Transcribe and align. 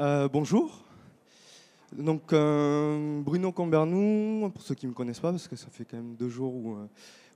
Euh, 0.00 0.28
bonjour. 0.32 0.82
Donc, 1.92 2.32
euh, 2.32 3.20
Bruno 3.20 3.52
Combernou, 3.52 4.48
pour 4.48 4.62
ceux 4.62 4.74
qui 4.74 4.86
ne 4.86 4.92
me 4.92 4.94
connaissent 4.94 5.20
pas, 5.20 5.30
parce 5.30 5.46
que 5.46 5.56
ça 5.56 5.66
fait 5.70 5.84
quand 5.84 5.98
même 5.98 6.14
deux 6.14 6.30
jours 6.30 6.54
où, 6.54 6.72
euh, 6.72 6.86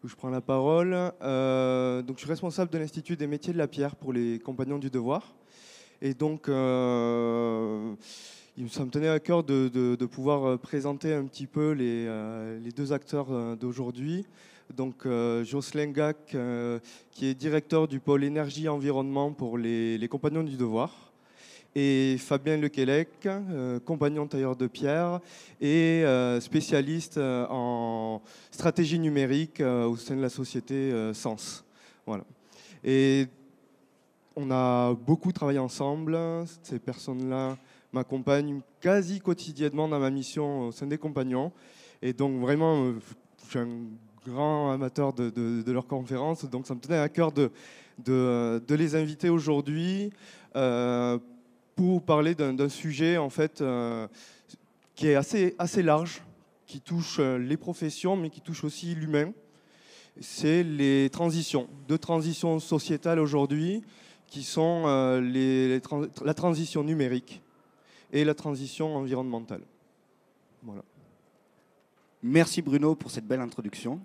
je 0.02 0.14
prends 0.14 0.30
la 0.30 0.41
parole. 0.41 0.92
Donc, 2.07 2.17
je 2.17 2.21
suis 2.21 2.29
responsable 2.29 2.71
de 2.71 2.79
l'Institut 2.79 3.17
des 3.17 3.27
métiers 3.27 3.53
de 3.53 3.58
la 3.58 3.69
pierre 3.69 3.97
pour 3.97 4.15
les 4.15 4.39
compagnons 4.39 4.79
du 4.79 4.89
devoir. 4.89 5.35
Et 6.00 6.15
donc, 6.15 6.45
ça 6.47 6.53
me 6.53 7.91
tenait 8.91 9.09
à 9.09 9.21
cœur 9.21 9.45
de, 9.45 10.07
pouvoir 10.07 10.59
présenter 10.59 11.12
un 11.12 11.25
petit 11.25 11.46
peu 11.46 11.73
les, 11.73 12.09
deux 12.75 12.95
acteurs 12.95 13.59
d'aujourd'hui. 13.59 14.25
Donc, 14.75 15.07
Jocelyn 15.43 15.91
Gac, 15.91 16.35
qui 17.11 17.27
est 17.27 17.35
directeur 17.35 17.89
du 17.89 18.01
pôle 18.01 18.25
énergie 18.25 18.65
et 18.65 18.69
environnement 18.69 19.33
pour 19.33 19.59
les 19.59 20.09
compagnons 20.09 20.45
du 20.45 20.57
devoir 20.57 21.14
et 21.75 22.16
Fabien 22.18 22.56
Lequelec, 22.56 23.09
euh, 23.27 23.80
compagnon 23.80 24.27
tailleur 24.27 24.55
de 24.56 24.66
pierre 24.66 25.20
et 25.60 26.05
euh, 26.05 26.41
spécialiste 26.41 27.19
euh, 27.19 27.46
en 27.51 28.23
stratégie 28.51 28.98
numérique 28.98 29.60
au 29.60 29.96
sein 29.96 30.16
de 30.16 30.23
la 30.23 30.29
société 30.29 30.92
Sens. 31.15 31.65
Voilà. 32.06 32.24
Et 32.84 33.27
on 34.37 34.51
a 34.51 34.95
beaucoup 34.95 35.32
travaillé 35.32 35.59
ensemble. 35.59 36.18
Ces 36.62 36.79
personnes-là 36.79 37.56
m'accompagnent 37.93 38.60
quasi 38.80 39.20
quotidiennement 39.20 39.88
dans 39.88 39.98
ma 39.98 40.10
mission 40.10 40.68
au 40.68 40.73
sein 40.73 40.87
des 40.87 40.98
compagnons. 40.98 41.52
Et 42.02 42.12
donc 42.12 42.41
vraiment, 42.41 42.93
je 43.45 43.51
suis 43.51 43.59
un 43.59 43.68
grand 44.24 44.70
amateur 44.73 45.12
de, 45.12 45.65
leurs 45.70 45.87
conférences. 45.87 46.45
Donc 46.45 46.66
ça 46.66 46.74
me 46.74 46.80
tenait 46.80 46.98
à 46.98 47.09
cœur 47.09 47.32
de, 47.32 47.51
les 48.68 48.96
inviter 48.96 49.29
aujourd'hui. 49.29 50.10
Pour 51.77 52.02
parler 52.02 52.34
d'un 52.34 52.69
sujet 52.69 53.16
en 53.19 53.30
fait 53.30 53.60
euh, 53.60 54.06
qui 54.95 55.09
est 55.09 55.15
assez, 55.16 55.55
assez 55.59 55.82
large, 55.82 56.23
qui 56.66 56.80
touche 56.80 57.16
euh, 57.18 57.38
les 57.38 57.57
professions, 57.57 58.16
mais 58.16 58.30
qui 58.30 58.40
touche 58.40 58.65
aussi 58.65 58.95
l'humain. 58.95 59.32
C'est 60.21 60.62
les 60.62 61.10
transitions, 61.10 61.68
deux 61.88 61.99
transitions 61.99 62.60
sociétales 62.60 63.18
aujourd'hui, 63.18 63.82
qui 64.28 64.42
sont 64.44 64.84
euh, 64.86 65.20
les- 65.20 65.68
les 65.68 65.80
tran- 65.80 66.06
la 66.24 66.34
transition 66.34 66.84
numérique 66.84 67.42
et 68.12 68.24
la 68.24 68.34
transition 68.34 68.96
environnementale. 68.96 69.62
Voilà. 70.62 70.82
Merci 72.22 72.62
Bruno 72.62 72.94
pour 72.94 73.10
cette 73.10 73.27
belle 73.27 73.40
introduction. 73.40 74.00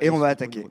Et 0.00 0.10
on 0.10 0.18
va 0.18 0.28
attaquer. 0.28 0.66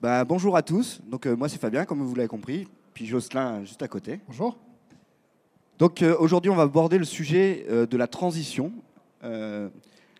Bah, 0.00 0.24
bonjour 0.24 0.56
à 0.56 0.62
tous. 0.62 1.00
Donc 1.06 1.26
euh, 1.26 1.34
moi 1.34 1.48
c'est 1.48 1.58
Fabien, 1.58 1.84
comme 1.84 2.02
vous 2.02 2.14
l'avez 2.14 2.28
compris, 2.28 2.68
puis 2.94 3.06
Jocelyn 3.06 3.64
juste 3.64 3.82
à 3.82 3.88
côté. 3.88 4.20
Bonjour. 4.28 4.56
Donc 5.78 6.02
euh, 6.02 6.16
aujourd'hui 6.18 6.50
on 6.50 6.56
va 6.56 6.64
aborder 6.64 6.98
le 6.98 7.04
sujet 7.04 7.64
euh, 7.70 7.86
de 7.86 7.96
la 7.96 8.08
transition. 8.08 8.72
Euh, 9.22 9.68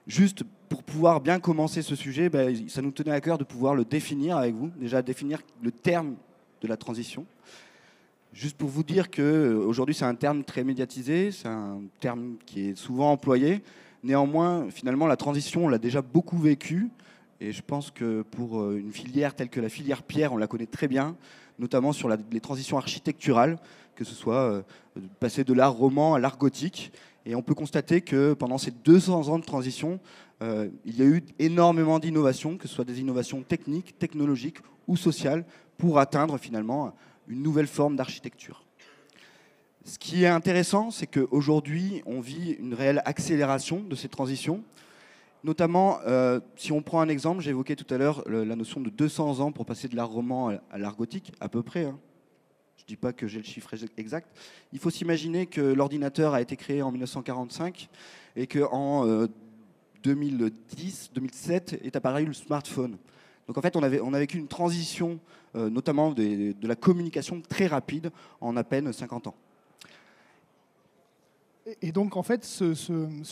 juste 0.06 0.44
pour 0.68 0.84
pouvoir 0.84 1.20
bien 1.20 1.40
commencer 1.40 1.82
ce 1.82 1.96
sujet, 1.96 2.28
bah, 2.28 2.44
ça 2.68 2.80
nous 2.80 2.92
tenait 2.92 3.10
à 3.10 3.20
cœur 3.20 3.38
de 3.38 3.44
pouvoir 3.44 3.74
le 3.74 3.84
définir 3.84 4.36
avec 4.36 4.54
vous. 4.54 4.70
Déjà 4.76 5.02
définir 5.02 5.40
le 5.62 5.72
terme 5.72 6.14
de 6.60 6.68
la 6.68 6.76
transition. 6.76 7.26
Juste 8.32 8.56
pour 8.56 8.68
vous 8.68 8.84
dire 8.84 9.10
que 9.10 9.54
aujourd'hui 9.66 9.96
c'est 9.96 10.04
un 10.04 10.14
terme 10.14 10.44
très 10.44 10.62
médiatisé, 10.62 11.32
c'est 11.32 11.48
un 11.48 11.80
terme 11.98 12.36
qui 12.46 12.68
est 12.68 12.76
souvent 12.76 13.10
employé. 13.10 13.62
Néanmoins, 14.04 14.70
finalement, 14.70 15.08
la 15.08 15.16
transition, 15.16 15.64
on 15.64 15.68
l'a 15.68 15.78
déjà 15.78 16.02
beaucoup 16.02 16.38
vécu. 16.38 16.88
Et 17.40 17.50
je 17.50 17.62
pense 17.62 17.90
que 17.90 18.22
pour 18.22 18.70
une 18.70 18.92
filière 18.92 19.34
telle 19.34 19.48
que 19.48 19.60
la 19.60 19.68
filière 19.68 20.04
pierre, 20.04 20.32
on 20.32 20.36
la 20.36 20.46
connaît 20.46 20.66
très 20.66 20.86
bien, 20.86 21.16
notamment 21.58 21.92
sur 21.92 22.08
les 22.08 22.40
transitions 22.40 22.78
architecturales, 22.78 23.58
que 23.98 24.04
ce 24.04 24.14
soit 24.14 24.36
euh, 24.36 24.62
passer 25.18 25.42
de 25.42 25.52
l'art 25.52 25.72
roman 25.72 26.14
à 26.14 26.20
l'art 26.20 26.38
gothique. 26.38 26.92
Et 27.27 27.34
on 27.34 27.42
peut 27.42 27.54
constater 27.54 28.00
que 28.00 28.32
pendant 28.32 28.56
ces 28.58 28.70
200 28.70 29.28
ans 29.28 29.38
de 29.41 29.44
transition, 29.44 29.98
euh, 30.41 30.68
il 30.84 30.96
y 30.96 31.02
a 31.02 31.04
eu 31.04 31.24
énormément 31.41 31.98
d'innovations, 31.98 32.56
que 32.56 32.69
ce 32.69 32.74
soit 32.74 32.84
des 32.84 33.00
innovations 33.00 33.42
techniques, 33.42 33.98
technologiques 33.98 34.59
ou 34.86 34.97
sociales, 34.97 35.44
pour 35.78 35.98
atteindre 35.98 36.38
finalement 36.38 36.94
une 37.26 37.42
nouvelle 37.42 37.66
forme 37.66 37.97
d'architecture. 37.97 38.64
Ce 39.84 39.98
qui 39.98 40.22
est 40.22 40.28
intéressant, 40.28 40.91
c'est 40.92 41.09
qu'aujourd'hui, 41.09 42.03
on 42.06 42.20
vit 42.20 42.53
une 42.53 42.75
réelle 42.75 43.03
accélération 43.04 43.80
de 43.82 43.97
ces 43.97 44.09
transitions. 44.09 44.62
Notamment, 45.44 45.98
euh, 46.06 46.41
si 46.56 46.72
on 46.72 46.82
prend 46.82 47.00
un 47.00 47.09
exemple, 47.09 47.47
évoqué 47.48 47.75
tout 47.76 47.92
à 47.92 47.98
l'heure 47.98 48.22
la 48.28 48.56
notion 48.56 48.80
de 48.80 48.91
200 48.91 49.41
ans 49.41 49.50
pour 49.53 49.66
passer 49.66 49.88
de 49.88 49.97
l'art 49.97 50.09
roman 50.10 50.50
à- 50.50 50.60
à 50.70 50.78
l'art 50.78 50.97
gothique, 50.97 51.32
à 51.41 51.48
peu 51.48 51.62
près. 51.62 51.84
hein. 51.84 51.98
Je 52.88 52.94
ne 52.94 52.97
dis 52.97 53.00
pas 53.03 53.12
que 53.12 53.26
j'ai 53.26 53.37
le 53.41 53.44
chiffre 53.44 53.75
exact. 53.99 54.34
Il 54.72 54.78
faut 54.78 54.88
s'imaginer 54.88 55.44
que 55.44 55.60
l'ordinateur 55.60 56.32
a 56.32 56.41
été 56.41 56.56
créé 56.56 56.81
en 56.81 56.91
1945 56.91 57.87
et 58.34 58.47
qu'en 58.47 59.26
2010, 60.03 61.10
2007 61.12 61.81
est 61.84 61.97
apparu 61.97 62.25
le 62.25 62.32
smartphone. 62.32 62.97
Donc 63.47 63.59
en 63.59 63.60
fait, 63.60 63.77
on, 63.77 63.82
avait, 63.82 64.00
on 64.00 64.15
a 64.15 64.19
vécu 64.19 64.38
une 64.38 64.48
transition, 64.48 65.21
euh, 65.54 65.69
notamment 65.69 66.12
de 66.12 66.66
la 66.66 66.77
communication 66.77 67.43
très 67.47 67.66
rapide 67.66 68.10
en 68.41 68.56
à 68.56 68.65
peine 68.65 68.91
50 68.91 69.27
ans. 69.27 69.34
Et- 71.82 71.93
donc, 71.93 72.16
en 72.16 72.22
fait, 72.22 72.47
ce, 72.47 72.72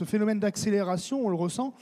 phénomène 0.05 0.39
d'accélération, 0.39 1.25
on 1.25 1.31
le 1.31 1.37
ressent. 1.37 1.73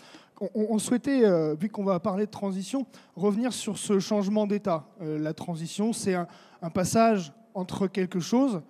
On, 0.55 0.79
souhaitait, 0.79 1.25
euh, 1.25 1.55
vu 1.55 1.71
qu'on 1.71 1.83
va 1.83 1.99
parler 1.99 2.27
de 2.27 2.31
transition, 2.31 2.87
revenir 3.17 3.53
sur 3.53 3.79
ce 3.79 3.99
changement 3.99 4.47
d'état. 4.47 4.87
Euh, 5.01 5.19
la 5.19 5.35
transition, 5.35 5.93
c'est 5.93 6.15
un 6.15 6.71
passage 6.71 7.33
entre 7.55 7.87
quelque 7.87 8.21
chose 8.21 8.61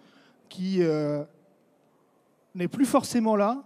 qui 0.49 0.83
euh, 0.83 1.25
n'est 2.55 2.69
plus 2.69 2.85
forcément 2.85 3.35
là 3.35 3.65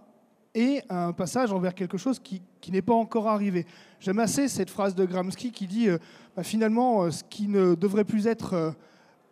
et 0.55 0.81
un 0.89 1.11
passage 1.13 1.53
envers 1.53 1.75
quelque 1.75 1.97
chose 1.97 2.19
qui, 2.19 2.41
qui 2.59 2.71
n'est 2.71 2.81
pas 2.81 2.93
encore 2.95 3.27
arrivé. 3.27 3.65
J'aime 3.99 4.19
assez 4.19 4.47
cette 4.47 4.69
phrase 4.69 4.95
de 4.95 5.05
Gramsci 5.05 5.51
qui 5.51 5.67
dit 5.67 5.87
euh, 5.89 5.97
bah, 6.35 6.43
finalement, 6.43 7.03
euh, 7.03 7.11
ce 7.11 7.23
qui 7.23 7.47
ne 7.47 7.75
devrait 7.75 8.05
plus 8.05 8.25
être 8.27 8.73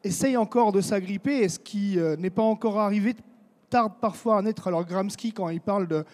essaye 0.03 0.37
encore 0.37 0.71
de 0.71 0.79
s'agripper 0.81 1.39
et 1.39 1.49
ce 1.49 1.57
qui 1.59 1.97
n'est 2.19 2.29
pas 2.29 2.43
encore 2.43 2.79
arrivé 2.79 3.15
tarde 3.69 3.93
parfois 3.99 4.37
à 4.37 4.41
naître. 4.41 4.67
Alors 4.67 4.85
Gramsci, 4.85 5.33
quand 5.33 5.49
il 5.49 5.59
parle 5.59 5.87
de, 5.87 6.05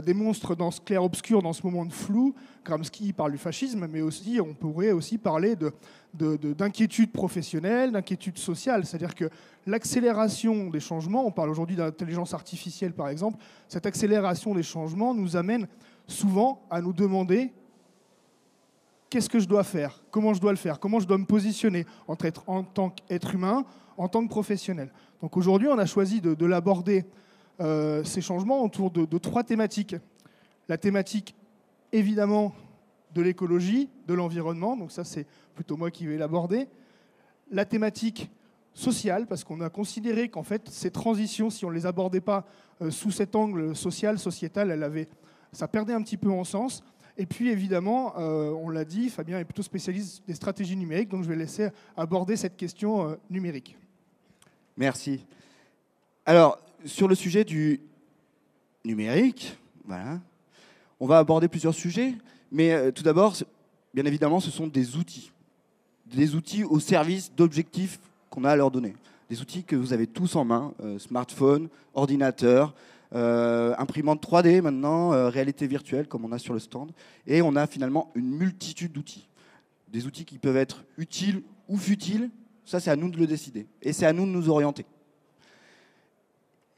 des 0.00 0.14
monstres 0.14 0.56
dans 0.56 0.72
ce 0.72 0.80
clair-obscur, 0.80 1.42
dans 1.42 1.52
ce 1.52 1.62
moment 1.64 1.84
de 1.84 1.92
flou, 1.92 2.34
Gramsci 2.64 3.12
parle 3.12 3.32
du 3.32 3.38
fascisme, 3.38 3.86
mais 3.88 4.00
aussi 4.00 4.40
on 4.40 4.54
pourrait 4.54 4.90
aussi 4.90 5.18
parler 5.18 5.54
de- 5.54 5.70
d'inquiétude 6.16 7.12
professionnelle, 7.12 7.92
d'inquiétude 7.92 8.38
sociale. 8.38 8.84
C'est-à-dire 8.84 9.14
que 9.14 9.28
l'accélération 9.66 10.70
des 10.70 10.80
changements, 10.80 11.26
on 11.26 11.30
parle 11.30 11.50
aujourd'hui 11.50 11.76
d'intelligence 11.76 12.34
artificielle 12.34 12.92
par 12.92 13.08
exemple, 13.08 13.38
cette 13.68 13.86
accélération 13.86 14.54
des 14.54 14.62
changements 14.62 15.14
nous 15.14 15.36
amène 15.36 15.66
souvent 16.06 16.62
à 16.70 16.80
nous 16.80 16.92
demander 16.92 17.52
qu'est-ce 19.10 19.28
que 19.28 19.38
je 19.38 19.48
dois 19.48 19.64
faire, 19.64 20.02
comment 20.10 20.34
je 20.34 20.40
dois 20.40 20.52
le 20.52 20.58
faire, 20.58 20.80
comment 20.80 21.00
je 21.00 21.06
dois 21.06 21.18
me 21.18 21.26
positionner 21.26 21.86
en 22.08 22.16
tant 22.16 22.90
qu'être 22.90 23.34
humain, 23.34 23.64
en 23.96 24.08
tant 24.08 24.22
que 24.24 24.28
professionnel? 24.28 24.92
Donc 25.20 25.36
aujourd'hui, 25.36 25.68
on 25.68 25.78
a 25.78 25.86
choisi 25.86 26.20
de, 26.20 26.34
de 26.34 26.46
l'aborder, 26.46 27.06
euh, 27.60 28.04
ces 28.04 28.20
changements, 28.20 28.62
autour 28.62 28.90
de 28.90 29.18
trois 29.18 29.42
thématiques. 29.42 29.96
La 30.68 30.76
thématique, 30.76 31.34
évidemment, 31.92 32.52
de 33.16 33.22
l'écologie, 33.22 33.88
de 34.06 34.14
l'environnement, 34.14 34.76
donc 34.76 34.92
ça 34.92 35.02
c'est 35.02 35.26
plutôt 35.54 35.76
moi 35.78 35.90
qui 35.90 36.06
vais 36.06 36.18
l'aborder. 36.18 36.68
La 37.50 37.64
thématique 37.64 38.30
sociale, 38.74 39.26
parce 39.26 39.42
qu'on 39.42 39.62
a 39.62 39.70
considéré 39.70 40.28
qu'en 40.28 40.42
fait, 40.42 40.68
ces 40.68 40.90
transitions, 40.90 41.48
si 41.48 41.64
on 41.64 41.70
ne 41.70 41.74
les 41.74 41.86
abordait 41.86 42.20
pas 42.20 42.44
euh, 42.82 42.90
sous 42.90 43.10
cet 43.10 43.34
angle 43.34 43.74
social, 43.74 44.18
sociétal, 44.18 44.70
elle 44.70 44.82
avait, 44.82 45.08
ça 45.50 45.66
perdait 45.66 45.94
un 45.94 46.02
petit 46.02 46.18
peu 46.18 46.30
en 46.30 46.44
sens. 46.44 46.84
Et 47.16 47.24
puis 47.24 47.48
évidemment, 47.48 48.12
euh, 48.18 48.50
on 48.50 48.68
l'a 48.68 48.84
dit, 48.84 49.08
Fabien 49.08 49.38
est 49.38 49.46
plutôt 49.46 49.62
spécialiste 49.62 50.22
des 50.26 50.34
stratégies 50.34 50.76
numériques, 50.76 51.08
donc 51.08 51.22
je 51.22 51.28
vais 51.28 51.36
laisser 51.36 51.70
aborder 51.96 52.36
cette 52.36 52.58
question 52.58 53.08
euh, 53.08 53.14
numérique. 53.30 53.78
Merci. 54.76 55.24
Alors, 56.26 56.58
sur 56.84 57.08
le 57.08 57.14
sujet 57.14 57.44
du 57.44 57.80
numérique, 58.84 59.56
voilà, 59.86 60.20
on 61.00 61.06
va 61.06 61.16
aborder 61.16 61.48
plusieurs 61.48 61.74
sujets, 61.74 62.14
mais 62.50 62.72
euh, 62.72 62.90
tout 62.90 63.02
d'abord, 63.02 63.34
bien 63.94 64.04
évidemment, 64.04 64.40
ce 64.40 64.50
sont 64.50 64.66
des 64.66 64.96
outils. 64.96 65.32
Des 66.06 66.34
outils 66.34 66.64
au 66.64 66.78
service 66.78 67.32
d'objectifs 67.34 67.98
qu'on 68.30 68.44
a 68.44 68.50
à 68.50 68.56
leur 68.56 68.70
donner. 68.70 68.94
Des 69.28 69.40
outils 69.40 69.64
que 69.64 69.74
vous 69.74 69.92
avez 69.92 70.06
tous 70.06 70.36
en 70.36 70.44
main, 70.44 70.72
euh, 70.82 70.98
smartphone, 70.98 71.68
ordinateur, 71.94 72.74
euh, 73.14 73.74
imprimante 73.78 74.22
3D 74.22 74.60
maintenant, 74.60 75.10
réalité 75.30 75.66
virtuelle 75.66 76.06
comme 76.06 76.24
on 76.24 76.32
a 76.32 76.38
sur 76.38 76.54
le 76.54 76.60
stand, 76.60 76.92
et 77.26 77.42
on 77.42 77.56
a 77.56 77.66
finalement 77.66 78.10
une 78.14 78.30
multitude 78.30 78.92
d'outils. 78.92 79.28
Des 79.88 80.06
outils 80.06 80.24
qui 80.24 80.38
peuvent 80.38 80.56
être 80.56 80.84
utiles 80.98 81.42
ou 81.68 81.76
futiles, 81.76 82.30
ça 82.64 82.80
c'est 82.80 82.90
à 82.90 82.96
nous 82.96 83.08
de 83.08 83.16
le 83.16 83.26
décider, 83.26 83.66
et 83.82 83.92
c'est 83.92 84.06
à 84.06 84.12
nous 84.12 84.26
de 84.26 84.30
nous 84.30 84.48
orienter. 84.48 84.84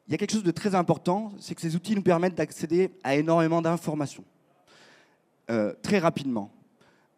Il 0.07 0.13
y 0.13 0.15
a 0.15 0.19
quelque 0.19 0.33
chose 0.33 0.43
de 0.43 0.51
très 0.51 0.75
important, 0.75 1.33
c'est 1.39 1.55
que 1.55 1.61
ces 1.61 1.77
outils 1.77 1.95
nous 1.95 2.03
permettent 2.03 2.35
d'accéder 2.35 2.91
à 3.03 3.15
énormément 3.17 3.61
d'informations, 3.61 4.25
euh, 5.51 5.73
très 5.83 5.99
rapidement. 5.99 6.51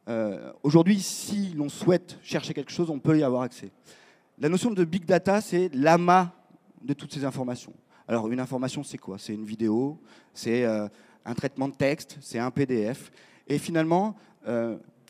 Euh, 0.09 0.53
Aujourd'hui, 0.63 1.01
si 1.01 1.53
l'on 1.55 1.69
souhaite 1.69 2.19
chercher 2.23 2.55
quelque 2.55 2.73
chose, 2.73 2.91
on 2.91 2.99
peut 2.99 3.19
y 3.19 3.23
avoir 3.23 3.43
accès. 3.43 3.71
La 4.39 4.49
notion 4.49 4.71
de 4.71 4.85
big 4.85 5.05
data, 5.05 5.41
c'est 5.41 5.71
l'amas 5.75 6.33
de 6.83 6.95
toutes 6.95 7.13
ces 7.13 7.25
informations. 7.25 7.75
Alors 8.09 8.29
une 8.29 8.41
information, 8.41 8.83
c'est 8.83 8.99
quoi? 8.99 9.19
C'est 9.19 9.35
une 9.35 9.45
vidéo, 9.45 10.01
c'est 10.33 10.65
euh, 10.65 10.89
un 11.25 11.35
traitement 11.35 11.69
de 11.69 11.75
texte, 11.75 12.19
c'est 12.21 12.39
un 12.39 12.51
PDF. 12.51 13.11
Et 13.47 13.59
finalement, 13.59 14.17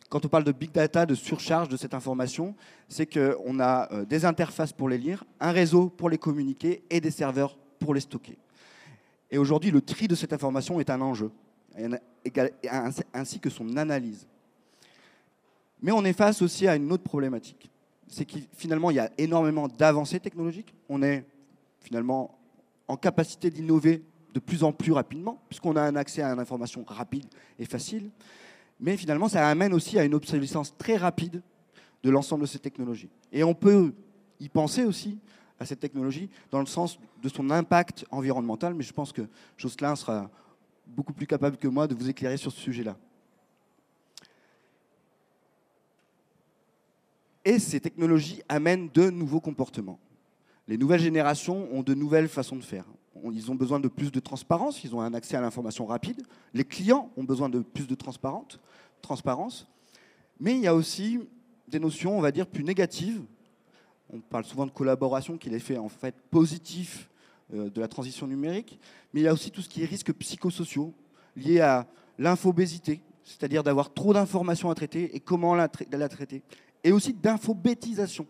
quand 0.08 0.24
on 0.24 0.28
parle 0.28 0.44
de 0.44 0.52
big 0.52 0.72
data, 0.72 1.06
de 1.06 1.14
surcharge 1.14 1.68
de 1.68 1.76
cette 1.76 1.94
information, 1.94 2.56
c'est 2.88 3.06
qu'on 3.06 3.60
a 3.60 4.04
des 4.06 4.24
interfaces 4.24 4.72
pour 4.72 4.88
les 4.88 4.98
lire, 4.98 5.24
un 5.38 5.52
réseau 5.52 5.88
pour 5.88 6.10
les 6.10 6.18
communiquer 6.18 6.82
et 6.90 7.00
des 7.00 7.10
serveurs 7.10 7.56
pour 7.78 7.94
les 7.94 8.00
stocker. 8.00 8.38
Et 9.30 9.38
aujourd'hui, 9.38 9.70
le 9.70 9.80
tri 9.80 10.08
de 10.08 10.14
cette 10.14 10.32
information 10.32 10.80
est 10.80 10.90
un 10.90 11.00
enjeu, 11.00 11.30
ainsi 13.12 13.40
que 13.40 13.50
son 13.50 13.76
analyse. 13.76 14.26
Mais 15.82 15.92
on 15.92 16.04
est 16.04 16.12
face 16.12 16.42
aussi 16.42 16.66
à 16.66 16.76
une 16.76 16.92
autre 16.92 17.02
problématique. 17.02 17.70
C'est 18.08 18.24
que 18.24 18.38
finalement, 18.52 18.90
il 18.90 18.96
y 18.96 19.00
a 19.00 19.10
énormément 19.16 19.68
d'avancées 19.68 20.20
technologiques. 20.20 20.74
On 20.88 21.02
est 21.02 21.24
finalement 21.80 22.38
en 22.88 22.96
capacité 22.96 23.50
d'innover 23.50 24.02
de 24.34 24.40
plus 24.40 24.62
en 24.62 24.72
plus 24.72 24.92
rapidement, 24.92 25.40
puisqu'on 25.48 25.76
a 25.76 25.82
un 25.82 25.96
accès 25.96 26.22
à 26.22 26.32
une 26.32 26.38
information 26.38 26.84
rapide 26.86 27.26
et 27.58 27.64
facile. 27.64 28.10
Mais 28.78 28.96
finalement, 28.96 29.28
ça 29.28 29.48
amène 29.48 29.74
aussi 29.74 29.98
à 29.98 30.04
une 30.04 30.14
obsolescence 30.14 30.76
très 30.76 30.96
rapide 30.96 31.42
de 32.02 32.10
l'ensemble 32.10 32.42
de 32.42 32.48
ces 32.48 32.58
technologies. 32.58 33.10
Et 33.32 33.44
on 33.44 33.54
peut 33.54 33.92
y 34.38 34.48
penser 34.48 34.84
aussi 34.84 35.18
à 35.58 35.66
cette 35.66 35.80
technologie 35.80 36.30
dans 36.50 36.60
le 36.60 36.66
sens 36.66 36.98
de 37.22 37.28
son 37.28 37.50
impact 37.50 38.06
environnemental, 38.10 38.74
mais 38.74 38.82
je 38.82 38.92
pense 38.92 39.12
que 39.12 39.22
Jocelyn 39.58 39.94
sera 39.94 40.30
beaucoup 40.94 41.12
plus 41.12 41.26
capable 41.26 41.56
que 41.56 41.68
moi 41.68 41.86
de 41.86 41.94
vous 41.94 42.08
éclairer 42.08 42.36
sur 42.36 42.52
ce 42.52 42.60
sujet-là. 42.60 42.96
Et 47.44 47.58
ces 47.58 47.80
technologies 47.80 48.42
amènent 48.48 48.88
de 48.88 49.10
nouveaux 49.10 49.40
comportements. 49.40 49.98
Les 50.68 50.76
nouvelles 50.76 51.00
générations 51.00 51.68
ont 51.72 51.82
de 51.82 51.94
nouvelles 51.94 52.28
façons 52.28 52.56
de 52.56 52.62
faire. 52.62 52.84
Ils 53.32 53.50
ont 53.50 53.54
besoin 53.54 53.80
de 53.80 53.88
plus 53.88 54.12
de 54.12 54.20
transparence, 54.20 54.84
ils 54.84 54.94
ont 54.94 55.00
un 55.00 55.14
accès 55.14 55.36
à 55.36 55.40
l'information 55.40 55.86
rapide. 55.86 56.22
Les 56.54 56.64
clients 56.64 57.10
ont 57.16 57.24
besoin 57.24 57.48
de 57.48 57.60
plus 57.60 57.86
de 57.86 57.94
transparence. 57.94 59.66
Mais 60.38 60.54
il 60.54 60.60
y 60.60 60.66
a 60.66 60.74
aussi 60.74 61.18
des 61.66 61.80
notions, 61.80 62.16
on 62.16 62.20
va 62.20 62.30
dire, 62.30 62.46
plus 62.46 62.64
négatives. 62.64 63.20
On 64.12 64.20
parle 64.20 64.44
souvent 64.44 64.66
de 64.66 64.70
collaboration, 64.70 65.36
qui 65.36 65.48
est 65.48 65.52
l'effet 65.52 65.76
en 65.76 65.88
fait 65.88 66.14
positif 66.30 67.09
de 67.52 67.80
la 67.80 67.88
transition 67.88 68.26
numérique. 68.26 68.78
Mais 69.12 69.20
il 69.20 69.24
y 69.24 69.28
a 69.28 69.32
aussi 69.32 69.50
tout 69.50 69.62
ce 69.62 69.68
qui 69.68 69.82
est 69.82 69.86
risques 69.86 70.12
psychosociaux 70.12 70.94
liés 71.36 71.60
à 71.60 71.86
l'infobésité, 72.18 73.00
c'est-à-dire 73.24 73.62
d'avoir 73.62 73.92
trop 73.92 74.12
d'informations 74.12 74.70
à 74.70 74.74
traiter 74.74 75.14
et 75.16 75.20
comment 75.20 75.54
la, 75.54 75.68
la 75.92 76.08
traiter. 76.08 76.42
Et 76.84 76.92
aussi 76.92 77.12
d'infobétisation. 77.12 78.26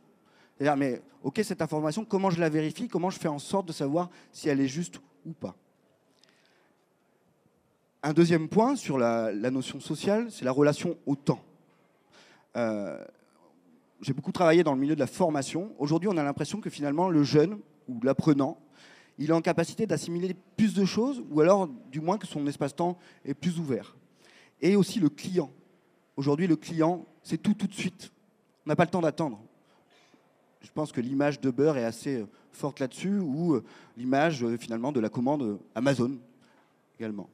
C'est-à-dire, 0.56 0.76
mais 0.76 1.02
ok, 1.22 1.40
cette 1.42 1.62
information, 1.62 2.04
comment 2.04 2.30
je 2.30 2.40
la 2.40 2.48
vérifie 2.48 2.88
Comment 2.88 3.10
je 3.10 3.18
fais 3.18 3.28
en 3.28 3.38
sorte 3.38 3.66
de 3.66 3.72
savoir 3.72 4.10
si 4.32 4.48
elle 4.48 4.60
est 4.60 4.68
juste 4.68 5.00
ou 5.24 5.32
pas 5.32 5.54
Un 8.02 8.12
deuxième 8.12 8.48
point 8.48 8.76
sur 8.76 8.98
la, 8.98 9.32
notion 9.32 9.80
sociale, 9.80 10.30
c'est 10.30 10.44
la 10.44 10.52
relation 10.52 10.96
au 11.06 11.16
temps. 11.16 11.42
Euh, 12.56 13.02
j'ai 14.00 14.12
beaucoup 14.12 14.32
travaillé 14.32 14.62
dans 14.62 14.74
le 14.74 14.80
milieu 14.80 14.94
de 14.94 15.00
la 15.00 15.06
formation. 15.06 15.72
Aujourd'hui, 15.78 16.08
on 16.08 16.16
a 16.16 16.22
l'impression 16.22 16.60
que 16.60 16.70
finalement, 16.70 17.08
le 17.08 17.22
jeune 17.22 17.58
ou 17.88 18.00
l'apprenant, 18.02 18.58
il 19.18 19.30
est 19.30 19.34
en 19.34 19.42
capacité 19.42 19.86
d'assimiler 19.86 20.34
plus 20.56 20.74
de 20.74 20.84
choses, 20.84 21.22
ou 21.30 21.40
alors 21.40 21.68
du 21.90 22.00
moins 22.00 22.18
que 22.18 22.26
son 22.26 22.46
espace-temps 22.46 22.98
est 23.24 23.34
plus 23.34 23.58
ouvert. 23.58 23.96
Et 24.60 24.76
aussi 24.76 25.00
le 25.00 25.08
client. 25.08 25.50
Aujourd'hui, 26.16 26.46
le 26.46 26.56
client, 26.56 27.06
c'est 27.22 27.38
tout 27.38 27.54
tout 27.54 27.66
de 27.66 27.74
suite. 27.74 28.12
On 28.66 28.70
n'a 28.70 28.76
pas 28.76 28.84
le 28.84 28.90
temps 28.90 29.00
d'attendre 29.00 29.42
je 30.62 30.70
pense 30.72 30.92
que 30.92 31.00
l'image 31.00 31.40
de 31.40 31.50
beurre 31.50 31.78
est 31.78 31.84
assez 31.84 32.16
euh, 32.16 32.26
forte 32.52 32.80
là-dessus, 32.80 33.18
ou 33.18 33.54
euh, 33.54 33.64
l'image 33.96 34.44
euh, 34.44 34.56
finalement 34.58 34.92
de 34.92 35.00
la 35.00 35.08
commande 35.08 35.58
Amazon 35.74 36.18
également. 36.98 37.28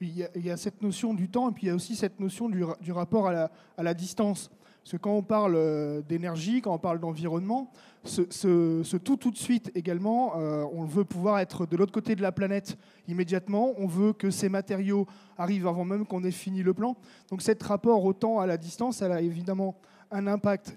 Il 0.00 0.28
y, 0.34 0.50
a, 0.50 0.56
cette 0.56 0.82
notion 0.82 1.14
du 1.14 1.28
temps 1.28 1.48
et 1.48 1.52
puis 1.52 1.66
il 1.66 1.68
y 1.68 1.70
a 1.70 1.76
aussi 1.76 1.94
cette 1.94 2.18
notion 2.18 2.48
du, 2.48 2.64
rapport 2.90 3.28
à 3.28 3.48
la, 3.78 3.94
distance. 3.94 4.50
Parce 4.82 4.92
que 4.92 4.96
quand 4.96 5.12
on 5.12 5.22
parle 5.22 6.02
d'énergie, 6.08 6.60
quand 6.60 6.74
on 6.74 6.78
parle 6.78 6.98
d'environnement, 6.98 7.70
ce, 8.04 8.96
tout 8.96 9.16
tout 9.16 9.30
de 9.30 9.36
suite 9.36 9.70
également, 9.76 10.34
on 10.36 10.84
veut 10.84 11.04
pouvoir 11.04 11.38
être 11.38 11.66
de 11.66 11.76
l'autre 11.76 11.92
côté 11.92 12.16
de 12.16 12.22
la 12.22 12.32
planète 12.32 12.76
immédiatement. 13.06 13.74
On 13.78 13.86
veut 13.86 14.12
que 14.12 14.30
ces 14.30 14.48
matériaux 14.48 15.06
arrivent 15.38 15.68
avant 15.68 15.84
même 15.84 16.04
qu'on 16.04 16.24
ait 16.24 16.32
fini 16.32 16.64
le 16.64 16.74
plan. 16.74 16.96
Donc 17.30 17.42
cet 17.42 17.62
rapport 17.62 18.04
au 18.04 18.12
temps 18.12 18.40
à 18.40 18.46
la 18.46 18.56
distance, 18.56 19.02
elle 19.02 19.12
a 19.12 19.20
évidemment 19.20 19.76
un 20.10 20.26
impact 20.26 20.76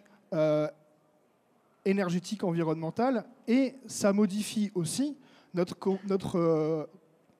énergétique 1.85 2.43
environnementale 2.43 3.23
et 3.47 3.75
ça 3.85 4.11
modifie 4.11 4.71
aussi 4.75 5.17
notre, 5.53 6.37
euh, 6.37 6.85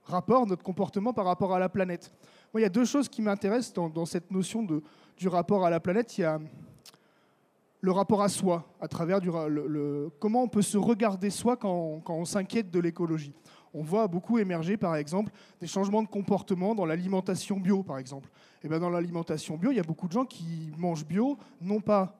rapport, 0.03 0.45
notre 0.45 0.63
comportement 0.63 1.13
par 1.13 1.25
rapport 1.25 1.53
à 1.53 1.59
la 1.59 1.67
planète. 1.67 2.13
Il 2.53 2.61
y 2.61 2.65
a 2.65 2.69
deux 2.69 2.85
choses 2.85 3.09
qui 3.09 3.21
m'intéressent 3.21 3.73
dans, 3.73 4.05
cette 4.05 4.31
notion 4.31 4.63
de, 4.63 4.81
du 5.17 5.27
rapport 5.27 5.65
à 5.65 5.69
la 5.69 5.79
planète. 5.79 6.17
Il 6.17 6.21
y 6.21 6.23
a 6.23 6.39
le 7.81 7.91
rapport 7.91 8.23
à 8.23 8.29
soi, 8.29 8.65
à 8.81 8.87
travers 8.87 9.21
du, 9.21 9.29
comment 10.19 10.43
on 10.43 10.47
peut 10.47 10.63
se 10.63 10.77
regarder 10.77 11.29
soi 11.29 11.55
quand, 11.55 12.01
on 12.07 12.25
s'inquiète 12.25 12.71
de 12.71 12.79
l'écologie. 12.79 13.33
On 13.73 13.83
voit 13.83 14.07
beaucoup 14.07 14.39
émerger, 14.39 14.77
par 14.77 14.95
exemple, 14.95 15.31
des 15.59 15.67
changements 15.67 16.01
de 16.01 16.07
comportement 16.07 16.73
dans 16.73 16.85
l'alimentation 16.85 17.59
bio, 17.59 17.83
par 17.83 17.97
exemple. 17.97 18.29
Et 18.63 18.69
bien 18.69 18.79
dans 18.79 18.89
l'alimentation 18.89 19.57
bio, 19.57 19.71
il 19.71 19.75
y 19.75 19.79
a 19.79 19.83
beaucoup 19.83 20.07
de 20.07 20.13
gens 20.13 20.25
qui 20.25 20.71
mangent 20.77 21.05
bio, 21.05 21.37
non 21.61 21.79
pas 21.79 22.17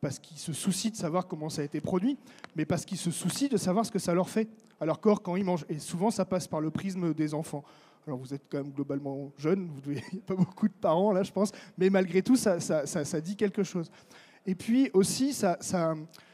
parce 0.00 0.18
qu'ils 0.18 0.38
se 0.38 0.52
soucient 0.52 0.90
de 0.90 0.96
savoir 0.96 1.28
comment 1.28 1.48
ça 1.48 1.62
a 1.62 1.64
été 1.64 1.80
produit, 1.80 2.18
mais 2.56 2.64
parce 2.64 2.84
qu'ils 2.84 2.98
se 2.98 3.12
soucient 3.12 3.48
de 3.48 3.56
savoir 3.56 3.86
ce 3.86 3.92
que 3.92 4.00
ça 4.00 4.12
leur 4.12 4.28
fait 4.28 4.48
à 4.80 4.84
leur 4.84 5.00
corps 5.00 5.22
quand 5.22 5.36
ils 5.36 5.44
mangent. 5.44 5.64
Et 5.68 5.78
souvent, 5.78 6.10
ça 6.10 6.24
passe 6.24 6.48
par 6.48 6.60
le 6.60 6.70
prisme 6.70 7.14
des 7.14 7.34
enfants. 7.34 7.62
Alors 8.06 8.18
vous 8.18 8.34
êtes 8.34 8.42
quand 8.50 8.58
même 8.58 8.72
globalement 8.72 9.30
jeune, 9.38 9.68
vous 9.68 9.92
n'avez 9.92 10.02
pas 10.26 10.34
beaucoup 10.34 10.66
de 10.66 10.72
parents 10.72 11.12
là, 11.12 11.22
je 11.22 11.30
pense, 11.30 11.52
mais 11.78 11.88
malgré 11.88 12.22
tout, 12.22 12.36
ça, 12.36 12.58
dit 13.20 13.36
quelque 13.36 13.62
chose. 13.62 13.90
Et 14.44 14.56
puis 14.56 14.90
aussi, 14.92 15.32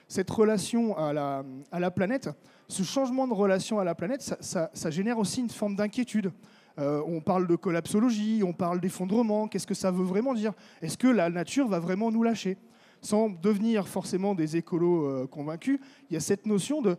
cette 0.09 0.31
relation 0.31 0.97
à 0.97 1.13
la, 1.13 1.45
à 1.71 1.79
la, 1.79 1.91
planète, 1.91 2.31
ce 2.69 2.83
changement 2.83 3.29
de 3.29 3.35
relation 3.35 3.79
à 3.79 3.85
la 3.85 3.95
planète, 3.95 4.23
ça, 4.41 4.91
génère 4.91 5.19
aussi 5.19 5.41
une 5.41 5.51
forme 5.51 5.77
d'inquiétude. 5.77 6.33
Euh, 6.79 7.03
on 7.07 7.21
parle 7.21 7.47
de 7.47 7.57
collapsologie, 7.57 8.43
on 8.45 8.53
parle 8.53 8.81
d'effondrement, 8.81 9.49
qu'est-ce 9.49 9.67
que 9.67 9.75
ça 9.75 9.91
veut 9.91 10.05
vraiment 10.05 10.33
dire? 10.33 10.53
Est-ce 10.81 10.97
que 10.97 11.09
la 11.09 11.29
nature 11.29 11.69
va 11.69 11.81
vraiment 11.81 12.11
nous 12.11 12.23
lâcher? 12.23 12.57
Sans 13.03 13.29
devenir 13.29 13.89
forcément 13.89 14.35
des 14.35 14.57
écolos 14.57 15.05
euh, 15.05 15.27
convaincus, 15.27 15.81
il 16.09 16.15
y 16.15 16.17
a 16.17 16.21
cette 16.21 16.47
notion 16.47 16.81
de 16.81 16.97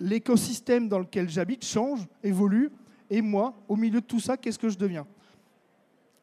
l'écosystème 0.00 0.88
dans 0.88 0.98
lequel 0.98 1.28
j'habite 1.28 1.64
change, 1.64 2.06
évolue, 2.24 2.70
et 3.12 3.20
moi, 3.20 3.54
au 3.68 3.76
milieu 3.76 4.00
de 4.00 4.06
tout 4.06 4.20
ça, 4.20 4.38
qu'est-ce 4.38 4.58
que 4.58 4.70
je 4.70 4.78
deviens? 4.78 5.06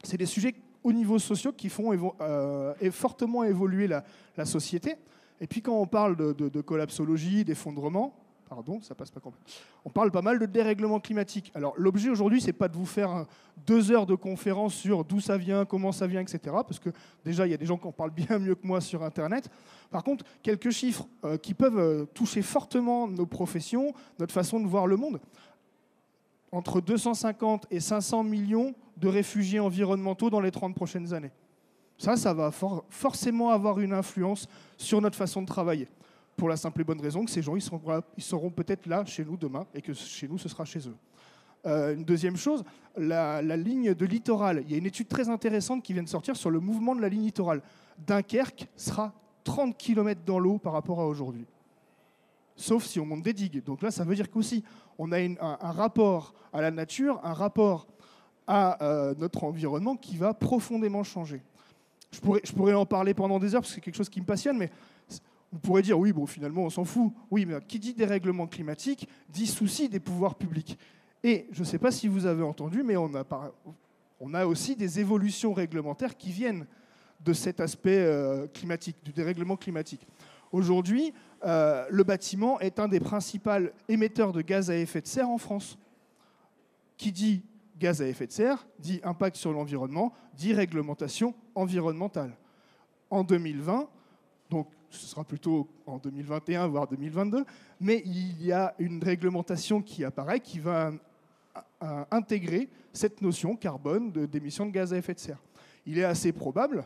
C'est 0.03 0.17
des 0.17 0.25
sujets 0.25 0.55
au 0.83 0.91
niveau 0.91 1.19
social 1.19 1.53
qui 1.53 1.69
font 1.69 1.91
euh, 2.19 2.73
fortement 2.91 3.43
évoluer 3.43 3.87
la, 3.87 4.45
société. 4.45 4.95
Et 5.39 5.45
puis 5.45 5.61
quand 5.61 5.79
on 5.79 5.85
parle 5.85 6.15
de 6.15 6.61
collapsologie, 6.61 7.45
d'effondrement, 7.45 8.15
Pardon, 8.49 8.81
ça 8.81 8.95
passe 8.95 9.11
pas 9.11 9.19
complètement. 9.19 9.47
On 9.85 9.91
parle 9.91 10.09
pas 10.09 10.23
mal 10.23 10.39
de 10.39 10.47
dérèglement 10.47 10.99
climatique. 10.99 11.51
Alors 11.53 11.75
l'objet 11.77 12.09
aujourd'hui, 12.09 12.41
c'est 12.41 12.51
pas 12.51 12.67
de 12.67 12.75
vous 12.75 12.85
faire 12.87 13.27
deux 13.67 13.91
heures 13.91 14.07
de 14.07 14.15
conférence 14.15 14.73
sur 14.73 15.05
d'où 15.05 15.19
ça 15.19 15.37
vient, 15.37 15.65
comment 15.65 15.91
ça 15.91 16.07
vient, 16.07 16.19
etc. 16.19 16.39
Parce 16.45 16.79
que 16.79 16.89
déjà, 17.23 17.45
il 17.45 17.51
y 17.51 17.53
a 17.53 17.57
des 17.57 17.67
gens 17.67 17.77
qui 17.77 17.85
en 17.85 17.91
parlent 17.91 18.09
bien 18.09 18.39
mieux 18.39 18.55
que 18.55 18.65
moi 18.65 18.81
sur 18.81 19.03
Internet. 19.03 19.51
Par 19.91 20.03
contre, 20.03 20.25
quelques 20.41 20.71
chiffres 20.71 21.07
euh, 21.25 21.37
qui 21.37 21.53
peuvent 21.53 21.77
euh, 21.77 22.05
toucher 22.05 22.41
fortement 22.41 23.07
nos 23.07 23.27
professions, 23.27 23.93
notre 24.17 24.33
façon 24.33 24.59
de 24.59 24.65
voir 24.65 24.87
le 24.87 24.97
monde. 24.97 25.19
Entre 26.51 26.81
250 26.81 27.67
et 27.69 27.79
500 27.79 28.23
millions 28.23 28.73
de 28.97 29.07
réfugiés 29.07 29.59
environnementaux 29.59 30.29
dans 30.29 30.41
les 30.41 30.51
30 30.51 30.75
prochaines 30.75 31.13
années. 31.13 31.31
Ça, 31.97 32.15
ça 32.15 32.33
va 32.33 32.51
forcément 32.89 33.49
avoir 33.49 33.79
une 33.79 33.93
influence 33.93 34.47
sur 34.77 35.01
notre 35.01 35.17
façon 35.17 35.41
de 35.41 35.47
travailler 35.47 35.87
pour 36.39 36.49
la 36.49 36.57
simple 36.57 36.81
et 36.81 36.83
bonne 36.83 37.01
raison 37.01 37.25
que 37.25 37.29
ces 37.29 37.41
gens, 37.41 37.55
ils 37.55 37.61
seront, 37.61 37.81
seront 38.17 38.49
peut-être 38.49 38.87
là 38.87 39.05
chez 39.05 39.25
nous 39.25 39.37
demain 39.37 39.67
et 39.75 39.81
que 39.81 39.93
chez 39.93 40.27
nous, 40.27 40.37
ce 40.37 40.49
sera 40.49 40.65
chez 40.65 40.87
eux. 40.87 40.95
Euh, 41.65 41.93
une 41.93 42.05
deuxième 42.05 42.37
chose, 42.37 42.63
la, 42.97 43.41
ligne 43.41 43.93
de 43.93 44.05
littoral. 44.05 44.63
Il 44.65 44.71
y 44.71 44.75
a 44.75 44.77
une 44.77 44.85
étude 44.85 45.09
très 45.09 45.29
intéressante 45.29 45.83
qui 45.83 45.93
vient 45.93 46.03
de 46.03 46.07
sortir 46.07 46.37
sur 46.37 46.49
le 46.49 46.59
mouvement 46.59 46.95
de 46.95 47.01
la 47.01 47.09
ligne 47.09 47.23
littorale. 47.23 47.61
Dunkerque 48.07 48.67
sera 48.77 49.13
30 49.43 49.77
km 49.77 50.21
dans 50.25 50.39
l'eau 50.39 50.57
par 50.57 50.73
rapport 50.73 51.01
à 51.01 51.05
aujourd'hui. 51.05 51.45
Sauf 52.59 52.85
si 52.85 52.99
on 52.99 53.05
monte 53.05 53.23
des 53.23 53.31
digues. 53.31 53.63
Donc 53.63 53.81
là, 53.81 53.89
ça 53.89 54.03
veut 54.03 54.15
dire 54.15 54.29
qu'aussi, 54.29 54.65
on 54.97 55.13
a 55.13 55.17
un, 55.17 55.71
rapport 55.71 56.33
à 56.51 56.61
la 56.61 56.71
nature, 56.71 57.19
un 57.23 57.31
rapport 57.31 57.87
à 58.47 58.83
euh, 58.83 59.15
notre 59.17 59.45
environnement 59.45 59.95
qui 59.95 60.17
va 60.17 60.33
profondément 60.33 61.03
changer. 61.03 61.41
Je 62.11 62.19
pourrais, 62.19 62.41
je 62.43 62.51
pourrais 62.51 62.73
en 62.73 62.85
parler 62.85 63.13
pendant 63.13 63.39
des 63.39 63.55
heures 63.55 63.61
parce 63.61 63.69
que 63.69 63.75
c'est 63.75 63.81
quelque 63.81 63.95
chose 63.95 64.09
qui 64.09 64.19
me 64.19 64.25
passionne, 64.25 64.57
mais 64.57 64.69
vous 65.53 65.59
pourrez 65.59 65.81
dire, 65.81 65.97
oui, 65.97 66.11
bon, 66.11 66.25
finalement, 66.25 66.63
on 66.63 66.69
s'en 66.69 66.83
fout. 66.83 67.13
Oui, 67.31 67.45
mais 67.45 67.55
qui 67.65 67.79
dit 67.79 67.93
dérèglement 67.93 68.45
climatique 68.45 69.07
dit 69.29 69.47
souci 69.47 69.87
des 69.87 70.01
pouvoirs 70.01 70.35
publics. 70.35 70.77
Et 71.23 71.47
je 71.51 71.61
ne 71.61 71.65
sais 71.65 71.79
pas 71.79 71.91
si 71.91 72.09
vous 72.09 72.25
avez 72.25 72.43
entendu, 72.43 72.83
mais 72.83 72.97
on 72.97 73.15
a, 73.15 73.23
on 74.19 74.33
a 74.33 74.45
aussi 74.45 74.75
des 74.75 74.99
évolutions 74.99 75.53
réglementaires 75.53 76.17
qui 76.17 76.31
viennent 76.31 76.65
de 77.23 77.31
cet 77.31 77.61
aspect 77.61 77.99
euh, 77.99 78.47
climatique, 78.47 78.97
du 79.03 79.13
dérèglement 79.13 79.55
climatique. 79.55 80.05
Aujourd'hui, 80.51 81.13
euh, 81.45 81.85
le 81.89 82.03
bâtiment 82.03 82.59
est 82.59 82.79
un 82.79 82.87
des 82.87 82.99
principaux 82.99 83.69
émetteurs 83.87 84.31
de 84.31 84.41
gaz 84.41 84.69
à 84.69 84.77
effet 84.77 85.01
de 85.01 85.07
serre 85.07 85.29
en 85.29 85.37
France. 85.37 85.77
Qui 86.97 87.11
dit 87.11 87.43
gaz 87.77 88.01
à 88.01 88.07
effet 88.07 88.27
de 88.27 88.31
serre 88.31 88.67
dit 88.79 88.99
impact 89.03 89.37
sur 89.37 89.53
l'environnement, 89.53 90.13
dit 90.35 90.53
réglementation 90.53 91.33
environnementale. 91.55 92.35
En 93.09 93.23
2020, 93.23 93.87
donc 94.49 94.67
ce 94.89 95.05
sera 95.05 95.23
plutôt 95.23 95.69
en 95.85 95.97
2021, 95.97 96.67
voire 96.67 96.87
2022, 96.87 97.45
mais 97.79 98.01
il 98.05 98.43
y 98.43 98.51
a 98.51 98.73
une 98.79 99.03
réglementation 99.03 99.81
qui 99.81 100.03
apparaît 100.03 100.39
qui 100.39 100.59
va 100.59 100.91
euh, 101.83 102.03
intégrer 102.11 102.69
cette 102.91 103.21
notion 103.21 103.55
carbone 103.55 104.11
d'émission 104.11 104.65
de, 104.65 104.71
de 104.71 104.75
gaz 104.75 104.93
à 104.93 104.97
effet 104.97 105.13
de 105.13 105.19
serre. 105.19 105.41
Il 105.85 105.97
est 105.97 106.03
assez 106.03 106.31
probable 106.31 106.85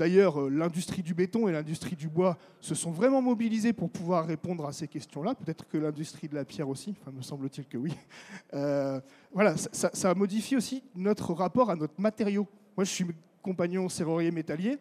D'ailleurs, 0.00 0.40
euh, 0.40 0.48
l'industrie 0.48 1.02
du 1.02 1.12
béton 1.12 1.46
et 1.46 1.52
l'industrie 1.52 1.94
du 1.94 2.08
bois 2.08 2.38
se 2.58 2.74
sont 2.74 2.90
vraiment 2.90 3.20
mobilisés 3.20 3.74
pour 3.74 3.90
pouvoir 3.90 4.26
répondre 4.26 4.64
à 4.64 4.72
ces 4.72 4.88
questions-là. 4.88 5.34
Peut-être 5.34 5.68
que 5.68 5.76
l'industrie 5.76 6.26
de 6.26 6.34
la 6.34 6.46
pierre 6.46 6.70
aussi, 6.70 6.94
me 7.12 7.20
semble-t-il 7.20 7.66
que 7.66 7.76
oui. 7.76 7.92
Euh, 8.54 8.98
voilà, 9.32 9.56
ça, 9.56 9.90
ça, 9.92 10.14
modifie 10.14 10.56
aussi 10.56 10.82
notre 10.96 11.34
rapport 11.34 11.70
à 11.70 11.76
notre 11.76 12.00
matériau. 12.00 12.48
Moi, 12.76 12.84
je 12.84 12.90
suis 12.90 13.06
compagnon 13.42 13.88
serrurier 13.88 14.30
métallier. 14.32 14.78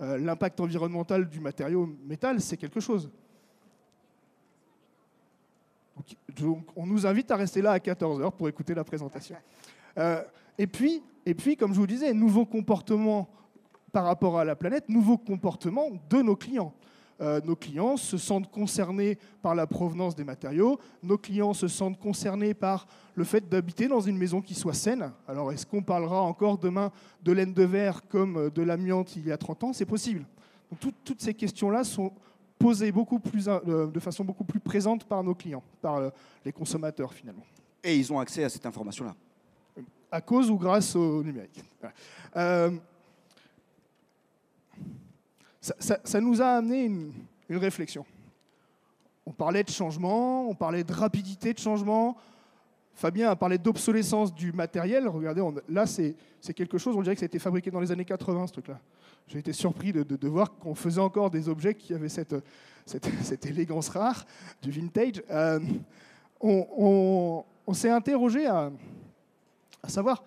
Euh, 0.00 0.18
l'impact 0.18 0.58
environnemental 0.58 1.28
du 1.28 1.38
matériau 1.38 1.86
métal, 2.04 2.40
c'est 2.40 2.56
quelque 2.56 2.80
chose. 2.80 3.10
Donc, 6.34 6.66
on 6.74 6.86
nous 6.86 7.06
invite 7.06 7.30
à 7.30 7.36
rester 7.36 7.60
là 7.62 7.72
à 7.72 7.78
14h 7.78 8.32
pour 8.32 8.48
écouter 8.48 8.74
la 8.74 8.82
présentation. 8.84 9.36
et, 10.58 10.66
puis, 10.66 11.02
et 11.26 11.34
puis, 11.34 11.56
comme 11.56 11.74
je 11.74 11.78
vous 11.78 11.86
disais, 11.86 12.12
nouveaux 12.12 12.46
comportements 12.46 13.28
par 13.92 14.04
rapport 14.04 14.38
à 14.38 14.44
la 14.44 14.56
planète, 14.56 14.88
nouveaux 14.88 15.18
comportements 15.18 15.90
de 16.10 16.22
nos 16.22 16.36
clients. 16.36 16.74
Euh, 17.20 17.40
nos 17.44 17.54
clients 17.54 17.96
se 17.96 18.16
sentent 18.16 18.50
concernés 18.50 19.16
par 19.42 19.54
la 19.54 19.66
provenance 19.66 20.16
des 20.16 20.24
matériaux, 20.24 20.80
nos 21.02 21.18
clients 21.18 21.52
se 21.52 21.68
sentent 21.68 21.98
concernés 21.98 22.54
par 22.54 22.86
le 23.14 23.22
fait 23.22 23.48
d'habiter 23.48 23.86
dans 23.86 24.00
une 24.00 24.16
maison 24.16 24.40
qui 24.40 24.54
soit 24.54 24.74
saine. 24.74 25.12
Alors 25.28 25.52
est-ce 25.52 25.66
qu'on 25.66 25.82
parlera 25.82 26.22
encore 26.22 26.58
demain 26.58 26.90
de 27.22 27.32
laine 27.32 27.52
de 27.52 27.62
verre 27.62 28.02
comme 28.08 28.50
de 28.50 28.62
l'amiante 28.62 29.14
il 29.14 29.26
y 29.26 29.32
a 29.32 29.36
30 29.36 29.64
ans? 29.64 29.72
C'est 29.72 29.86
possible. 29.86 30.24
Donc, 30.70 30.94
toutes 31.04 31.20
ces 31.20 31.34
questions-là 31.34 31.84
sont 31.84 32.12
posées 32.58 32.90
beaucoup 32.90 33.18
plus, 33.18 33.46
euh, 33.48 33.86
de 33.86 34.00
façon 34.00 34.24
beaucoup 34.24 34.44
plus 34.44 34.60
présente 34.60 35.04
par 35.04 35.22
nos 35.22 35.34
clients, 35.34 35.62
par 35.80 35.96
euh, 35.96 36.10
les 36.44 36.52
consommateurs 36.52 37.12
finalement. 37.12 37.44
Et 37.84 37.96
ils 37.96 38.12
ont 38.12 38.18
accès 38.18 38.42
à 38.42 38.48
cette 38.48 38.64
information-là 38.64 39.14
À 40.10 40.20
cause 40.20 40.50
ou 40.50 40.56
grâce 40.56 40.96
au 40.96 41.22
numérique 41.22 41.62
ça, 45.62 46.20
nous 46.20 46.42
a 46.42 46.46
amené 46.46 46.84
une, 46.84 47.12
réflexion. 47.50 48.04
On 49.24 49.30
parlait 49.30 49.62
de 49.62 49.70
changement, 49.70 50.48
on 50.48 50.54
parlait 50.54 50.82
de 50.82 50.92
rapidité 50.92 51.52
de 51.52 51.58
changement. 51.58 52.16
Fabien 52.94 53.30
a 53.30 53.36
parlé 53.36 53.58
d'obsolescence 53.58 54.34
du 54.34 54.52
matériel. 54.52 55.06
Regardez, 55.06 55.42
là, 55.68 55.86
c'est 55.86 56.16
quelque 56.54 56.78
chose, 56.78 56.96
on 56.96 57.02
dirait 57.02 57.14
que 57.14 57.20
ça 57.20 57.24
a 57.24 57.26
été 57.26 57.38
fabriqué 57.38 57.70
dans 57.70 57.80
les 57.80 57.92
années 57.92 58.04
80, 58.04 58.48
ce 58.48 58.52
truc-là. 58.52 58.80
J'ai 59.28 59.38
été 59.38 59.52
surpris 59.52 59.92
de, 59.92 60.28
voir 60.28 60.52
qu'on 60.56 60.74
faisait 60.74 61.00
encore 61.00 61.30
des 61.30 61.48
objets 61.48 61.74
qui 61.74 61.94
avaient 61.94 62.08
cette, 62.08 62.34
élégance 63.46 63.90
rare 63.90 64.26
du 64.60 64.70
vintage. 64.70 65.22
Euh, 65.30 65.60
on, 66.40 67.44
s'est 67.72 67.90
interrogé 67.90 68.46
à 68.46 68.72
savoir 69.86 70.24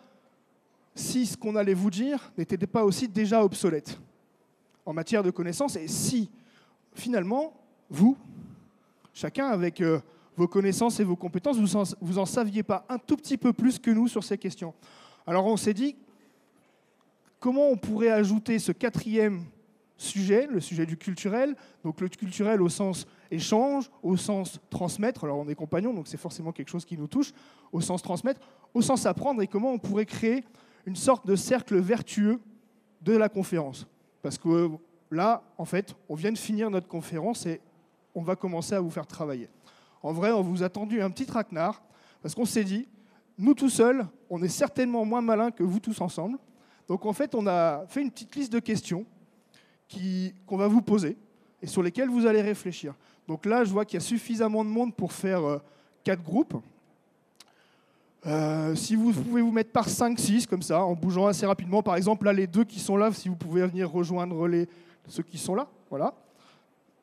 si 0.96 1.26
ce 1.26 1.36
qu'on 1.36 1.56
allait 1.56 1.74
vous 1.74 1.92
dire 1.92 2.32
n'était 2.38 2.58
pas 2.68 2.86
aussi 2.86 3.08
déjà 3.08 3.44
obsolète 3.44 4.00
en 4.86 4.94
matière 4.94 5.24
de 5.24 5.32
connaissances 5.32 5.76
et 5.76 5.88
si 5.88 6.30
finalement, 6.94 7.54
vous, 7.90 8.18
chacun 9.14 9.48
avec 9.48 9.82
euh, 9.82 10.00
vos 10.36 10.48
connaissances 10.48 11.00
et 11.00 11.04
vos 11.04 11.16
compétences, 11.16 11.58
vous 11.58 11.76
en, 11.76 11.84
vous 12.02 12.18
en 12.18 12.26
saviez 12.26 12.64
pas 12.64 12.86
un 12.90 12.98
tout 12.98 13.18
petit 13.18 13.38
peu 13.38 13.54
plus 13.54 13.80
que 13.80 13.92
nous 13.92 14.08
sur 14.08 14.24
ces 14.24 14.38
questions? 14.38 14.74
Alors 15.28 15.46
on 15.46 15.58
s'est 15.58 15.74
dit, 15.74 15.96
comment 17.40 17.70
on 17.70 17.78
pourrait 17.78 18.10
ajouter 18.10 18.60
ce 18.60 18.72
quatrième 18.72 19.44
sujet, 19.98 20.48
le 20.48 20.60
sujet 20.60 20.86
du 20.86 20.98
culturel, 20.98 21.56
donc 21.84 22.02
le 22.02 22.10
culturel 22.10 22.62
au 22.62 22.70
sens 22.70 23.08
échange, 23.32 23.90
au 24.04 24.18
sens 24.18 24.60
transmettre, 24.70 25.24
alors 25.24 25.38
on 25.38 25.48
est 25.48 25.56
compagnons, 25.56 25.94
donc 25.94 26.08
c'est 26.08 26.18
forcément 26.18 26.52
quelque 26.52 26.70
chose 26.70 26.86
qui 26.86 26.98
nous 26.98 27.08
touche, 27.08 27.32
au 27.72 27.82
sens 27.82 28.02
transmettre, 28.02 28.42
au 28.74 28.82
sens 28.82 29.06
apprendre, 29.06 29.42
et 29.42 29.48
comment 29.48 29.72
on 29.72 29.80
pourrait 29.80 30.06
créer 30.06 30.44
une 30.86 30.96
sorte 30.96 31.26
de 31.26 31.36
cercle 31.36 31.78
vertueux 31.78 32.40
de 33.02 33.14
la 33.14 33.30
conférence. 33.30 33.88
Parce 34.26 34.40
que 34.40 34.72
là, 35.12 35.44
en 35.56 35.66
fait, 35.66 35.94
on 36.10 36.16
vient 36.16 36.32
de 36.32 36.38
finir 36.40 36.72
notre 36.72 36.88
conférence 36.88 37.46
et 37.46 37.62
on 38.16 38.24
va 38.24 38.36
commencer 38.36 38.74
à 38.74 38.80
vous 38.80 38.90
faire 38.90 39.06
travailler. 39.06 39.50
En 40.02 40.14
vrai, 40.14 40.32
on 40.32 40.42
vous 40.42 40.64
a 40.64 40.70
tendu 40.70 41.00
un 41.00 41.12
petit 41.12 41.28
traquenard, 41.28 41.84
parce 42.24 42.34
qu'on 42.34 42.46
s'est 42.46 42.64
dit, 42.64 42.88
nous 43.38 43.54
tout 43.54 43.70
seuls, 43.70 44.04
on 44.32 44.42
est 44.42 44.48
certainement 44.48 45.06
moins 45.06 45.22
malins 45.22 45.52
que 45.52 45.62
vous 45.62 45.80
tous 45.80 46.02
ensemble. 46.02 46.40
Donc 46.88 47.06
en 47.06 47.14
fait, 47.14 47.36
on 47.36 47.46
a 47.46 47.86
fait 47.86 48.02
une 48.02 48.10
petite 48.10 48.36
liste 48.36 48.52
de 48.52 48.58
questions 48.58 49.06
qu'on 50.48 50.58
va 50.58 50.68
vous 50.68 50.82
poser 50.82 51.18
et 51.62 51.68
sur 51.68 51.84
lesquelles 51.84 52.10
vous 52.10 52.26
allez 52.26 52.42
réfléchir. 52.42 52.96
Donc 53.28 53.46
là, 53.46 53.64
je 53.64 53.72
vois 53.72 53.86
qu'il 53.86 54.00
y 54.00 54.02
a 54.02 54.08
suffisamment 54.08 54.66
de 54.66 54.70
monde 54.72 54.96
pour 54.96 55.14
faire 55.14 55.46
euh, 55.46 55.60
quatre 56.04 56.24
groupes. 56.24 56.56
Euh, 58.28 58.74
si 58.76 58.96
vous 58.96 59.12
pouvez 59.12 59.42
vous 59.42 59.52
mettre 59.52 59.72
par 59.72 59.88
5-6 59.88 60.48
comme 60.48 60.64
ça, 60.64 60.84
en 60.84 60.94
bougeant 60.94 61.28
assez 61.28 61.46
rapidement, 61.46 61.84
par 61.84 61.96
exemple, 61.96 62.26
là, 62.26 62.34
les 62.34 62.48
deux 62.48 62.64
qui 62.64 62.80
sont 62.80 62.98
là, 62.98 63.12
si 63.12 63.30
vous 63.30 63.36
pouvez 63.36 63.66
venir 63.68 63.92
rejoindre 63.92 64.48
les, 64.48 64.68
ceux 65.08 65.24
qui 65.24 65.38
sont 65.38 65.54
là, 65.54 65.68
voilà. 65.90 66.14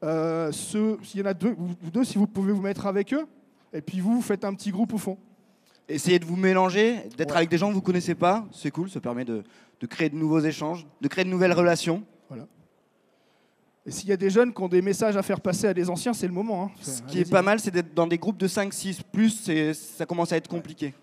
Euh, 0.02 0.50
s'il 0.50 1.20
y 1.20 1.22
en 1.22 1.26
a 1.26 1.34
deux, 1.34 1.54
vous 1.56 1.90
deux, 1.90 2.02
si 2.02 2.18
vous 2.18 2.26
pouvez 2.26 2.52
vous 2.52 2.60
mettre 2.60 2.86
avec 2.86 3.14
eux, 3.14 3.24
et 3.72 3.80
puis 3.80 4.00
vous, 4.00 4.16
vous 4.16 4.22
faites 4.22 4.44
un 4.44 4.52
petit 4.54 4.72
groupe 4.72 4.92
au 4.94 4.98
fond. 4.98 5.16
Essayez 5.88 6.18
de 6.18 6.24
vous 6.24 6.36
mélanger, 6.36 7.08
d'être 7.16 7.36
avec 7.36 7.48
des 7.48 7.58
gens 7.58 7.68
que 7.68 7.74
vous 7.74 7.80
ne 7.80 7.84
connaissez 7.84 8.16
pas, 8.16 8.44
c'est 8.52 8.70
cool, 8.72 8.90
ça 8.90 9.00
permet 9.00 9.24
de, 9.24 9.44
de, 9.80 9.86
créer 9.86 10.08
de 10.08 10.16
nouveaux 10.16 10.40
échanges, 10.40 10.86
de 11.00 11.06
créer 11.06 11.24
de 11.24 11.30
nouvelles 11.30 11.52
relations. 11.52 12.02
Voilà. 12.28 12.46
Et 13.86 13.92
s'il 13.92 14.08
y 14.08 14.12
a 14.12 14.16
des 14.16 14.30
jeunes 14.30 14.52
qui 14.52 14.60
ont 14.60 14.68
des 14.68 14.82
messages 14.82 15.16
à 15.16 15.22
faire 15.22 15.40
passer 15.40 15.68
à 15.68 15.74
des 15.74 15.88
anciens, 15.88 16.12
c'est 16.12 16.26
le 16.26 16.32
moment. 16.32 16.64
Hein. 16.64 16.70
Ce 16.80 17.02
qui 17.02 17.20
est 17.20 17.30
pas 17.30 17.42
mal, 17.42 17.60
c'est 17.60 17.70
d'être 17.70 17.94
dans 17.94 18.06
des 18.06 18.18
groupes 18.18 18.38
de 18.38 18.48
5-6, 18.48 19.00
plus 19.12 19.50
ça 19.72 20.06
commence 20.06 20.32
à 20.32 20.36
être 20.36 20.48
compliqué. 20.48 20.94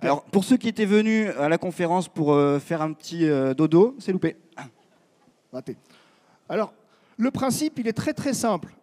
Alors, 0.00 0.24
pour 0.24 0.44
ceux 0.44 0.56
qui 0.56 0.68
étaient 0.68 0.86
venus 0.86 1.30
à 1.38 1.48
la 1.48 1.58
conférence 1.58 2.08
pour 2.08 2.32
euh, 2.32 2.58
faire 2.58 2.82
un 2.82 2.92
petit 2.92 3.26
euh, 3.26 3.54
dodo, 3.54 3.96
c'est 3.98 4.12
loupé. 4.12 4.36
Alors, 6.48 6.72
le 7.16 7.30
principe, 7.30 7.78
il 7.78 7.86
est 7.86 7.92
très 7.92 8.12
très 8.12 8.32
simple. 8.32 8.74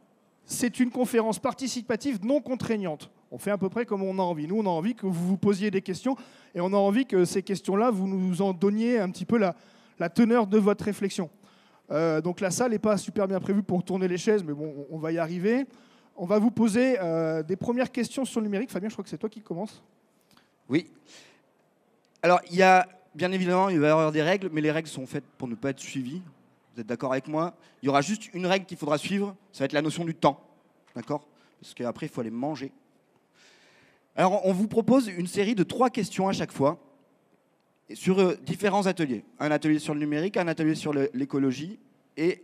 C'est 0.46 0.79
une 0.79 0.89
conférence 0.89 1.39
participative 1.39 2.24
non 2.24 2.41
contraignante. 2.41 3.10
On 3.31 3.38
fait 3.38 3.51
à 3.51 3.58
peu 3.58 3.70
près 3.70 3.86
comme 3.86 4.03
on 4.03 4.20
a 4.20 4.22
envie. 4.22 4.48
Nous, 4.48 4.58
on 4.58 4.65
a 4.65 4.70
envie 4.70 4.96
que 4.96 5.05
vous 5.05 5.27
vous 5.27 5.38
posiez 5.38 5.72
des 5.72 5.81
questions 5.81 6.15
et 6.53 6.62
on 6.62 6.67
a 6.74 6.77
envie 6.77 7.05
que 7.05 7.25
ces 7.25 7.43
questions-là, 7.43 7.91
vous 7.91 8.08
nous 8.08 8.41
en 8.41 8.53
donniez 8.53 9.00
un 9.00 9.10
petit 9.10 9.25
peu 9.25 9.38
la, 9.38 9.55
la 10.00 10.10
teneur 10.10 10.48
de 10.48 10.58
votre 10.58 10.84
réflexion. 10.84 11.29
Euh, 11.89 12.22
donc 12.22 12.39
la 12.39 12.51
salle 12.51 12.72
n'est 12.72 12.79
pas 12.79 12.98
super 12.98 13.27
bien 13.27 13.39
prévue 13.39 13.63
pour 13.63 13.84
tourner 13.84 14.08
les 14.08 14.17
chaises, 14.17 14.43
mais 14.43 14.53
bon, 14.53 14.86
on 14.89 14.98
va 14.98 15.12
y 15.12 15.17
arriver. 15.17 15.65
On 16.15 16.25
va 16.25 16.39
vous 16.39 16.51
poser 16.51 16.98
des 17.48 17.55
premières 17.55 17.91
questions 17.91 18.25
sur 18.25 18.41
le 18.41 18.46
numérique. 18.46 18.70
Fabien, 18.70 18.89
je 18.89 18.93
crois 18.93 19.03
que 19.03 19.10
c'est 19.10 19.17
toi 19.17 19.29
qui 19.29 19.41
commence. 19.41 19.81
Oui. 20.72 20.88
Alors, 22.24 22.40
il 22.50 22.56
y 22.56 22.63
a, 22.63 22.88
bien 23.13 23.32
évidemment, 23.34 23.68
il 23.68 23.80
des 23.80 24.22
règles, 24.22 24.50
mais 24.54 24.62
les 24.62 24.72
règles 24.72 24.88
sont 24.88 25.06
faites 25.06 25.25
pour 25.38 25.50
ne 25.50 25.56
pas 25.56 25.72
être 25.72 25.82
suivies. 25.82 26.22
Vous 26.74 26.82
êtes 26.82 26.88
d'accord 26.88 27.12
avec 27.12 27.28
moi? 27.28 27.54
Il 27.84 27.88
y 27.88 27.90
aura 27.90 28.01
juste 28.01 28.34
une 28.34 28.46
règle 28.46 28.66
qu'il 28.66 28.78
faudra 28.78 28.98
suivre, 28.98 29.36
ça 29.51 29.60
va 29.60 29.66
être 29.66 29.74
la 29.74 29.82
notion 29.82 30.06
du 30.06 30.16
temps. 30.16 30.42
D'accord? 30.96 31.28
Parce 31.60 31.74
qu'après, 31.74 32.06
il 32.06 32.10
faut 32.10 32.22
aller 32.22 32.32
manger. 32.32 32.72
Alors, 34.16 34.46
on 34.46 34.54
vous 34.54 34.70
propose 34.70 35.10
une 35.10 35.28
série 35.28 35.56
de 35.56 35.63
trois 35.63 35.90
questions 35.90 36.30
à 36.30 36.34
chaque 36.34 36.54
fois 36.54 36.80
sur 37.94 38.20
euh, 38.20 38.38
différents 38.42 38.86
ateliers. 38.88 39.25
Un 39.40 39.51
atelier 39.51 39.80
sur 39.80 39.94
le 39.94 40.00
numérique, 40.00 40.38
un 40.38 40.48
atelier 40.48 40.75
sur 40.75 40.94
l'écologie 40.94 41.80
et 42.16 42.44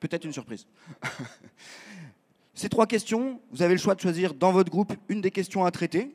peut-être 0.00 0.24
une 0.24 0.32
surprise. 0.32 0.66
Ces 2.54 2.68
trois 2.68 2.88
questions, 2.88 3.40
vous 3.52 3.62
avez 3.62 3.74
le 3.74 3.80
choix 3.80 3.94
de 3.94 4.00
choisir 4.00 4.34
dans 4.34 4.50
votre 4.50 4.70
groupe 4.70 4.92
une 5.08 5.20
des 5.20 5.30
questions 5.30 5.64
à 5.64 5.70
traiter. 5.70 6.12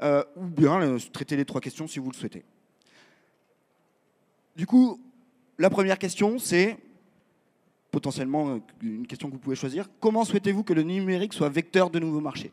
Euh, 0.00 0.22
ou 0.36 0.44
bien 0.44 0.80
euh, 0.80 0.98
traiter 1.12 1.36
les 1.36 1.44
trois 1.44 1.60
questions 1.60 1.88
si 1.88 1.98
vous 1.98 2.10
le 2.10 2.16
souhaitez. 2.16 2.44
Du 4.54 4.64
coup, 4.64 5.00
la 5.58 5.70
première 5.70 5.98
question, 5.98 6.38
c'est 6.38 6.78
potentiellement 7.90 8.48
euh, 8.48 8.58
une 8.80 9.08
question 9.08 9.28
que 9.28 9.32
vous 9.32 9.40
pouvez 9.40 9.56
choisir. 9.56 9.88
Comment 9.98 10.24
souhaitez-vous 10.24 10.62
que 10.62 10.72
le 10.72 10.82
numérique 10.82 11.32
soit 11.32 11.48
vecteur 11.48 11.90
de 11.90 11.98
nouveaux 11.98 12.20
marchés? 12.20 12.52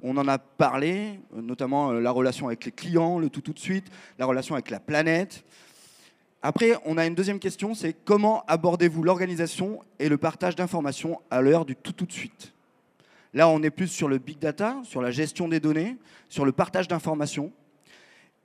On 0.00 0.16
en 0.16 0.28
a 0.28 0.38
parlé, 0.38 1.18
notamment 1.34 1.90
la 1.90 2.10
relation 2.12 2.46
avec 2.46 2.64
les 2.64 2.72
clients, 2.72 3.18
le 3.18 3.30
tout 3.30 3.40
tout 3.40 3.54
de 3.54 3.58
suite, 3.58 3.86
la 4.18 4.26
relation 4.26 4.54
avec 4.54 4.70
la 4.70 4.78
planète. 4.78 5.44
Après, 6.40 6.74
on 6.84 6.98
a 6.98 7.06
une 7.06 7.16
deuxième 7.16 7.40
question, 7.40 7.74
c'est 7.74 7.94
comment 8.04 8.44
abordez-vous 8.46 9.02
l'organisation 9.02 9.82
et 9.98 10.08
le 10.08 10.18
partage 10.18 10.54
d'informations 10.54 11.20
à 11.30 11.40
l'heure 11.40 11.64
du 11.64 11.74
tout 11.74 11.92
tout 11.92 12.06
de 12.06 12.12
suite? 12.12 12.52
Là, 13.36 13.50
on 13.50 13.62
est 13.62 13.68
plus 13.68 13.88
sur 13.88 14.08
le 14.08 14.16
big 14.16 14.38
data, 14.38 14.80
sur 14.82 15.02
la 15.02 15.10
gestion 15.10 15.46
des 15.46 15.60
données, 15.60 15.98
sur 16.30 16.46
le 16.46 16.52
partage 16.52 16.88
d'informations. 16.88 17.52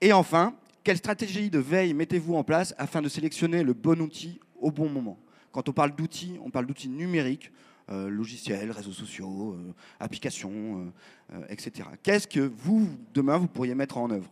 Et 0.02 0.12
enfin, 0.12 0.54
Quelle 0.84 0.98
stratégie 0.98 1.50
de 1.50 1.60
veille 1.60 1.94
mettez-vous 1.94 2.36
en 2.36 2.44
place 2.44 2.74
afin 2.78 3.02
de 3.04 3.08
sélectionner 3.08 3.64
le 3.64 3.74
bon 3.74 4.02
outil 4.02 4.40
au 4.60 4.72
bon 4.72 4.90
moment? 4.90 5.18
Quand 5.52 5.70
on 5.70 5.72
parle 5.72 5.96
d'outils, 5.96 6.40
on 6.44 6.50
parle 6.50 6.66
d'outils 6.66 6.90
numériques, 6.90 7.52
euh, 7.90 8.10
logiciels, 8.10 8.72
réseaux 8.72 8.92
sociaux, 8.92 9.54
euh, 9.54 9.74
applications, 10.00 10.92
euh, 11.32 11.46
etc. 11.50 11.88
Qu'est-ce 12.02 12.28
que 12.28 12.40
vous, 12.40 12.90
demain, 13.14 13.38
vous 13.38 13.48
pourriez 13.48 13.76
mettre 13.76 13.98
en 13.98 14.10
œuvre? 14.10 14.30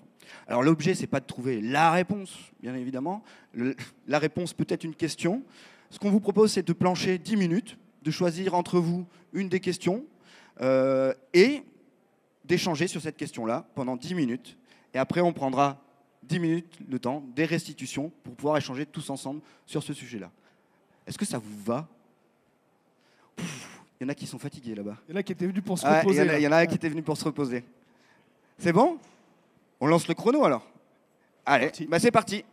Alors 0.48 0.64
l'objet, 0.64 0.96
c'est 0.96 1.08
pas 1.08 1.20
de 1.20 1.26
trouver 1.26 1.62
la 1.62 1.92
réponse, 1.92 2.36
bien 2.62 2.76
évidemment. 2.76 3.24
la 4.08 4.20
réponse 4.20 4.54
peut 4.54 4.68
être 4.68 4.84
une 4.84 4.96
question. 4.96 5.44
Ce 5.92 6.00
qu'on 6.00 6.10
vous 6.10 6.20
propose, 6.20 6.52
c'est 6.52 6.68
de 6.68 6.74
plancher 6.74 7.18
10 7.18 7.38
minutes, 7.38 7.78
de 8.02 8.12
choisir 8.12 8.56
entre 8.56 8.80
vous 8.80 9.06
une 9.32 9.48
des 9.48 9.62
questions 9.62 10.04
et 10.62 11.64
d'échanger 12.46 12.88
sur 12.88 13.02
cette 13.02 13.18
question-là 13.18 13.66
pendant 13.76 13.96
10 13.96 14.16
minutes. 14.16 14.58
Et 14.94 14.98
après, 14.98 15.22
on 15.22 15.34
prendra 15.34 15.78
10 16.24 16.40
minutes 16.40 16.80
le 16.90 17.00
temps 17.00 17.24
des 17.36 17.46
restitutions 17.46 18.12
pour 18.24 18.36
pouvoir 18.36 18.58
échanger 18.58 18.86
tous 18.86 19.10
ensemble 19.10 19.42
sur 19.66 19.84
ce 19.84 19.94
sujet-là. 19.94 20.32
Est-ce 21.08 21.18
que 21.18 21.26
ça 21.26 21.38
vous 21.38 21.64
va? 21.64 21.88
Il 23.38 24.04
y 24.04 24.06
en 24.06 24.10
a 24.10 24.16
qui 24.16 24.28
sont 24.28 24.40
fatigués 24.40 24.76
là-bas. 24.76 24.98
Il 25.08 25.12
y 25.12 25.16
en 25.16 25.20
a 25.20 25.24
qui 25.24 25.32
étaient 25.32 25.48
venus 25.48 25.64
pour 25.64 25.78
se 25.78 25.86
reposer. 25.86 26.24
Il 26.38 26.42
y, 26.42 26.48
en 26.48 26.52
a, 26.52 26.66
qui 26.66 26.76
étaient 26.76 26.90
venus 26.90 27.04
pour 27.04 27.18
se 27.18 27.26
reposer. 27.26 27.64
C'est 28.58 28.72
bon? 28.72 28.98
On 29.80 29.88
lance 29.88 30.08
le 30.08 30.14
chrono 30.14 30.44
alors 30.44 30.66
Allez, 31.46 31.72
bah 31.88 32.00
c'est 32.00 32.12
parti. 32.12 32.44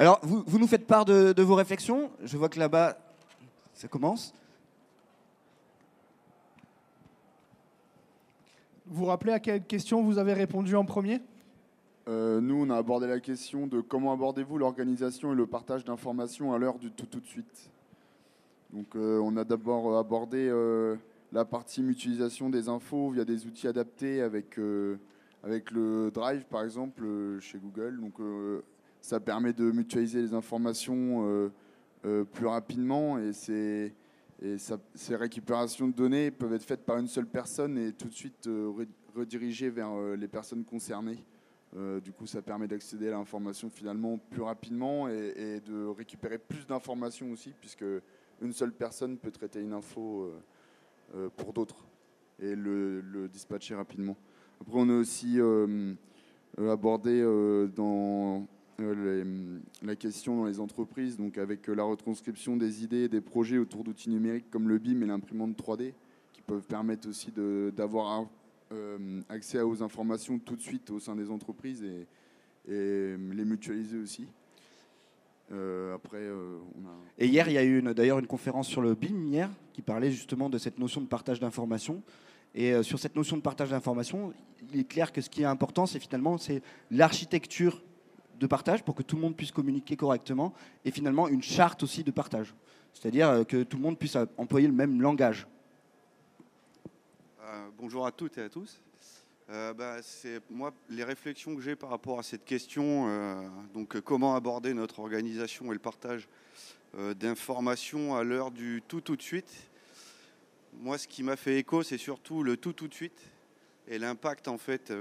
Alors, 0.00 0.20
vous, 0.22 0.60
nous 0.60 0.68
faites 0.68 0.86
part 0.86 1.04
de, 1.04 1.42
vos 1.42 1.56
réflexions. 1.56 2.12
Je 2.22 2.36
vois 2.38 2.48
que 2.48 2.60
là-bas, 2.60 2.96
ça 3.74 3.88
commence. 3.88 4.32
Vous 8.86 9.00
vous 9.00 9.06
rappelez 9.06 9.32
à 9.32 9.40
quelle 9.40 9.64
question 9.64 10.04
vous 10.04 10.18
avez 10.18 10.34
répondu 10.34 10.76
en 10.76 10.84
premier? 10.84 11.20
Euh, 12.06 12.40
Nous, 12.40 12.54
on 12.54 12.70
a 12.70 12.76
abordé 12.76 13.08
la 13.08 13.18
question 13.18 13.66
de 13.66 13.80
comment 13.80 14.12
abordez-vous 14.12 14.56
l'organisation 14.56 15.32
et 15.32 15.34
le 15.34 15.48
partage 15.48 15.84
d'informations 15.84 16.54
à 16.54 16.58
l'heure 16.58 16.78
du 16.78 16.92
tout 16.92 17.06
tout 17.06 17.18
de 17.18 17.26
suite. 17.26 17.68
Donc, 18.72 18.94
euh, 18.94 19.18
on 19.18 19.36
a 19.36 19.42
d'abord 19.42 19.98
abordé 19.98 20.48
euh, 20.48 20.94
la 21.32 21.44
partie 21.44 21.82
mutualisation 21.82 22.50
des 22.50 22.68
infos 22.68 23.10
via 23.10 23.24
des 23.24 23.46
outils 23.46 23.66
adaptés 23.66 24.22
avec, 24.22 24.60
avec 25.42 25.72
le 25.72 26.12
Drive, 26.14 26.44
par 26.44 26.62
exemple, 26.62 27.02
chez 27.40 27.58
Google. 27.58 28.00
Donc, 28.00 28.14
ça 29.08 29.20
permet 29.20 29.54
de 29.54 29.70
mutualiser 29.70 30.20
les 30.20 30.34
informations 30.34 31.24
euh, 31.26 31.50
euh, 32.04 32.24
plus 32.24 32.46
rapidement 32.46 33.18
et, 33.18 33.32
ces 33.32 35.16
récupérations 35.16 35.88
de 35.88 35.94
données 35.94 36.30
peuvent 36.30 36.52
être 36.52 36.62
faites 36.62 36.84
par 36.84 36.98
une 36.98 37.08
seule 37.08 37.26
personne 37.26 37.76
et 37.78 37.92
tout 37.92 38.06
de 38.06 38.14
suite 38.14 38.46
euh, 38.46 38.70
redirigées 39.16 39.70
vers 39.70 39.90
les 40.16 40.28
personnes 40.28 40.64
concernées. 40.64 41.24
du 42.04 42.12
coup, 42.12 42.26
ça 42.26 42.40
permet 42.40 42.68
d'accéder 42.68 43.08
à 43.08 43.12
l'information 43.12 43.68
finalement 43.68 44.18
plus 44.18 44.42
rapidement 44.42 45.08
et, 45.08 45.60
de 45.66 45.86
récupérer 45.86 46.38
plus 46.38 46.66
d'informations 46.66 47.32
aussi, 47.32 47.52
puisque 47.58 47.84
une 48.40 48.52
seule 48.52 48.72
personne 48.72 49.18
peut 49.18 49.32
traiter 49.32 49.60
une 49.60 49.72
info 49.72 50.30
pour 51.36 51.52
d'autres 51.52 51.84
et 52.38 52.54
le, 52.54 53.00
le, 53.00 53.26
dispatcher 53.26 53.74
rapidement. 53.74 54.16
Après, 54.60 54.78
on 54.78 54.88
a 54.88 54.94
aussi 54.94 55.40
abordé 56.56 57.22
dans 57.74 58.46
euh, 58.80 59.58
la 59.82 59.96
question 59.96 60.36
dans 60.36 60.44
les 60.44 60.60
entreprises, 60.60 61.16
donc 61.16 61.36
avec 61.36 61.68
euh, 61.68 61.74
la 61.74 61.82
retranscription 61.82 62.56
des 62.56 62.84
idées 62.84 63.08
des 63.08 63.20
projets 63.20 63.58
autour 63.58 63.82
d'outils 63.82 64.08
numériques 64.08 64.50
comme 64.50 64.68
le 64.68 64.78
BIM 64.78 65.02
et 65.02 65.06
l'imprimante 65.06 65.58
3D, 65.58 65.94
qui 66.32 66.42
peuvent 66.42 66.66
permettre 66.66 67.08
aussi 67.08 67.32
d'avoir 67.76 68.28
euh, 68.70 69.20
accès 69.28 69.60
aux 69.62 69.82
informations 69.82 70.38
tout 70.38 70.54
de 70.54 70.60
suite 70.60 70.90
au 70.90 71.00
sein 71.00 71.16
des 71.16 71.28
entreprises 71.28 71.82
et, 71.82 72.06
les 72.70 73.44
mutualiser 73.46 73.98
aussi. 73.98 74.26
après, 75.50 76.28
Et 77.16 77.26
hier, 77.26 77.48
il 77.48 77.54
y 77.54 77.58
a 77.58 77.64
eu 77.64 77.80
d'ailleurs 77.94 78.18
une 78.18 78.26
conférence 78.26 78.68
sur 78.68 78.82
le 78.82 78.94
BIM 78.94 79.24
hier 79.24 79.48
qui 79.72 79.80
parlait 79.80 80.10
justement 80.10 80.50
de 80.50 80.58
cette 80.58 80.78
notion 80.78 81.00
de 81.00 81.06
partage 81.06 81.40
d'informations. 81.40 82.02
Et 82.54 82.82
sur 82.82 82.98
cette 82.98 83.16
notion 83.16 83.38
de 83.38 83.42
partage 83.42 83.70
d'informations, 83.70 84.34
il 84.70 84.80
est 84.80 84.84
clair 84.84 85.12
que 85.12 85.22
ce 85.22 85.30
qui 85.30 85.40
est 85.40 85.46
important, 85.46 85.86
c'est 85.86 85.98
finalement 85.98 86.36
l'architecture 86.90 87.82
de 88.38 88.46
partage 88.46 88.82
pour 88.84 88.94
que 88.94 89.02
tout 89.02 89.16
le 89.16 89.22
monde 89.22 89.36
puisse 89.36 89.52
communiquer 89.52 89.96
correctement 89.96 90.54
et 90.84 90.90
finalement 90.90 91.28
une 91.28 91.42
charte 91.42 91.82
aussi 91.82 92.04
de 92.04 92.10
partage. 92.10 92.54
C'est-à-dire 92.94 93.28
euh, 93.28 93.44
que 93.44 93.62
tout 93.62 93.76
le 93.76 93.82
monde 93.82 93.98
puisse 93.98 94.16
employer 94.36 94.66
le 94.66 94.72
même 94.72 95.00
langage. 95.00 95.46
Euh, 97.42 97.68
bonjour 97.76 98.06
à 98.06 98.12
toutes 98.12 98.38
et 98.38 98.42
à 98.42 98.48
tous. 98.48 98.80
Euh, 99.50 99.72
bah, 99.72 99.96
c'est 100.02 100.40
moi 100.50 100.72
les 100.90 101.04
réflexions 101.04 101.56
que 101.56 101.62
j'ai 101.62 101.74
par 101.74 101.90
rapport 101.90 102.18
à 102.18 102.22
cette 102.22 102.44
question. 102.44 103.08
donc 103.72 103.98
comment 104.00 104.34
aborder 104.34 104.74
notre 104.74 105.00
organisation 105.00 105.70
et 105.70 105.74
le 105.74 105.78
partage 105.78 106.28
d'informations 107.16 108.14
à 108.14 108.24
l'heure 108.24 108.50
du 108.50 108.82
tout 108.86 109.00
tout 109.00 109.16
de 109.16 109.22
suite. 109.22 109.70
Moi, 110.74 110.98
ce 110.98 111.08
qui 111.08 111.22
m'a 111.22 111.36
fait 111.36 111.58
écho, 111.58 111.82
c'est 111.82 111.98
surtout 111.98 112.42
le 112.42 112.56
tout 112.56 112.74
tout 112.74 112.88
de 112.88 112.94
suite 112.94 113.20
et 113.86 113.98
l'impact 113.98 114.48
en 114.48 114.58
fait 114.58 114.92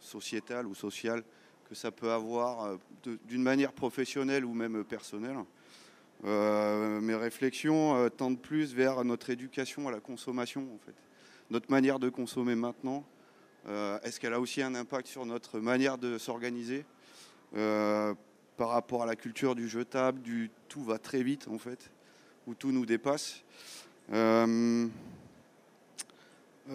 sociétal 0.00 0.66
ou 0.66 0.74
social 0.74 1.22
que 1.70 1.76
ça 1.76 1.92
peut 1.92 2.10
avoir 2.10 2.64
euh, 2.64 2.76
d'une 3.28 3.44
manière 3.44 3.72
professionnelle 3.72 4.44
ou 4.44 4.54
même 4.54 4.82
personnelle. 4.82 5.36
Euh, 6.24 7.00
mes 7.00 7.14
réflexions 7.14 7.94
euh, 7.94 8.08
tendent 8.08 8.40
plus 8.40 8.74
vers 8.74 9.04
notre 9.04 9.30
éducation 9.30 9.86
à 9.86 9.92
la 9.92 10.00
consommation, 10.00 10.62
en 10.74 10.78
fait. 10.84 10.96
Notre 11.48 11.70
manière 11.70 12.00
de 12.00 12.08
consommer 12.08 12.56
maintenant, 12.56 13.04
est-ce 14.02 14.18
qu'elle 14.18 14.32
a 14.32 14.40
aussi 14.40 14.62
un 14.62 14.74
impact 14.74 15.06
sur 15.06 15.26
notre 15.26 15.58
manière 15.58 15.98
de 15.98 16.16
s'organiser 16.16 16.84
par 17.52 18.68
rapport 18.68 19.02
à 19.02 19.06
la 19.06 19.16
culture 19.16 19.56
du 19.56 19.68
jetable, 19.68 20.22
du 20.22 20.50
tout 20.68 20.84
va 20.84 20.98
très 20.98 21.24
vite, 21.24 21.48
en 21.48 21.58
fait, 21.58 21.90
où 22.46 22.54
tout 22.54 22.70
nous 22.70 22.86
dépasse 22.86 23.42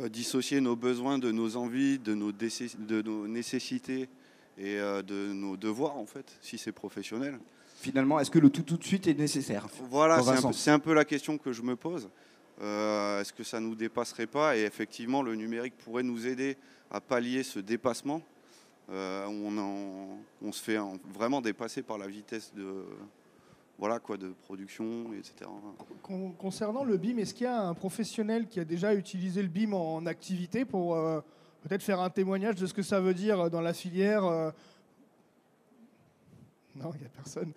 Dissocier 0.10 0.60
nos 0.60 0.76
besoins 0.76 1.18
de 1.18 1.32
nos 1.32 1.56
envies, 1.56 1.98
de 1.98 2.14
nos, 2.14 2.34
de 2.34 3.02
nos 3.02 3.28
nécessités 3.30 4.10
et 4.58 4.78
euh, 4.78 5.02
de 5.02 5.34
nos 5.34 5.58
devoirs, 5.58 5.98
en 5.98 6.06
fait, 6.06 6.38
si 6.42 6.58
c'est 6.58 6.72
professionnel. 6.72 7.40
Finalement, 7.78 8.20
est-ce 8.20 8.32
que 8.32 8.40
le 8.40 8.50
tout 8.50 8.64
tout 8.64 8.78
de 8.78 8.84
suite 8.84 9.08
est 9.08 9.14
nécessaire 9.14 9.68
Voilà, 9.90 10.22
c'est 10.54 10.72
un, 10.72 10.80
peu 10.80 10.94
la 10.94 11.06
question 11.06 11.38
que 11.38 11.52
je 11.52 11.62
me 11.62 11.76
pose. 11.76 12.10
Euh, 12.62 13.20
est-ce 13.20 13.34
que 13.34 13.44
ça 13.44 13.60
ne 13.60 13.68
nous 13.68 13.76
dépasserait 13.76 14.28
pas 14.28 14.58
Et 14.58 14.62
effectivement, 14.62 15.22
le 15.22 15.36
numérique 15.36 15.76
pourrait 15.78 16.04
nous 16.04 16.26
aider 16.26 16.58
à 16.90 17.02
pallier 17.02 17.44
ce 17.44 17.60
dépassement. 17.60 18.22
Euh, 18.90 19.26
on, 19.26 20.18
on, 20.42 20.52
se 20.52 20.62
fait 20.62 20.78
vraiment 21.14 21.42
dépasser 21.42 21.82
par 21.82 21.98
la 21.98 22.08
vitesse 22.08 22.54
de, 22.54 22.86
voilà, 23.78 24.00
quoi, 24.00 24.16
de 24.16 24.30
production, 24.30 25.12
etc. 25.14 25.50
concernant 26.38 26.84
le 26.84 26.96
BIM, 26.96 27.18
est-ce 27.18 27.34
qu'il 27.34 27.46
y 27.46 27.48
a 27.48 27.62
un 27.62 27.74
professionnel 27.74 28.48
qui 28.48 28.60
a 28.60 28.64
déjà 28.64 28.94
utilisé 28.94 29.42
le 29.42 29.50
BIM 29.50 29.74
en 29.74 30.06
activité 30.06 30.66
pour 30.66 30.96
peut-être 31.68 31.82
faire 31.82 32.00
un 32.00 32.12
témoignage 32.12 32.56
de 32.56 32.68
ce 32.68 32.74
que 32.76 32.84
ça 32.84 33.00
veut 33.00 33.16
dire 33.16 33.50
dans 33.50 33.62
la 33.62 33.74
filière. 33.74 34.24
Euh. 34.24 34.52
Non, 36.76 36.92
il 36.94 37.00
n'y 37.00 37.06
a 37.06 37.10
personne. 37.10 37.52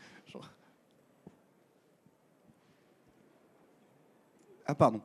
Ah, 4.71 4.75
pardon. 4.75 5.01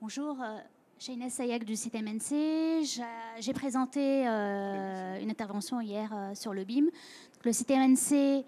Bonjour, 0.00 0.36
euh, 0.42 0.58
Shaina 0.98 1.30
Sayak 1.30 1.64
du 1.64 1.74
site 1.74 1.94
MNC. 1.94 2.84
J'ai 3.40 3.52
présenté 3.54 4.28
euh, 4.28 5.20
une 5.20 5.30
intervention 5.30 5.80
hier 5.80 6.32
sur 6.34 6.52
le 6.52 6.64
BIM. 6.64 6.86
Le 7.44 7.52
site 7.52 7.70
MNC, 7.70 8.44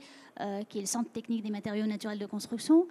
qui 0.69 0.79
est 0.79 0.83
le 0.83 0.87
Centre 0.87 1.11
technique 1.11 1.43
des 1.43 1.51
matériaux 1.51 1.87
naturels 1.87 2.19
de 2.19 2.27
construction, 2.27 2.87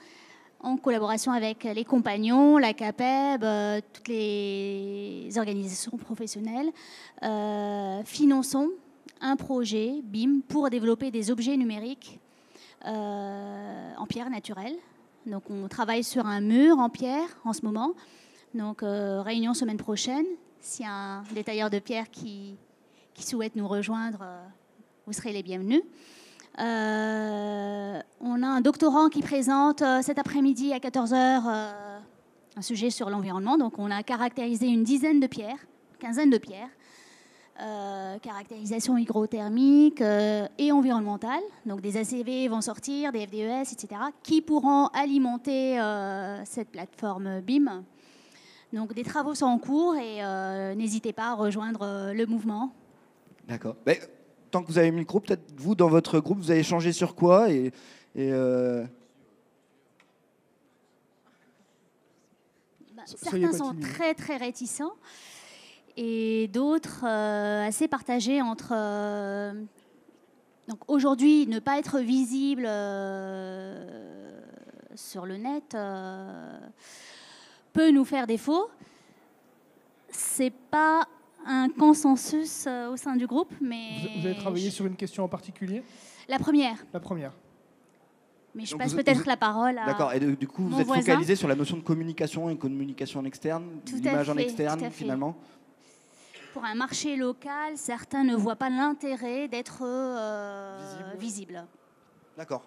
en 0.59 0.77
collaboration 0.77 1.31
avec 1.31 1.63
les 1.63 1.85
compagnons, 1.85 2.57
la 2.57 2.73
CAPEB, 2.73 3.43
euh, 3.43 3.81
toutes 3.93 4.07
les 4.07 5.29
organisations 5.37 5.97
professionnelles, 5.97 6.71
euh, 7.23 8.03
finançons 8.03 8.69
un 9.21 9.35
projet 9.35 10.01
BIM 10.03 10.41
pour 10.47 10.69
développer 10.69 11.11
des 11.11 11.31
objets 11.31 11.55
numériques 11.55 12.19
euh, 12.85 13.93
en 13.97 14.05
pierre 14.05 14.29
naturelle. 14.29 14.75
Donc 15.25 15.43
on 15.49 15.67
travaille 15.67 16.03
sur 16.03 16.25
un 16.25 16.41
mur 16.41 16.79
en 16.79 16.89
pierre 16.89 17.27
en 17.43 17.53
ce 17.53 17.61
moment. 17.63 17.93
Donc 18.53 18.81
réunion 18.81 19.53
semaine 19.53 19.77
prochaine. 19.77 20.25
S'il 20.59 20.85
y 20.85 20.89
a 20.89 20.93
un 20.93 21.23
détailleur 21.33 21.69
de 21.69 21.79
pierre 21.79 22.09
qui, 22.09 22.57
qui 23.13 23.25
souhaite 23.25 23.55
nous 23.55 23.67
rejoindre, 23.67 24.25
vous 25.05 25.13
serez 25.13 25.31
les 25.31 25.43
bienvenus. 25.43 25.81
Euh, 26.59 27.99
on 28.21 28.43
a 28.43 28.47
un 28.47 28.61
doctorant 28.61 29.09
qui 29.09 29.21
présente 29.21 29.81
euh, 29.81 30.01
cet 30.01 30.19
après-midi 30.19 30.71
à 30.71 30.77
14h 30.77 31.13
euh, 31.13 31.99
un 32.55 32.61
sujet 32.61 32.89
sur 32.89 33.09
l'environnement. 33.09 33.57
Donc 33.57 33.77
on 33.77 33.91
a 33.91 34.03
caractérisé 34.03 34.67
une 34.67 34.83
dizaine 34.83 35.19
de 35.19 35.27
pierres, 35.27 35.65
quinzaine 35.99 36.29
de 36.29 36.37
pierres, 36.37 36.69
caractérisation 38.21 38.97
hygrothermique 38.97 40.01
et 40.01 40.71
environnementale. 40.71 41.41
Donc 41.65 41.79
des 41.79 41.95
ACV 41.97 42.49
vont 42.49 42.59
sortir, 42.59 43.13
des 43.13 43.25
FDES, 43.27 43.71
etc., 43.71 44.01
qui 44.23 44.41
pourront 44.41 44.87
alimenter 44.87 45.79
cette 46.43 46.69
plateforme 46.69 47.39
BIM. 47.39 47.83
Donc 48.73 48.93
des 48.93 49.03
travaux 49.03 49.35
sont 49.35 49.45
en 49.45 49.57
cours 49.57 49.95
et 49.95 50.21
n'hésitez 50.75 51.13
pas 51.13 51.29
à 51.29 51.33
rejoindre 51.33 52.11
le 52.13 52.25
mouvement. 52.25 52.73
D'accord. 53.47 53.75
Tant 54.55 54.63
que 54.63 54.71
vous 54.71 54.77
avez 54.77 54.89
mis 54.89 54.95
le 54.95 55.01
micro, 55.01 55.19
peut-être 55.19 55.51
vous, 55.57 55.75
dans 55.75 55.89
votre 55.89 56.21
groupe, 56.21 56.37
vous 56.37 56.49
avez 56.49 56.63
changé 56.63 56.93
sur 56.93 57.13
quoi 57.13 57.51
et, 57.51 57.73
et, 58.15 58.31
euh, 58.31 58.85
Bah, 62.95 63.03
certains 63.05 63.51
sont 63.51 63.71
timide. 63.71 63.81
très 63.83 64.13
très 64.13 64.37
réticents 64.37 64.93
et 65.97 66.49
d'autres 66.53 67.03
euh, 67.05 67.67
assez 67.67 67.89
partagés 67.89 68.41
entre. 68.41 68.69
euh, 68.71 69.51
donc 70.69 70.79
aujourd'hui, 70.87 71.47
ne 71.47 71.59
pas 71.59 71.77
être 71.77 71.99
visible 71.99 72.63
sur 74.95 75.25
le 75.25 75.35
net 75.35 75.75
peut 77.73 77.91
nous 77.91 78.05
faire 78.05 78.25
défaut. 78.25 78.69
C'est 80.09 80.53
pas 80.71 81.09
un 81.45 81.69
consensus 81.69 82.65
euh, 82.67 82.89
au 82.91 82.97
sein 82.97 83.15
du 83.15 83.27
groupe, 83.27 83.53
mais 83.61 83.89
Vous, 84.01 84.21
vous 84.21 84.25
avez 84.27 84.35
travaillé 84.35 84.69
sur 84.69 84.85
une 84.85 84.95
question 84.95 85.23
en 85.23 85.27
particulier? 85.27 85.83
La 86.27 86.39
première. 86.39 86.83
La 86.93 86.99
première. 86.99 87.31
Mais 88.55 88.65
je 88.65 88.71
Donc 88.71 88.79
passe 88.79 88.91
vous- 88.91 88.97
peut-être 88.97 89.17
vous- 89.19 89.29
la 89.29 89.37
parole 89.37 89.77
à. 89.77 89.85
D'accord. 89.85 90.13
Et 90.13 90.19
de- 90.19 90.31
du 90.33 90.47
coup, 90.47 90.63
vous 90.67 90.79
êtes 90.79 90.87
voisin. 90.87 91.01
focalisé 91.01 91.35
sur 91.35 91.47
la 91.47 91.55
notion 91.55 91.75
de 91.77 91.81
communication 91.83 92.49
et 92.49 92.57
communication 92.57 93.19
en 93.19 93.25
externe, 93.25 93.81
Tout 93.85 93.95
à 93.95 93.97
l'image 93.97 94.29
en 94.29 94.37
externe, 94.37 94.79
tout 94.79 94.85
à 94.85 94.89
fait. 94.89 94.95
finalement? 95.03 95.35
Pour 96.53 96.63
un 96.63 96.73
marché 96.75 97.17
local, 97.17 97.73
certains 97.77 98.23
ne 98.23 98.33
voient 98.35 98.55
pas 98.55 98.69
l'intérêt 98.69 99.49
d'être 99.49 99.79
euh, 99.83 100.79
Visible. 100.79 101.17
visible. 101.19 101.65
D'accord. 102.37 102.63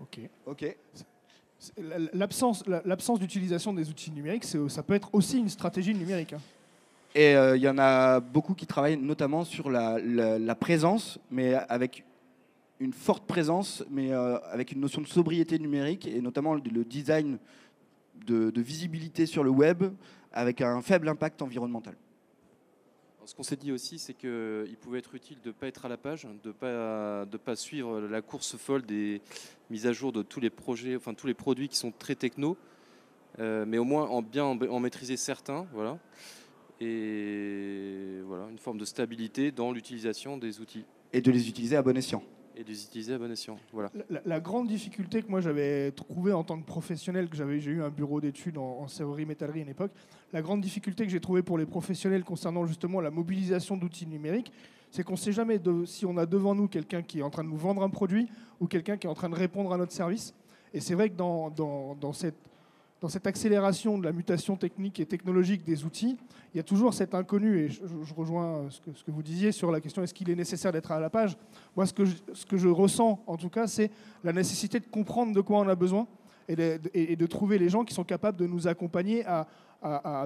Ok. 0.00 0.18
Ok. 0.46 0.76
L'absence, 2.12 2.66
la- 2.66 2.82
l'absence 2.84 3.18
d'utilisation 3.18 3.72
des 3.72 3.88
outils 3.90 4.10
numériques, 4.10 4.44
ça 4.44 4.82
peut 4.82 4.94
être 4.94 5.10
aussi 5.12 5.38
une 5.38 5.48
stratégie 5.48 5.94
numérique. 5.94 6.34
Et 7.14 7.34
euh, 7.34 7.56
il 7.56 7.62
y 7.62 7.68
en 7.68 7.78
a 7.78 8.20
beaucoup 8.20 8.54
qui 8.54 8.66
travaillent 8.66 8.96
notamment 8.96 9.44
sur 9.44 9.68
la, 9.68 10.54
présence, 10.54 11.18
mais 11.30 11.54
avec 11.68 12.04
une 12.78 12.92
forte 12.92 13.26
présence, 13.26 13.84
mais 13.90 14.12
euh, 14.12 14.38
avec 14.50 14.72
une 14.72 14.80
notion 14.80 15.02
de 15.02 15.06
sobriété 15.06 15.58
numérique 15.58 16.06
et 16.06 16.20
notamment 16.20 16.54
le, 16.54 16.84
design 16.84 17.38
de, 18.26 18.50
de 18.50 18.60
visibilité 18.62 19.26
sur 19.26 19.42
le 19.42 19.50
web 19.50 19.84
avec 20.32 20.60
un 20.60 20.80
faible 20.82 21.08
impact 21.08 21.42
environnemental. 21.42 21.94
Ce 23.30 23.36
qu'on 23.36 23.44
s'est 23.44 23.54
dit 23.54 23.70
aussi, 23.70 24.00
c'est 24.00 24.14
qu'il 24.14 24.76
pouvait 24.80 24.98
être 24.98 25.14
utile 25.14 25.38
de 25.44 25.50
ne 25.50 25.52
pas 25.52 25.68
être 25.68 25.84
à 25.84 25.88
la 25.88 25.96
page, 25.96 26.26
de 26.42 26.48
ne 26.48 27.36
pas, 27.36 27.54
suivre 27.54 28.00
la 28.00 28.22
course 28.22 28.56
folle 28.56 28.84
des 28.84 29.20
mises 29.70 29.86
à 29.86 29.92
jour 29.92 30.10
de 30.10 30.22
tous 30.22 30.40
les 30.40 30.50
projets, 30.50 30.96
enfin 30.96 31.14
tous 31.14 31.28
les 31.28 31.34
produits 31.34 31.68
qui 31.68 31.76
sont 31.76 31.92
très 31.96 32.16
techno, 32.16 32.56
euh, 33.38 33.64
mais 33.68 33.78
au 33.78 33.84
moins 33.84 34.08
en 34.08 34.20
bien 34.20 34.44
en, 34.44 34.60
en 34.60 34.80
maîtriser 34.80 35.16
certains, 35.16 35.68
voilà. 35.72 35.96
Et 36.80 38.18
voilà, 38.24 38.48
une 38.50 38.58
forme 38.58 38.78
de 38.78 38.84
stabilité 38.84 39.52
dans 39.52 39.70
l'utilisation 39.70 40.36
des 40.36 40.58
outils 40.60 40.84
Et 41.12 41.20
de 41.20 41.30
les 41.30 41.48
utiliser 41.48 41.76
à 41.76 41.82
bon 41.82 41.96
escient. 41.96 42.24
Et 42.56 42.64
les 42.64 42.84
utiliser 42.84 43.14
à 43.14 43.18
bon 43.18 43.30
escient. 43.30 43.58
Voilà. 43.72 43.90
La, 44.24 44.40
grande 44.40 44.68
difficulté 44.68 45.22
que 45.22 45.30
moi 45.30 45.40
j'avais 45.40 45.92
trouvée 45.92 46.32
en 46.32 46.44
tant 46.44 46.58
que 46.60 46.66
professionnel, 46.66 47.28
que 47.28 47.36
j'avais, 47.36 47.60
j'ai 47.60 47.70
eu 47.70 47.82
un 47.82 47.90
bureau 47.90 48.20
d'études 48.20 48.58
en, 48.58 48.80
en 48.80 48.88
serrurerie 48.88 49.26
métallerie 49.26 49.60
à 49.60 49.62
une 49.62 49.68
époque, 49.68 49.92
la 50.32 50.42
grande 50.42 50.60
difficulté 50.60 51.04
que 51.04 51.10
j'ai 51.10 51.20
trouvée 51.20 51.42
pour 51.42 51.58
les 51.58 51.66
professionnels 51.66 52.24
concernant 52.24 52.66
justement 52.66 53.00
la 53.00 53.10
mobilisation 53.10 53.76
d'outils 53.76 54.06
numériques, 54.06 54.52
c'est 54.90 55.04
qu'on 55.04 55.12
ne 55.12 55.18
sait 55.18 55.32
jamais 55.32 55.60
si 55.86 56.04
on 56.04 56.16
a 56.16 56.26
devant 56.26 56.54
nous 56.54 56.68
quelqu'un 56.68 57.02
qui 57.02 57.20
est 57.20 57.22
en 57.22 57.30
train 57.30 57.44
de 57.44 57.48
nous 57.48 57.56
vendre 57.56 57.82
un 57.82 57.90
produit 57.90 58.28
ou 58.60 58.66
quelqu'un 58.66 58.96
qui 58.96 59.06
est 59.06 59.10
en 59.10 59.14
train 59.14 59.30
de 59.30 59.36
répondre 59.36 59.72
à 59.72 59.76
notre 59.76 59.92
service. 59.92 60.34
Et 60.74 60.80
c'est 60.80 60.94
vrai 60.94 61.10
que 61.10 61.16
dans, 61.16 61.50
dans- 61.50 61.94
dans 61.94 62.12
cette, 62.12 62.36
dans 63.00 63.08
cette 63.08 63.26
accélération 63.26 63.98
de 63.98 64.04
la 64.04 64.12
mutation 64.12 64.56
technique 64.56 65.00
et 65.00 65.06
technologique 65.06 65.64
des 65.64 65.84
outils, 65.84 66.18
il 66.52 66.58
y 66.58 66.60
a 66.60 66.62
toujours 66.62 66.92
cet 66.92 67.14
inconnu. 67.14 67.58
Et 67.58 67.68
je, 67.68 68.14
rejoins 68.14 68.66
ce 68.68 68.80
que, 68.80 68.92
ce 68.92 69.02
que 69.02 69.10
vous 69.10 69.22
disiez 69.22 69.52
sur 69.52 69.70
la 69.70 69.80
question 69.80 70.02
est-ce 70.02 70.12
qu'il 70.12 70.28
est 70.28 70.36
nécessaire 70.36 70.72
d'être 70.72 70.92
à 70.92 71.00
la 71.00 71.08
page? 71.08 71.36
Moi, 71.76 71.86
ce 71.86 71.94
que 71.94 72.56
je, 72.56 72.68
ressens, 72.68 73.22
en 73.26 73.36
tout 73.36 73.48
cas, 73.48 73.66
c'est 73.66 73.90
la 74.22 74.32
nécessité 74.32 74.80
de 74.80 74.86
comprendre 74.86 75.34
de 75.34 75.40
quoi 75.40 75.60
on 75.60 75.68
a 75.68 75.74
besoin 75.74 76.06
et 76.48 76.56
de, 76.56 77.26
trouver 77.26 77.58
les 77.58 77.68
gens 77.68 77.84
qui 77.84 77.94
sont 77.94 78.04
capables 78.04 78.36
de 78.36 78.46
nous 78.46 78.66
accompagner 78.66 79.24
à, 79.24 79.46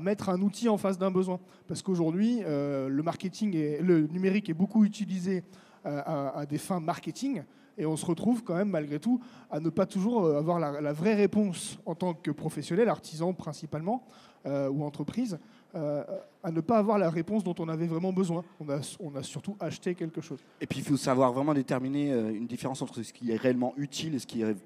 mettre 0.03 0.31
un 0.31 0.41
outil 0.41 0.69
en 0.69 0.79
face 0.79 0.99
d'un 0.99 1.13
besoin. 1.13 1.39
Parce 1.69 1.81
qu'aujourd'hui, 1.81 2.41
euh, 2.43 2.89
le 2.89 3.03
marketing 3.05 3.55
et 3.55 3.79
le 3.81 4.09
numérique 4.09 4.49
est 4.49 4.55
beaucoup 4.55 4.85
utilisé 4.85 5.45
euh, 5.87 6.03
à 6.35 6.45
des 6.45 6.59
fins 6.59 6.81
marketing. 6.81 7.43
Et 7.77 7.87
on 7.87 7.97
se 7.97 8.07
retrouve 8.07 8.43
quand 8.45 8.55
même, 8.55 8.71
malgré 8.71 9.01
tout, 9.01 9.21
à 9.51 9.61
ne 9.61 9.69
pas 9.69 9.87
toujours 9.87 10.25
euh, 10.25 10.39
avoir 10.39 10.59
la, 10.59 10.81
la 10.81 10.93
vraie 10.93 11.15
réponse 11.15 11.79
en 11.87 11.95
tant 11.95 12.15
que 12.15 12.31
professionnel, 12.31 12.89
artisan 12.89 13.33
principalement, 13.33 14.07
euh, 14.47 14.69
ou 14.69 14.85
entreprise, 14.85 15.39
euh, 15.75 16.05
à 16.43 16.53
ne 16.53 16.61
pas 16.61 16.79
avoir 16.79 16.99
la 16.99 17.11
réponse 17.11 17.43
dont 17.43 17.55
on 17.59 17.69
avait 17.69 17.87
vraiment 17.87 18.13
besoin. 18.13 18.45
On 18.61 18.69
a, 18.69 18.79
on 19.01 19.15
a 19.17 19.23
surtout 19.23 19.57
acheté 19.59 19.95
quelque 19.95 20.21
chose. 20.21 20.39
Et 20.61 20.67
puis 20.67 20.79
il 20.81 20.85
faut 20.85 20.97
savoir 20.97 21.33
vraiment 21.33 21.55
déterminer 21.55 22.11
une 22.13 22.47
différence 22.47 22.81
entre 22.83 23.03
ce 23.03 23.13
qui 23.13 23.33
est 23.33 23.37
réellement 23.37 23.75
utile 23.77 24.15
et 24.15 24.19
ce 24.19 24.27
qui 24.27 24.43
est 24.43 24.57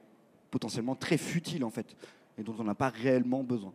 potentiellement 0.50 0.94
très 0.94 1.16
futile 1.16 1.64
en 1.64 1.70
fait, 1.70 1.96
et 2.36 2.42
dont 2.42 2.54
on 2.58 2.64
n'a 2.64 2.74
pas 2.74 2.88
réellement 2.88 3.42
besoin. 3.42 3.72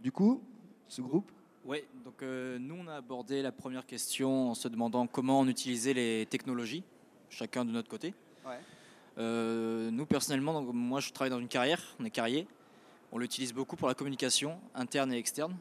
Du 0.00 0.12
coup, 0.12 0.40
ce 0.88 1.00
groupe, 1.00 1.30
Oui, 1.64 1.78
donc 2.04 2.22
euh, 2.22 2.58
nous 2.58 2.74
on 2.74 2.88
a 2.88 2.94
abordé 2.94 3.40
la 3.42 3.52
première 3.52 3.86
question 3.86 4.50
en 4.50 4.54
se 4.54 4.68
demandant 4.68 5.06
comment 5.06 5.40
on 5.40 5.48
utilisait 5.48 5.94
les 5.94 6.26
technologies, 6.26 6.82
chacun 7.32 7.64
de 7.64 7.70
notre 7.70 7.88
côté. 7.88 8.14
Ouais. 8.46 8.58
Euh, 9.18 9.90
nous 9.90 10.06
personnellement, 10.06 10.60
donc, 10.60 10.72
moi 10.72 11.00
je 11.00 11.10
travaille 11.10 11.30
dans 11.30 11.40
une 11.40 11.48
carrière, 11.48 11.96
on 11.98 12.04
est 12.04 12.10
carrier. 12.10 12.46
On 13.10 13.18
l'utilise 13.18 13.52
beaucoup 13.52 13.76
pour 13.76 13.88
la 13.88 13.94
communication 13.94 14.58
interne 14.74 15.12
et 15.12 15.18
externe. 15.18 15.56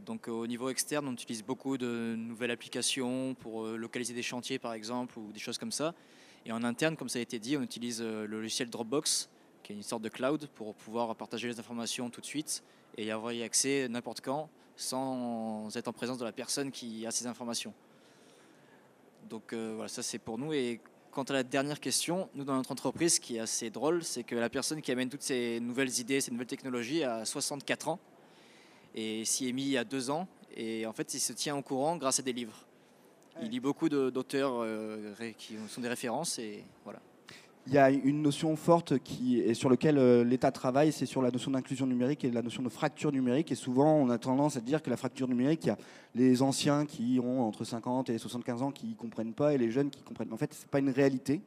Donc 0.00 0.28
euh, 0.28 0.32
au 0.32 0.46
niveau 0.46 0.68
externe, 0.68 1.06
on 1.08 1.12
utilise 1.12 1.42
beaucoup 1.42 1.78
de 1.78 2.14
nouvelles 2.16 2.50
applications 2.50 3.34
pour 3.34 3.64
euh, 3.64 3.76
localiser 3.76 4.12
des 4.12 4.22
chantiers 4.22 4.58
par 4.58 4.74
exemple 4.74 5.18
ou 5.18 5.32
des 5.32 5.40
choses 5.40 5.58
comme 5.58 5.72
ça. 5.72 5.94
Et 6.44 6.52
en 6.52 6.64
interne, 6.64 6.96
comme 6.96 7.08
ça 7.08 7.18
a 7.18 7.22
été 7.22 7.38
dit, 7.38 7.56
on 7.56 7.62
utilise 7.62 8.02
le 8.02 8.26
logiciel 8.26 8.68
Dropbox, 8.68 9.30
qui 9.62 9.72
est 9.72 9.76
une 9.76 9.84
sorte 9.84 10.02
de 10.02 10.08
cloud 10.08 10.48
pour 10.54 10.74
pouvoir 10.74 11.14
partager 11.14 11.46
les 11.46 11.60
informations 11.60 12.10
tout 12.10 12.20
de 12.20 12.26
suite 12.26 12.64
et 12.96 13.04
y 13.04 13.10
avoir 13.12 13.32
y 13.32 13.44
accès 13.44 13.88
n'importe 13.88 14.20
quand 14.20 14.50
sans 14.76 15.74
être 15.76 15.88
en 15.88 15.92
présence 15.92 16.18
de 16.18 16.24
la 16.24 16.32
personne 16.32 16.70
qui 16.70 17.06
a 17.06 17.10
ces 17.10 17.26
informations. 17.26 17.72
Donc 19.28 19.52
euh, 19.52 19.72
voilà, 19.74 19.88
ça 19.88 20.02
c'est 20.02 20.18
pour 20.18 20.38
nous. 20.38 20.52
Et 20.52 20.80
quant 21.12 21.22
à 21.24 21.34
la 21.34 21.42
dernière 21.42 21.78
question, 21.78 22.28
nous 22.34 22.42
dans 22.42 22.56
notre 22.56 22.72
entreprise, 22.72 23.16
ce 23.16 23.20
qui 23.20 23.36
est 23.36 23.40
assez 23.40 23.70
drôle, 23.70 24.02
c'est 24.02 24.24
que 24.24 24.34
la 24.34 24.48
personne 24.48 24.80
qui 24.80 24.90
amène 24.90 25.10
toutes 25.10 25.22
ces 25.22 25.60
nouvelles 25.60 26.00
idées, 26.00 26.20
ces 26.20 26.30
nouvelles 26.30 26.46
technologies 26.46 27.04
a 27.04 27.24
64 27.24 27.88
ans 27.88 28.00
et 28.94 29.24
s'y 29.24 29.48
est 29.48 29.52
mis 29.52 29.62
il 29.62 29.70
y 29.70 29.78
a 29.78 29.84
deux 29.84 30.10
ans. 30.10 30.26
Et 30.56 30.86
en 30.86 30.92
fait, 30.92 31.14
il 31.14 31.20
se 31.20 31.32
tient 31.32 31.54
au 31.54 31.62
courant 31.62 31.96
grâce 31.96 32.18
à 32.18 32.22
des 32.22 32.32
livres. 32.32 32.66
Il 33.42 33.50
lit 33.50 33.60
beaucoup 33.60 33.88
d'auteurs 33.88 34.62
euh, 34.62 35.14
qui 35.38 35.56
sont 35.68 35.80
des 35.80 35.88
références 35.88 36.38
et 36.38 36.64
voilà. 36.84 37.00
Il 37.66 37.72
y 37.74 37.78
a 37.78 37.90
une 37.90 38.22
notion 38.22 38.56
forte 38.56 38.98
qui 38.98 39.38
est 39.38 39.54
sur 39.54 39.70
laquelle 39.70 39.98
euh, 39.98 40.24
l'État 40.24 40.50
travaille, 40.50 40.90
c'est 40.90 41.06
sur 41.06 41.22
la 41.22 41.30
notion 41.30 41.52
d'inclusion 41.52 41.86
numérique 41.86 42.24
et 42.24 42.30
la 42.30 42.42
notion 42.42 42.62
de 42.62 42.68
fracture 42.68 43.12
numérique. 43.12 43.52
Et 43.52 43.54
souvent, 43.54 43.94
on 43.94 44.10
a 44.10 44.18
tendance 44.18 44.56
à 44.56 44.60
dire 44.60 44.82
que 44.82 44.90
la 44.90 44.96
fracture 44.96 45.28
numérique, 45.28 45.64
il 45.64 45.68
y 45.68 45.70
a 45.70 45.78
les 46.14 46.42
anciens 46.42 46.86
qui 46.86 47.20
ont 47.22 47.42
entre 47.42 47.64
50 47.64 48.10
et 48.10 48.18
75 48.18 48.62
ans 48.62 48.72
qui 48.72 48.88
ne 48.88 48.94
comprennent 48.94 49.32
pas 49.32 49.54
et 49.54 49.58
les 49.58 49.70
jeunes 49.70 49.90
qui 49.90 50.02
comprennent. 50.02 50.32
En 50.32 50.36
fait, 50.36 50.52
ce 50.52 50.62
n'est 50.62 50.68
pas 50.68 50.80
une 50.80 50.90
réalité. 50.90 51.40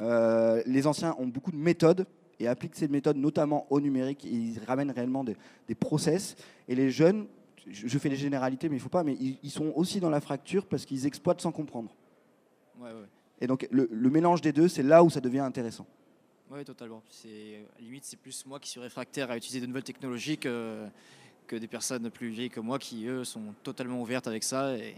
Euh, 0.00 0.62
les 0.64 0.86
anciens 0.86 1.16
ont 1.18 1.26
beaucoup 1.26 1.50
de 1.50 1.56
méthodes 1.56 2.06
et 2.38 2.46
appliquent 2.46 2.76
ces 2.76 2.86
méthodes 2.86 3.16
notamment 3.16 3.66
au 3.70 3.80
numérique. 3.80 4.24
Et 4.26 4.30
ils 4.30 4.60
ramènent 4.64 4.92
réellement 4.92 5.24
des, 5.24 5.36
des 5.66 5.74
process. 5.74 6.36
Et 6.68 6.76
les 6.76 6.92
jeunes, 6.92 7.26
je, 7.68 7.98
fais 7.98 8.08
les 8.08 8.16
généralités, 8.16 8.68
mais 8.68 8.76
il 8.76 8.78
ne 8.78 8.82
faut 8.82 8.88
pas, 8.88 9.02
mais 9.02 9.16
ils, 9.18 9.38
ils 9.42 9.50
sont 9.50 9.72
aussi 9.74 9.98
dans 9.98 10.10
la 10.10 10.20
fracture 10.20 10.66
parce 10.66 10.84
qu'ils 10.84 11.04
exploitent 11.04 11.40
sans 11.40 11.50
comprendre. 11.50 11.90
Ouais, 12.80 12.90
ouais. 12.90 13.17
Et 13.40 13.46
donc, 13.46 13.68
le, 13.70 13.88
le 13.90 14.10
mélange 14.10 14.40
des 14.40 14.52
deux, 14.52 14.68
c'est 14.68 14.82
là 14.82 15.02
où 15.04 15.10
ça 15.10 15.20
devient 15.20 15.40
intéressant. 15.40 15.86
Oui, 16.50 16.64
totalement. 16.64 17.02
C'est 17.10 17.64
à 17.76 17.78
la 17.78 17.84
limite, 17.84 18.04
c'est 18.04 18.16
plus 18.16 18.46
moi 18.46 18.58
qui 18.58 18.70
suis 18.70 18.80
réfractaire 18.80 19.30
à 19.30 19.36
utiliser 19.36 19.60
de 19.60 19.66
nouvelles 19.66 19.84
technologies 19.84 20.38
que, 20.38 20.86
que 21.46 21.56
des 21.56 21.68
personnes 21.68 22.10
plus 22.10 22.30
vieilles 22.30 22.50
que 22.50 22.60
moi 22.60 22.78
qui, 22.78 23.06
eux, 23.06 23.24
sont 23.24 23.54
totalement 23.62 24.00
ouvertes 24.00 24.26
avec 24.26 24.42
ça. 24.42 24.76
Et 24.76 24.96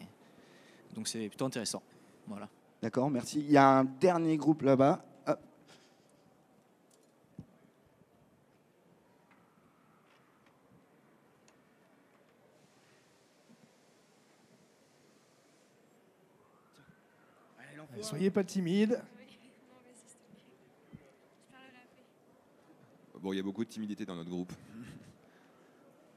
donc, 0.94 1.08
c'est 1.08 1.28
plutôt 1.28 1.46
intéressant. 1.46 1.82
Voilà. 2.26 2.48
D'accord, 2.82 3.10
merci. 3.10 3.40
Il 3.40 3.50
y 3.50 3.56
a 3.56 3.66
un 3.66 3.84
dernier 3.84 4.36
groupe 4.36 4.62
là-bas. 4.62 5.04
Soyez 18.02 18.30
pas 18.30 18.44
timide. 18.44 19.02
Bon, 23.20 23.34
il 23.34 23.36
y 23.36 23.40
a 23.40 23.42
beaucoup 23.42 23.64
de 23.64 23.68
timidité 23.68 24.06
dans 24.06 24.16
notre 24.16 24.30
groupe. 24.30 24.52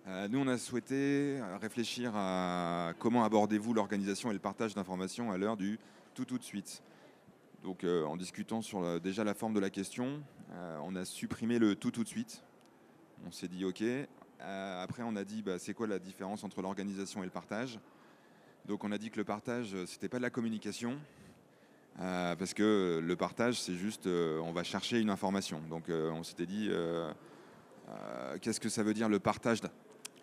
Euh, 0.08 0.28
nous, 0.30 0.40
on 0.40 0.48
a 0.48 0.58
souhaité 0.58 1.40
euh, 1.40 1.58
réfléchir 1.58 2.14
à 2.16 2.94
comment 3.00 3.26
abordez-vous 3.26 3.74
l'organisation 3.74 4.30
et 4.30 4.34
le 4.34 4.40
partage 4.40 4.74
d'informations 4.74 5.32
à 5.32 5.38
l'heure 5.38 5.58
du 5.58 5.80
tout 6.14 6.24
tout 6.24 6.38
de 6.38 6.44
suite. 6.44 6.82
Donc, 7.64 7.84
euh, 7.84 8.06
en 8.06 8.16
discutant 8.16 8.62
sur 8.62 9.02
déjà 9.02 9.26
la 9.26 9.34
forme 9.34 9.54
de 9.54 9.60
la 9.60 9.70
question, 9.70 10.22
on 10.84 10.96
a 10.96 11.04
supprimé 11.04 11.60
le 11.60 11.76
tout 11.76 11.92
tout 11.92 12.04
de 12.04 12.10
suite. 12.10 12.44
On 13.26 13.32
s'est 13.32 13.48
dit 13.48 13.66
OK. 13.66 13.84
Après, 14.40 15.04
on 15.04 15.16
a 15.16 15.24
dit 15.24 15.42
bah, 15.42 15.60
c'est 15.60 15.74
quoi 15.74 15.88
la 15.88 16.00
différence 16.00 16.44
entre 16.44 16.62
l'organisation 16.62 17.24
et 17.24 17.26
le 17.26 17.32
partage? 17.32 17.80
Donc, 18.66 18.84
on 18.84 18.92
a 18.92 18.98
dit 18.98 19.10
que 19.10 19.18
le 19.18 19.26
partage, 19.26 19.76
c'était 19.86 20.10
pas 20.10 20.18
de 20.18 20.24
la 20.24 20.30
communication. 20.30 21.00
Euh, 22.00 22.36
parce 22.36 22.54
que 22.54 23.02
le 23.04 23.16
partage, 23.16 23.62
c'est 23.62 23.76
juste, 23.76 24.08
euh, 24.08 24.40
on 24.40 24.52
va 24.52 24.64
chercher 24.64 25.00
une 25.00 25.10
information. 25.10 25.62
Donc, 25.70 25.90
euh, 25.90 26.12
on 26.12 26.24
s'était 26.24 26.46
dit, 26.46 26.68
euh, 26.72 27.12
qu'est-ce 28.42 28.60
que 28.60 28.70
ça 28.70 28.84
veut 28.84 28.94
dire 28.94 29.10
le 29.10 29.20
partage 29.20 29.60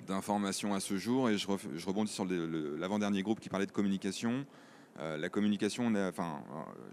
d'informations 0.07 0.75
à 0.75 0.81
ce 0.81 0.97
jour? 0.97 1.31
Et 1.31 1.39
je, 1.39 1.47
ref- 1.47 1.85
rebondis 1.87 2.13
sur 2.13 2.25
l'avant-dernier 2.25 3.23
groupe 3.23 3.41
qui 3.41 3.49
parlait 3.49 3.67
de 3.67 3.73
communication. 3.73 4.45
La 4.99 5.31
communication, 5.31 5.91
enfin, 6.09 6.43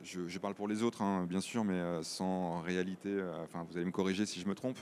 je, 0.04 0.38
parle 0.38 0.54
pour 0.54 0.70
les 0.70 0.82
autres, 0.82 1.02
hein, 1.02 1.26
bien 1.28 1.42
sûr, 1.42 1.66
mais 1.66 1.82
sans 2.04 2.62
réalité. 2.62 3.22
Enfin, 3.44 3.66
vous 3.70 3.76
allez 3.76 3.86
me 3.86 3.92
corriger 3.92 4.26
si 4.26 4.40
je 4.40 4.48
me 4.48 4.56
trompe. 4.56 4.78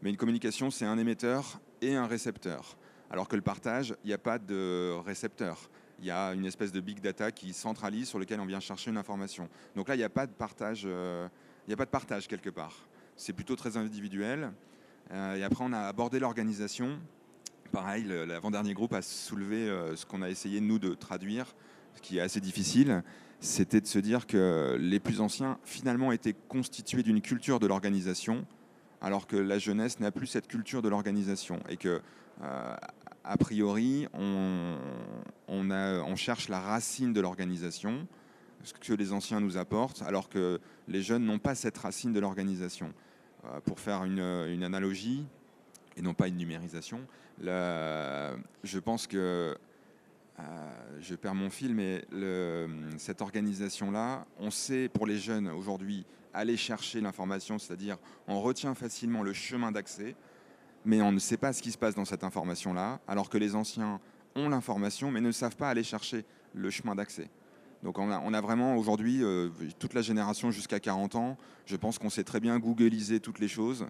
Mais 0.00 0.08
une 0.08 0.16
communication, 0.16 0.70
c'est 0.70 0.86
un 0.86 0.96
émetteur 0.96 1.60
et 1.82 1.94
un 1.94 2.06
récepteur. 2.06 2.78
Alors 3.10 3.28
que 3.28 3.36
le 3.36 3.42
partage, 3.42 3.94
il 4.04 4.06
n'y 4.06 4.14
a 4.14 4.18
pas 4.18 4.38
de 4.38 4.94
récepteur. 5.04 5.68
Il 6.00 6.06
y 6.06 6.10
a 6.10 6.32
une 6.32 6.46
espèce 6.46 6.72
de 6.72 6.80
big 6.80 7.00
data 7.00 7.30
qui 7.30 7.52
centralise 7.52 8.08
sur 8.08 8.18
lequel 8.18 8.40
on 8.40 8.46
vient 8.46 8.60
chercher 8.60 8.90
une 8.90 8.96
information. 8.96 9.48
Donc 9.76 9.88
là, 9.88 9.94
il 9.94 9.98
n'y 9.98 10.04
a 10.04 10.08
pas 10.08 10.26
de 10.26 10.32
partage. 10.32 10.84
euh, 10.86 11.28
il 11.66 11.70
n'y 11.70 11.74
a 11.74 11.76
pas 11.76 11.84
de 11.84 11.90
partage 11.90 12.26
quelque 12.26 12.50
part. 12.50 12.88
C'est 13.16 13.34
plutôt 13.34 13.54
très 13.54 13.76
individuel. 13.76 14.50
Euh, 15.12 15.36
et 15.36 15.44
après, 15.44 15.62
on 15.62 15.72
a 15.72 15.80
abordé 15.80 16.18
l'organisation. 16.18 16.98
Pareil, 17.70 18.04
l'avant-dernier 18.04 18.72
groupe 18.72 18.94
a 18.94 19.02
soulevé 19.02 19.68
euh, 19.68 19.94
ce 19.94 20.06
qu'on 20.06 20.22
a 20.22 20.30
essayé, 20.30 20.60
nous, 20.60 20.78
de 20.78 20.94
traduire, 20.94 21.54
ce 21.94 22.00
qui 22.00 22.18
est 22.18 22.20
assez 22.20 22.40
difficile. 22.40 23.02
C'était 23.40 23.80
de 23.80 23.86
se 23.86 23.98
dire 23.98 24.26
que 24.26 24.76
les 24.80 25.00
plus 25.00 25.20
anciens, 25.20 25.58
finalement, 25.64 26.12
étaient 26.12 26.34
constitués 26.48 27.02
d'une 27.02 27.20
culture 27.20 27.60
de 27.60 27.66
l'organisation, 27.66 28.46
alors 29.00 29.26
que 29.26 29.36
la 29.36 29.58
jeunesse 29.58 30.00
n'a 30.00 30.10
plus 30.10 30.26
cette 30.26 30.48
culture 30.48 30.82
de 30.82 30.88
l'organisation. 30.88 31.60
Et 31.68 31.76
que, 31.76 32.00
a 33.24 33.36
priori, 33.36 34.06
on, 34.14 34.76
cherche 36.16 36.48
la 36.48 36.60
racine 36.60 37.12
de 37.12 37.20
l'organisation, 37.20 38.06
ce 38.62 38.74
que 38.74 38.92
les 38.92 39.12
anciens 39.12 39.40
nous 39.40 39.56
apportent, 39.56 40.02
alors 40.02 40.28
que 40.28 40.60
les 40.86 41.02
jeunes 41.02 41.24
n'ont 41.24 41.38
pas 41.38 41.54
cette 41.54 41.78
racine 41.78 42.12
de 42.12 42.20
l'organisation. 42.20 42.92
Euh, 43.46 43.58
pour 43.60 43.80
faire 43.80 44.04
une, 44.04 44.62
analogie, 44.62 45.24
et 45.96 46.02
non 46.02 46.12
pas 46.12 46.28
une 46.28 46.36
numérisation, 46.36 47.00
je 47.40 48.78
pense 48.78 49.06
que 49.06 49.56
euh, 50.38 50.98
je 51.00 51.14
perds 51.14 51.34
mon 51.34 51.48
fil, 51.48 51.74
mais 51.74 52.04
cette 52.98 53.22
organisation-là, 53.22 54.26
on 54.38 54.50
sait 54.50 54.90
pour 54.90 55.06
les 55.06 55.18
jeunes 55.18 55.48
aujourd'hui 55.48 56.04
aller 56.34 56.56
chercher 56.56 57.00
l'information, 57.00 57.58
c'est-à-dire 57.58 57.96
on 58.28 58.40
retient 58.40 58.74
facilement 58.74 59.22
le 59.22 59.32
chemin 59.32 59.72
d'accès, 59.72 60.14
mais 60.84 61.02
on 61.02 61.12
ne 61.12 61.18
sait 61.18 61.36
pas 61.36 61.52
ce 61.52 61.62
qui 61.62 61.72
se 61.72 61.78
passe 61.78 61.94
dans 61.94 62.04
cette 62.04 62.24
information-là, 62.24 63.00
alors 63.06 63.28
que 63.28 63.38
les 63.38 63.54
anciens 63.54 64.00
ont 64.34 64.48
l'information, 64.48 65.10
mais 65.10 65.20
ne 65.20 65.32
savent 65.32 65.56
pas 65.56 65.70
aller 65.70 65.82
chercher 65.82 66.24
le 66.54 66.70
chemin 66.70 66.94
d'accès. 66.94 67.28
Donc 67.82 67.98
on 67.98 68.10
a, 68.10 68.40
vraiment 68.40 68.76
aujourd'hui, 68.76 69.24
euh, 69.24 69.48
toute 69.78 69.94
la 69.94 70.02
génération 70.02 70.50
jusqu'à 70.50 70.80
40 70.80 71.14
ans, 71.14 71.38
je 71.64 71.76
pense 71.76 71.98
qu'on 71.98 72.10
sait 72.10 72.24
très 72.24 72.40
bien 72.40 72.58
googliser 72.58 73.20
toutes 73.20 73.38
les 73.38 73.48
choses, 73.48 73.86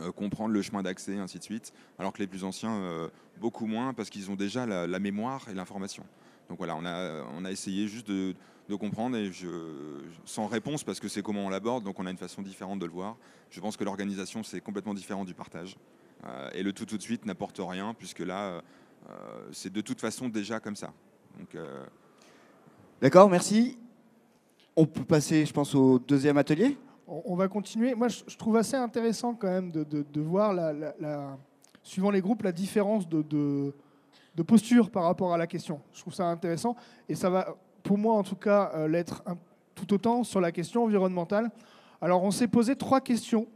euh, 0.00 0.12
comprendre 0.12 0.52
le 0.52 0.62
chemin 0.62 0.82
d'accès, 0.82 1.18
ainsi 1.18 1.38
de 1.38 1.44
suite, 1.44 1.72
alors 1.98 2.12
que 2.12 2.18
les 2.18 2.28
plus 2.28 2.44
anciens, 2.44 2.74
euh, 2.74 3.08
beaucoup 3.40 3.66
moins, 3.66 3.92
parce 3.92 4.08
qu'ils 4.08 4.30
ont 4.30 4.36
déjà 4.36 4.66
la, 4.66 4.98
mémoire 5.00 5.48
et 5.50 5.54
l'information. 5.54 6.04
Donc 6.48 6.58
voilà, 6.58 6.76
on 6.76 6.84
a, 6.84 7.24
on 7.36 7.44
a 7.44 7.50
essayé 7.50 7.88
juste 7.88 8.06
de, 8.06 8.36
comprendre, 8.78 9.16
et 9.16 9.32
sans 10.24 10.46
réponse, 10.46 10.84
parce 10.84 11.00
que 11.00 11.08
c'est 11.08 11.22
comment 11.22 11.46
on 11.46 11.50
l'aborde, 11.50 11.82
donc 11.82 11.98
on 11.98 12.06
a 12.06 12.10
une 12.10 12.16
façon 12.16 12.40
différente 12.40 12.78
de 12.78 12.86
le 12.86 12.92
voir. 12.92 13.16
Je 13.50 13.60
pense 13.60 13.76
que 13.76 13.82
l'organisation, 13.82 14.44
c'est 14.44 14.60
complètement 14.60 14.94
différent 14.94 15.24
du 15.24 15.34
partage. 15.34 15.76
Euh, 16.26 16.50
et 16.54 16.62
le 16.62 16.72
tout 16.72 16.86
tout 16.86 16.96
de 16.96 17.02
suite 17.02 17.26
n'apporte 17.26 17.60
rien, 17.60 17.94
puisque 17.94 18.20
là, 18.20 18.44
euh, 18.44 18.60
euh, 19.10 19.12
c'est 19.52 19.72
de 19.72 19.80
toute 19.80 20.00
façon 20.00 20.28
déjà 20.28 20.60
comme 20.60 20.76
ça. 20.76 20.92
Euh, 21.54 21.84
D'accord, 23.00 23.28
merci. 23.28 23.76
On 24.76 24.86
peut 24.86 25.04
passer, 25.04 25.44
je 25.44 25.52
pense, 25.52 25.74
au 25.74 25.98
deuxième 25.98 26.38
atelier. 26.38 26.76
On, 27.06 27.36
va 27.36 27.48
continuer. 27.48 27.94
Moi, 27.94 28.08
je, 28.08 28.36
trouve 28.36 28.56
assez 28.56 28.76
intéressant 28.76 29.34
quand 29.34 29.48
même 29.48 29.70
de, 29.70 29.84
de- 29.84 30.06
de 30.10 30.20
voir, 30.22 30.54
la, 30.54 30.72
la- 30.72 30.94
la- 30.98 31.36
suivant 31.82 32.10
les 32.10 32.22
groupes, 32.22 32.42
la 32.42 32.52
différence 32.52 33.06
de, 33.06 33.20
de- 33.20 33.74
de 34.34 34.42
posture 34.42 34.90
par 34.90 35.04
rapport 35.04 35.34
à 35.34 35.36
la 35.36 35.46
question. 35.46 35.80
Je 35.92 36.00
trouve 36.00 36.14
ça 36.14 36.24
intéressant. 36.26 36.76
Et 37.08 37.14
ça 37.14 37.28
va, 37.28 37.54
pour 37.82 37.98
moi 37.98 38.14
en 38.14 38.22
tout 38.22 38.36
cas, 38.36 38.86
l'être 38.88 39.22
tout 39.74 39.92
autant 39.92 40.24
sur 40.24 40.40
la 40.40 40.50
question 40.50 40.84
environnementale. 40.84 41.50
Alors, 42.00 42.22
on 42.24 42.30
s'est 42.30 42.48
posé 42.48 42.74
trois 42.74 43.00
questions. 43.02 43.46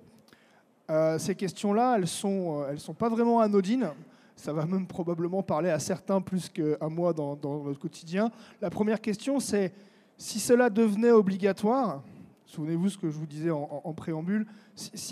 Euh, 0.91 1.19
ces 1.19 1.35
questions-là, 1.35 1.97
elles 1.99 2.07
sont, 2.07 2.63
euh, 2.63 2.71
elles 2.71 2.81
sont 2.81 2.95
pas 2.95 3.09
vraiment 3.09 3.41
anodines. 3.41 3.91
Ça 4.37 4.53
va 4.53 4.65
même 4.65 4.87
probablement 4.87 5.43
parler 5.43 5.69
à 5.69 5.79
certains 5.79 6.21
plus 6.21 6.49
qu'à 6.49 6.89
moi 6.89 7.13
dans, 7.13 7.37
dans 7.37 7.65
notre 7.65 7.79
quotidien. 7.79 8.31
La 8.63 8.71
première 8.71 9.01
question, 9.01 9.39
c'est 9.39 9.73
si 10.17 10.41
cela 10.41 10.71
devenait 10.71 11.11
obligatoire, 11.11 12.03
souvenez-vous 12.47 12.89
ce 12.89 12.99
que 12.99 13.11
je 13.11 13.19
vous 13.19 13.27
disais 13.27 13.51
en, 13.51 13.93
préambule, 13.93 14.47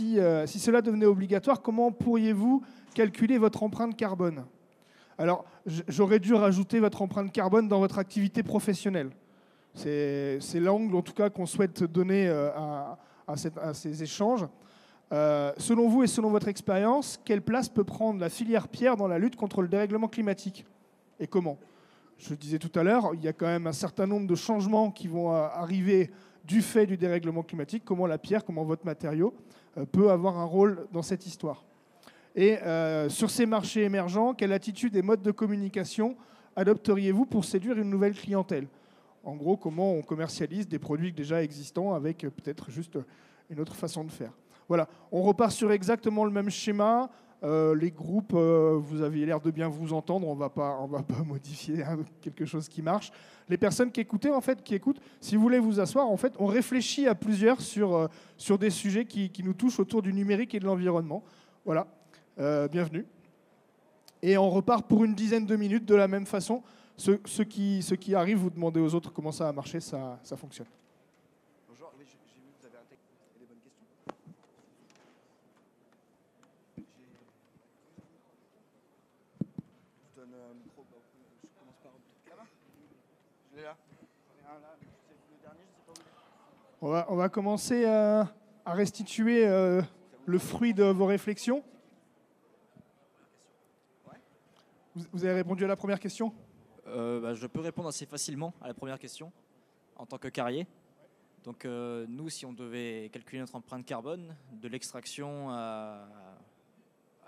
euh, 0.01 0.47
si 0.47 0.59
cela 0.59 0.81
devenait 0.81 1.07
obligatoire, 1.07 1.61
comment 1.61 1.93
pourriez-vous 1.93 2.63
calculer 2.95 3.37
votre 3.37 3.63
empreinte 3.63 3.97
carbone? 3.97 4.45
Alors, 5.19 5.45
j'aurais 5.89 6.19
dû 6.19 6.33
rajouter 6.35 6.81
votre 6.81 7.03
empreinte 7.03 7.33
carbone 7.33 7.69
dans 7.69 7.81
votre 7.81 7.99
activité 7.99 8.43
professionnelle. 8.43 9.11
C'est 9.75 10.41
l'angle, 10.55 10.95
en 10.97 11.03
tout 11.03 11.13
cas, 11.13 11.31
qu'on 11.31 11.47
souhaite 11.47 11.83
donner 11.85 12.29
à 12.29 13.75
ces 13.75 14.03
échanges. 14.03 14.47
Euh, 15.13 15.53
selon 15.57 15.89
vous 15.89 16.03
et 16.03 16.07
selon 16.09 16.31
votre 16.31 16.49
expérience, 16.49 17.21
quelle 17.25 17.43
place 17.43 17.69
peut 17.69 17.85
prendre 17.85 18.21
la 18.21 18.29
filière 18.29 18.69
pierre 18.69 18.97
dans 18.97 19.07
la 19.07 19.19
lutte 19.19 19.37
contre 19.37 19.63
le 19.63 19.69
dérèglement 19.69 20.09
climatique 20.09 20.67
Et 21.21 21.27
comment? 21.27 21.59
Je 22.19 22.35
disais 22.35 22.59
tout 22.59 22.77
à 22.79 22.83
l'heure, 22.83 23.11
il 23.15 23.23
y 23.23 23.29
a 23.29 23.33
quand 23.33 23.47
même 23.47 23.67
un 23.67 23.73
certain 23.73 24.07
nombre 24.07 24.27
de 24.27 24.35
changements 24.35 24.91
qui 24.91 25.07
vont 25.07 25.33
euh, 25.33 25.47
arriver 25.53 26.11
du 26.45 26.63
fait 26.63 26.87
du 26.87 26.97
dérèglement 26.97 27.43
climatique. 27.43 27.85
Comment 27.85 28.07
la 28.07 28.19
pierre, 28.19 28.45
comment 28.45 28.65
votre 28.65 28.85
matériau 28.85 29.35
euh, 29.77 29.85
peut 29.85 30.11
avoir 30.11 30.39
un 30.39 30.45
rôle 30.45 30.87
dans 30.93 31.03
cette 31.03 31.27
histoire. 31.27 31.65
Et 32.39 32.59
sur 33.09 33.31
ces 33.31 33.47
marchés 33.47 33.85
émergents, 33.85 34.35
quelle 34.35 34.53
attitude 34.53 34.95
et 34.95 35.01
mode 35.01 35.23
de 35.23 35.31
communication 35.31 36.17
adopteriez-vous 36.55 37.25
pour 37.25 37.47
séduire 37.47 37.79
une 37.79 37.89
nouvelle 37.89 38.13
clientèle? 38.13 38.67
En 39.25 39.37
gros, 39.37 39.57
comment 39.57 39.95
on 39.95 40.03
commercialise 40.03 40.69
des 40.69 40.79
produits 40.79 41.15
déjà 41.15 41.43
existants 41.43 41.95
avec 41.95 42.19
peut-être 42.19 42.71
juste 42.71 42.99
une 43.49 43.59
autre 43.59 43.75
façon 43.75 44.05
de 44.05 44.11
faire 44.11 44.33
voilà, 44.69 44.89
on 45.13 45.23
repart 45.23 45.53
sur 45.53 45.71
exactement 45.73 46.25
le 46.25 46.31
même 46.31 46.51
schéma. 46.51 47.11
Euh, 47.45 47.75
les 47.75 47.91
groupes, 47.91 48.33
euh, 48.35 48.79
vous 48.81 49.03
avez 49.03 49.25
l'air 49.27 49.41
de 49.41 49.51
bien 49.51 49.69
vous 49.69 49.93
entendre. 49.93 50.27
On 50.27 50.35
va 50.35 50.49
pas, 50.49 50.85
va 50.87 51.03
pas 51.03 51.23
modifier 51.27 51.85
hein, 51.85 51.99
quelque 52.21 52.45
chose 52.45 52.69
qui 52.69 52.83
marche. 52.83 53.13
Les 53.49 53.59
personnes 53.59 53.93
qui 53.93 54.01
écoutaient, 54.01 54.33
en 54.33 54.41
fait, 54.41 54.63
qui 54.63 54.75
écoutent, 54.75 55.01
si 55.21 55.37
vous 55.37 55.43
voulez 55.43 55.61
vous 55.61 55.79
asseoir, 55.79 56.09
en 56.09 56.17
fait, 56.17 56.33
on 56.39 56.47
réfléchit 56.47 57.07
à 57.07 57.15
plusieurs 57.15 57.61
sur 57.61 57.95
euh, 57.95 58.57
des 58.59 58.71
sujets 58.71 59.05
qui, 59.05 59.31
nous 59.45 59.55
touchent 59.55 59.79
autour 59.79 60.03
du 60.03 60.13
numérique 60.13 60.55
et 60.55 60.61
de 60.61 60.65
l'environnement. 60.65 61.23
Voilà, 61.65 61.87
bienvenue. 62.69 63.07
Et 64.23 64.39
on 64.39 64.51
repart 64.51 64.87
pour 64.87 65.05
une 65.05 65.15
dizaine 65.15 65.47
de 65.47 65.57
minutes 65.57 65.85
de 65.85 65.95
la 65.95 66.09
même 66.09 66.27
façon. 66.27 66.63
Ceux, 66.97 67.21
ceux 67.27 67.45
qui, 67.45 67.83
ceux 67.83 67.97
qui 67.97 68.15
arrivent, 68.15 68.39
vous 68.39 68.51
demandez 68.51 68.81
aux 68.81 68.95
autres 68.95 69.13
comment 69.13 69.33
ça 69.33 69.49
a 69.49 69.53
marché, 69.53 69.81
ça 69.81 70.19
fonctionne. 70.37 70.67
Bonjour, 71.69 71.93
j'ai 71.99 72.05
vu 72.05 72.19
que 72.19 72.59
vous 72.59 72.67
avez 72.67 73.39
des 73.39 73.47
bonnes 73.47 73.61
questions. 73.61 73.85
Je 80.17 80.21
donne 80.21 80.33
un 80.33 80.55
micro, 80.55 80.87
bah, 80.91 80.97
je 81.05 81.49
commence 81.59 81.77
par 81.83 81.93
là-bas. 82.31 82.49
Je 83.53 83.57
l'ai 83.57 83.63
là. 83.63 83.77
J'en 83.77 84.35
ai 84.41 84.57
un 84.57 84.61
là, 84.61 84.77
mais 84.81 84.89
c'est 85.07 85.13
le 85.13 85.39
dernier, 85.43 85.61
je 85.69 85.77
sais 85.77 85.85
pas 85.85 85.93
où 85.93 86.01
il 86.01 86.09
est. 86.09 86.66
On 86.83 86.91
va, 86.91 87.29
commencer 87.31 87.87
à 87.87 88.29
restituer 88.67 89.47
euh, 89.47 89.81
le 90.27 90.39
fruit 90.39 90.75
de 90.75 90.85
vos 90.85 91.07
réflexions. 91.07 91.65
Vous, 94.95 95.25
avez 95.25 95.35
répondu 95.35 95.65
à 95.65 95.69
la 95.69 95.77
première 95.77 95.99
question? 95.99 96.35
Euh, 96.87 97.21
bah, 97.21 97.33
je 97.33 97.47
peux 97.47 97.61
répondre 97.61 97.89
assez 97.89 98.05
facilement 98.05 98.53
à 98.61 98.69
la 98.69 98.75
première 98.75 98.99
question 98.99 99.33
en 99.97 100.05
tant 100.05 100.19
que 100.19 100.29
carrier. 100.29 100.67
Donc 101.45 101.65
euh, 101.65 102.05
nous, 102.11 102.29
si 102.29 102.45
on 102.45 102.53
devait 102.53 103.09
calculer 103.11 103.41
notre 103.41 103.57
empreinte 103.57 103.87
carbone, 103.87 104.37
de 104.53 104.69
l'extraction 104.69 105.49
à, 105.51 106.07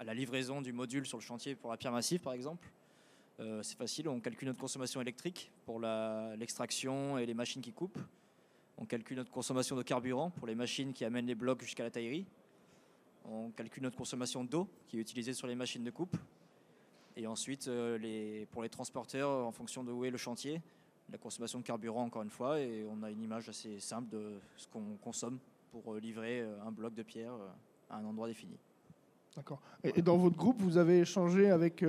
la 0.04 0.12
livraison 0.12 0.60
du 0.60 0.74
module 0.74 1.06
sur 1.06 1.16
le 1.16 1.22
chantier 1.22 1.54
pour 1.54 1.70
la 1.70 1.78
pierre 1.78 1.92
massive, 1.92 2.20
par 2.20 2.34
exemple, 2.34 2.70
c'est 3.62 3.78
facile. 3.78 4.08
On 4.08 4.20
calcule 4.20 4.48
notre 4.48 4.60
consommation 4.60 5.00
électrique 5.00 5.52
pour 5.64 5.80
l'extraction 5.80 7.18
et 7.18 7.24
les 7.24 7.34
machines 7.34 7.62
qui 7.62 7.72
coupent. 7.72 7.98
On 8.80 8.84
calcule 8.84 9.16
notre 9.16 9.30
consommation 9.30 9.76
de 9.76 9.82
carburant 9.82 10.30
pour 10.30 10.46
les 10.46 10.54
machines 10.54 10.92
qui 10.92 11.04
amènent 11.04 11.26
les 11.26 11.34
blocs 11.34 11.60
jusqu'à 11.62 11.82
la 11.82 11.90
taillerie. 11.90 12.26
On 13.24 13.50
calcule 13.50 13.82
notre 13.82 13.96
consommation 13.96 14.44
d'eau 14.44 14.68
qui 14.86 14.98
est 14.98 15.00
utilisée 15.00 15.32
sur 15.32 15.48
les 15.48 15.56
machines 15.56 15.82
de 15.82 15.90
coupe. 15.90 16.16
Et 17.16 17.26
ensuite, 17.26 17.66
euh, 17.66 18.44
pour 18.52 18.62
les 18.62 18.68
transporteurs, 18.68 19.28
en 19.44 19.50
fonction 19.50 19.82
de 19.82 19.90
où 19.90 20.04
est 20.04 20.10
le 20.10 20.16
chantier, 20.16 20.62
la 21.10 21.18
consommation 21.18 21.58
de 21.58 21.64
carburant 21.64 22.04
encore 22.04 22.22
une 22.22 22.30
fois, 22.30 22.60
et 22.60 22.86
on 22.88 23.02
a 23.02 23.10
une 23.10 23.20
image 23.22 23.48
assez 23.48 23.80
simple 23.80 24.08
de 24.10 24.38
ce 24.56 24.68
qu'on 24.68 24.96
consomme 25.02 25.38
pour 25.72 25.94
euh, 25.94 25.98
livrer 25.98 26.42
euh, 26.42 26.56
un 26.64 26.70
bloc 26.70 26.94
de 26.94 27.02
pierre 27.02 27.32
à 27.90 27.96
un 27.96 28.04
endroit 28.04 28.28
défini. 28.28 28.56
D'accord. 29.34 29.60
Et, 29.82 30.02
dans 30.02 30.16
votre 30.16 30.36
groupe, 30.36 30.60
vous 30.60 30.78
avez 30.78 31.00
échangé 31.00 31.50
avec, 31.50 31.84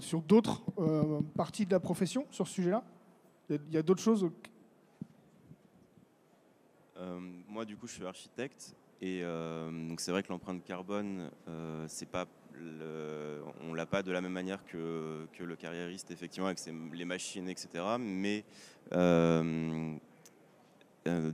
sur 0.00 0.22
d'autres 0.22 0.62
parties 1.34 1.66
de 1.66 1.70
la 1.72 1.80
profession 1.80 2.26
sur 2.30 2.46
ce 2.46 2.54
sujet-là? 2.54 2.82
Il 3.50 3.60
y 3.70 3.76
a- 3.76 3.82
d'autres 3.82 4.00
choses 4.00 4.30
moi, 7.48 7.64
du 7.64 7.76
coup, 7.76 7.86
je 7.86 7.92
suis 7.94 8.04
architecte 8.06 8.74
et 9.00 9.20
euh, 9.22 9.70
donc 9.88 10.00
c'est 10.00 10.10
vrai 10.10 10.22
que 10.22 10.28
l'empreinte 10.28 10.64
carbone, 10.64 11.30
euh, 11.48 11.84
c'est 11.88 12.08
pas, 12.10 12.26
le- 12.54 13.40
on 13.62 13.72
l'a 13.74 13.86
pas 13.86 14.02
de 14.02 14.10
la 14.10 14.20
même 14.20 14.32
manière 14.32 14.64
que, 14.64 15.26
que 15.32 15.44
le 15.44 15.54
carriériste, 15.56 16.10
effectivement, 16.10 16.46
avec 16.46 16.58
ses- 16.58 16.74
les 16.92 17.04
machines, 17.04 17.48
etc. 17.48 17.68
Mais 17.98 18.44
euh, 21.08 21.30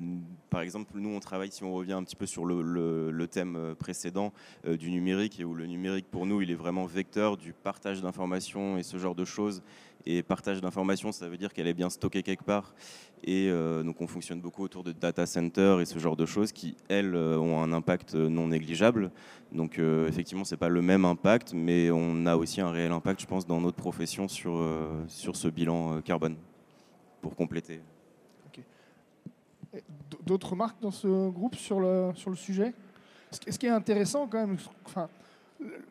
par 0.51 0.61
exemple, 0.61 0.93
nous, 0.97 1.11
on 1.11 1.21
travaille, 1.21 1.51
si 1.51 1.65
on 1.65 1.75
revient 1.75 1.93
un 1.93 2.05
petit 2.05 2.17
peu 2.17 2.27
sur 2.27 2.45
le, 2.45 3.27
thème 3.31 3.57
euh, 3.57 3.75
précédent 3.75 4.33
euh, 4.67 4.77
du 4.77 4.91
numérique, 4.91 5.41
et 5.41 5.45
où 5.45 5.55
le 5.55 5.67
numérique, 5.67 6.07
pour 6.11 6.27
nous, 6.27 6.43
il 6.43 6.51
est 6.51 6.57
vraiment 6.57 6.87
vecteur 6.87 7.37
du 7.37 7.53
partage 7.53 8.01
d'informations 8.01 8.79
et 8.79 8.83
ce 8.83 8.99
genre 8.99 9.15
de 9.15 9.25
choses. 9.25 9.63
Et 10.07 10.23
partage 10.23 10.61
d'informations, 10.61 11.13
ça 11.13 11.29
veut 11.29 11.39
dire 11.39 11.53
qu'elle 11.53 11.67
est 11.67 11.75
bien 11.75 11.89
stockée 11.89 12.23
quelque 12.23 12.45
part. 12.45 12.75
Et 13.27 13.51
donc, 13.51 14.03
on 14.03 14.07
fonctionne 14.07 14.39
beaucoup 14.39 14.63
autour 14.63 14.85
de 14.85 14.93
data 14.93 15.25
centers 15.25 15.81
et 15.81 15.87
ce 15.87 15.99
genre 15.99 16.15
de 16.15 16.27
choses 16.27 16.53
qui, 16.53 16.77
elles, 16.91 17.17
ont 17.17 17.63
un 17.63 17.73
impact 17.73 18.15
non 18.15 18.49
négligeable. 18.49 19.11
Donc, 19.51 19.79
effectivement, 19.79 20.45
c'est 20.45 20.59
pas 20.59 20.69
le 20.69 20.83
même 20.83 21.07
impact, 21.07 21.55
mais 21.55 21.91
on 21.91 22.27
a 22.27 22.37
aussi 22.37 22.61
un 22.61 22.71
réel 22.71 22.93
impact, 22.93 23.23
je 23.23 23.27
pense, 23.27 23.47
dans 23.47 23.63
notre 23.63 23.79
profession 23.79 24.29
sur, 24.29 24.63
sur 25.09 25.37
ce 25.37 25.49
bilan 25.49 26.03
carbone, 26.03 26.37
pour 27.23 27.35
compléter. 27.35 27.81
D'autres 30.27 30.51
remarques 30.51 30.81
dans 30.81 30.91
ce 30.91 31.29
groupe 31.29 31.57
sur 31.57 31.81
le, 31.81 32.13
sujet? 32.35 32.73
Ce 33.31 33.59
qui- 33.59 33.67
est 33.67 33.71
intéressant 33.71 34.27
quand 34.27 34.47
même, 34.47 34.57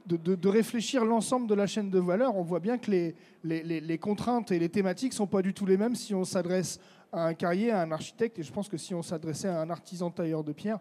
de, 0.05 0.35
de- 0.35 0.49
réfléchir 0.49 1.05
l'ensemble 1.05 1.47
de 1.47 1.53
la 1.55 1.67
chaîne 1.67 1.89
de 1.89 1.99
valeur, 1.99 2.35
on 2.35 2.41
voit 2.41 2.59
bien 2.59 2.77
que 2.77 3.13
les, 3.43 3.97
contraintes 3.97 4.51
et 4.51 4.59
les 4.59 4.69
thématiques 4.69 5.11
ne 5.11 5.17
sont 5.17 5.27
pas 5.27 5.41
du 5.41 5.53
tout 5.53 5.65
les 5.65 5.77
mêmes 5.77 5.95
si 5.95 6.15
on 6.15 6.23
s'adresse 6.23 6.79
à 7.11 7.25
un 7.27 7.33
carrier, 7.33 7.69
à 7.71 7.81
un 7.81 7.91
architecte, 7.91 8.39
et 8.39 8.43
je 8.43 8.51
pense 8.51 8.67
que 8.67 8.77
si 8.77 8.95
on 8.95 9.03
s'adressait 9.03 9.49
à 9.49 9.61
un 9.61 9.69
artisan 9.69 10.09
tailleur 10.09 10.43
de 10.43 10.51
pierre 10.51 10.79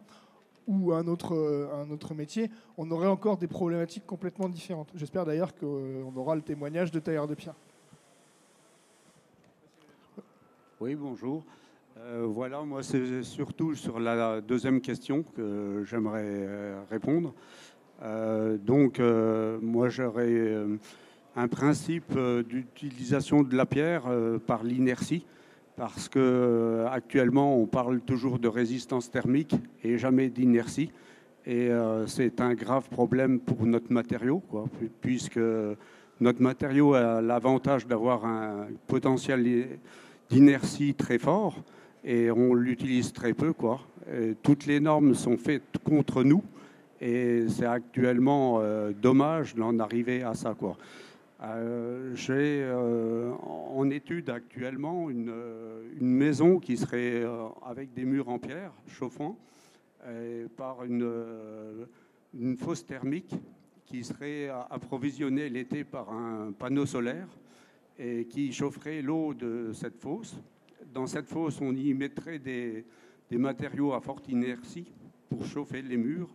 ou 0.67 0.93
à 0.93 0.99
un 0.99 1.07
autre, 1.09 1.35
euh, 1.35 1.83
un 1.83 1.91
autre 1.91 2.15
métier, 2.15 2.51
on 2.79 2.91
aurait 2.91 3.09
encore 3.09 3.37
des 3.37 3.49
problématiques 3.49 4.07
complètement 4.07 4.49
différentes. 4.49 4.89
J'espère 4.95 5.27
d'ailleurs 5.27 5.55
qu'on 5.55 6.13
aura 6.17 6.37
le 6.37 6.43
témoignage 6.43 6.91
de 6.91 7.01
tailleur 7.01 7.27
de 7.27 7.35
pierre. 7.35 7.55
Oui, 10.81 10.95
bonjour. 10.95 11.45
Euh, 12.05 12.27
voilà, 12.27 12.63
moi 12.63 12.83
c'est 12.83 13.23
surtout 13.23 13.77
sur 13.77 14.01
la 14.01 14.41
deuxième 14.41 14.81
question 14.81 15.23
que 15.37 15.85
j'aimerais 15.87 16.25
euh, 16.25 16.81
répondre. 16.91 17.33
Euh, 18.03 18.57
donc, 18.57 19.01
moi 19.63 19.89
j'aurais 19.89 20.57
un 21.37 21.49
principe 21.49 22.19
d'utilisation 22.49 23.43
de 23.43 23.55
la 23.57 23.67
pierre 23.67 24.05
par 24.47 24.65
l'inertie, 24.65 25.25
parce 25.77 26.09
que 26.09 26.85
actuellement 26.91 27.57
on 27.57 27.67
parle 27.67 28.01
toujours 28.01 28.41
de 28.41 28.49
résistance 28.49 29.11
thermique 29.11 29.55
et 29.85 29.97
jamais 29.97 30.29
d'inertie. 30.29 30.91
Et 31.47 31.71
c'est 32.07 32.41
un 32.41 32.55
grave 32.55 32.89
problème 32.89 33.39
pour 33.39 33.65
notre 33.65 33.93
matériau, 33.93 34.43
puisque 35.01 35.41
notre 36.21 36.43
matériau 36.43 36.95
a 36.95 37.21
l'avantage 37.21 37.87
d'avoir 37.87 38.25
un 38.25 38.67
potentiel 38.89 39.79
d'inertie 40.29 40.95
très 40.95 41.19
fort 41.19 41.63
et 42.05 42.31
on 42.31 42.55
l'utilise 42.55 43.13
très 43.13 43.35
peu. 43.35 43.53
Quoi. 43.53 43.81
Toutes 44.43 44.67
les 44.67 44.81
normes 44.81 45.15
sont 45.15 45.37
faites 45.37 45.79
contre 45.85 46.25
nous 46.25 46.43
et 47.03 47.49
c'est 47.49 47.67
actuellement 47.67 48.61
euh, 48.61 48.93
dommage 48.93 49.57
d'en 49.57 49.79
arriver 49.81 50.23
à 50.23 50.35
ça. 50.35 50.55
Quoi. 50.55 50.79
Euh, 51.43 52.15
J'ai 52.15 52.63
euh, 52.63 53.33
en 53.33 53.91
étude 53.91 54.31
actuellement 54.31 55.11
une, 55.11 55.35
maison 56.01 56.59
qui 56.59 56.77
serait 56.77 57.25
avec 57.67 57.93
des 57.93 58.05
murs 58.05 58.29
en 58.29 58.39
pierre 58.39 58.73
chauffants 58.89 59.37
par 60.57 60.83
une 60.85 61.87
fosse 62.57 62.85
thermique 62.85 63.35
qui 63.87 64.03
serait 64.03 64.49
approvisionnée 64.49 65.49
l'été 65.49 65.85
par 65.85 66.13
un 66.13 66.53
panneau 66.53 66.87
solaire 66.87 67.29
et 67.99 68.25
qui 68.25 68.53
chaufferait 68.53 69.01
l'eau 69.01 69.33
de 69.33 69.71
cette 69.73 70.01
fosse. 70.01 70.37
Dans 70.93 71.07
cette 71.07 71.29
fosse, 71.29 71.59
on 71.61 71.75
y 71.75 71.95
mettrait 71.95 72.39
des, 72.39 72.85
matériaux 73.31 73.95
à 73.95 74.01
forte 74.01 74.29
inertie 74.29 74.93
pour 75.31 75.47
chauffer 75.47 75.81
les 75.81 75.97
murs 75.97 76.29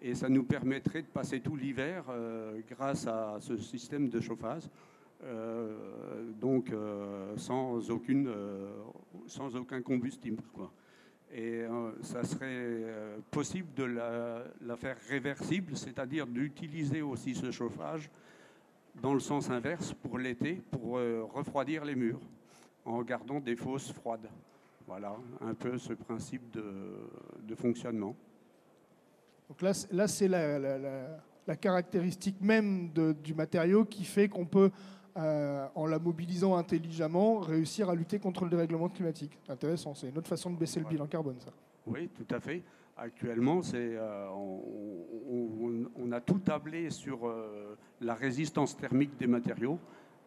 et 0.00 0.14
ça 0.14 0.28
nous 0.28 0.44
permettrait 0.44 1.02
de 1.02 1.08
passer 1.08 1.40
tout 1.40 1.56
l'hiver 1.56 2.04
euh, 2.08 2.60
grâce 2.70 3.08
à 3.08 3.38
ce 3.40 3.56
système 3.56 4.08
de 4.08 4.20
chauffage. 4.20 4.62
Euh, 5.24 6.30
donc 6.40 6.70
euh, 6.70 7.36
sans, 7.36 7.90
aucune, 7.90 8.32
sans 9.26 9.56
aucun 9.56 9.82
combustible. 9.82 10.42
Et 11.34 11.64
ça 12.02 12.22
serait 12.22 12.84
possible 13.32 13.74
de 13.74 13.82
la, 13.82 14.76
faire 14.76 14.96
réversible, 15.08 15.76
c'est-à-dire 15.76 16.28
d'utiliser 16.28 17.02
aussi 17.02 17.34
ce 17.34 17.50
chauffage 17.50 18.08
dans 19.02 19.12
le 19.12 19.20
sens 19.20 19.50
inverse 19.50 19.92
pour 19.92 20.18
l'été, 20.18 20.62
pour 20.70 21.00
refroidir 21.34 21.84
les 21.84 21.96
murs, 21.96 22.20
en 22.86 23.02
gardant 23.02 23.40
des 23.40 23.56
fosses 23.56 23.92
froides. 23.92 24.28
Voilà, 24.86 25.16
un 25.40 25.54
peu 25.54 25.76
ce 25.78 25.92
principe 25.92 26.50
de, 26.52 26.62
de 27.42 27.54
fonctionnement. 27.56 28.14
Donc 29.48 29.60
là, 29.62 29.74
c'est- 29.74 29.92
là 29.92 30.06
c'est 30.06 30.28
la, 30.28 30.58
la- 30.58 30.78
la- 30.78 31.18
la 31.46 31.56
caractéristique 31.56 32.40
même 32.40 32.90
de- 32.92 33.12
du 33.12 33.34
matériau 33.34 33.84
qui 33.84 34.04
fait 34.04 34.28
qu'on 34.28 34.46
peut, 34.46 34.70
euh, 35.16 35.66
en 35.74 35.86
la 35.86 35.98
mobilisant 35.98 36.56
intelligemment, 36.56 37.40
réussir 37.40 37.90
à 37.90 37.94
lutter 37.94 38.18
contre 38.20 38.44
le 38.44 38.50
dérèglement 38.50 38.88
climatique. 38.88 39.36
Intéressant, 39.48 39.94
c'est 39.94 40.08
une 40.08 40.18
autre 40.18 40.28
façon 40.28 40.50
de 40.50 40.56
baisser 40.56 40.78
le 40.80 40.86
bilan 40.86 41.06
carbone, 41.06 41.36
ça. 41.40 41.50
Oui, 41.86 42.08
tout 42.08 42.34
à 42.34 42.38
fait. 42.40 42.62
Actuellement, 42.96 43.60
euh, 43.74 44.28
on, 44.30 44.62
on- 45.30 45.90
on 45.96 46.12
a 46.12 46.20
tout 46.20 46.38
tablé 46.38 46.90
sur 46.90 47.26
euh, 47.28 47.76
la 48.00 48.14
résistance 48.14 48.76
thermique 48.76 49.16
des 49.18 49.26
matériaux, 49.26 49.78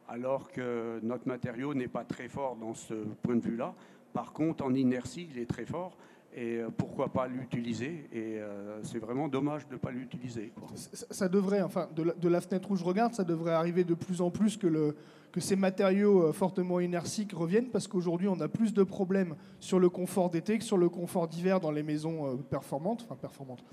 alors 0.09 0.51
que 0.51 0.99
notre 1.03 1.27
matériau 1.27 1.73
n'est 1.73 1.87
pas 1.87 2.03
très 2.03 2.27
fort 2.27 2.55
dans 2.55 2.73
ce 2.73 2.95
point 3.21 3.35
de 3.35 3.41
vue-là. 3.41 3.73
Par 4.11 4.33
contre, 4.33 4.65
en 4.65 4.73
inertie, 4.73 5.29
il 5.31 5.39
est 5.39 5.49
très 5.49 5.65
fort. 5.65 5.95
Et 6.41 6.57
euh, 6.59 6.69
pourquoi 6.75 7.09
pas 7.09 7.27
l'utiliser? 7.27 8.07
Et 8.13 8.37
euh, 8.39 8.79
c'est 8.83 8.99
vraiment 8.99 9.27
dommage 9.27 9.67
de 9.67 9.73
ne 9.73 9.77
pas 9.77 9.91
l'utiliser. 9.91 10.53
Ça, 10.75 11.05
ça 11.11 11.27
devrait, 11.27 11.61
enfin, 11.61 11.89
de 11.93 12.03
la, 12.03 12.13
de 12.13 12.29
la 12.29 12.39
fenêtre 12.39 12.71
où 12.71 12.77
je 12.77 12.83
regarde, 12.85 13.13
ça 13.13 13.25
devrait 13.25 13.51
arriver 13.51 13.83
de 13.83 13.93
plus 13.93 14.21
en 14.21 14.29
plus 14.31 14.55
que, 14.55 14.65
le, 14.67 14.95
que 15.33 15.41
ces 15.41 15.57
matériaux 15.57 16.23
euh, 16.23 16.31
fortement 16.31 16.79
inertiques 16.79 17.33
reviennent, 17.33 17.67
parce 17.67 17.89
qu'aujourd'hui, 17.89 18.29
on 18.29 18.39
a 18.39 18.47
plus 18.47 18.73
de 18.73 18.83
problèmes 18.83 19.35
sur 19.59 19.79
le 19.79 19.89
confort 19.89 20.29
d'été 20.29 20.57
que 20.57 20.63
sur 20.63 20.77
le 20.77 20.87
confort 20.87 21.27
d'hiver 21.27 21.59
dans 21.59 21.71
les 21.71 21.83
maisons 21.83 22.37
performantes, 22.49 23.01
enfin 23.03 23.15
performantes, 23.15 23.63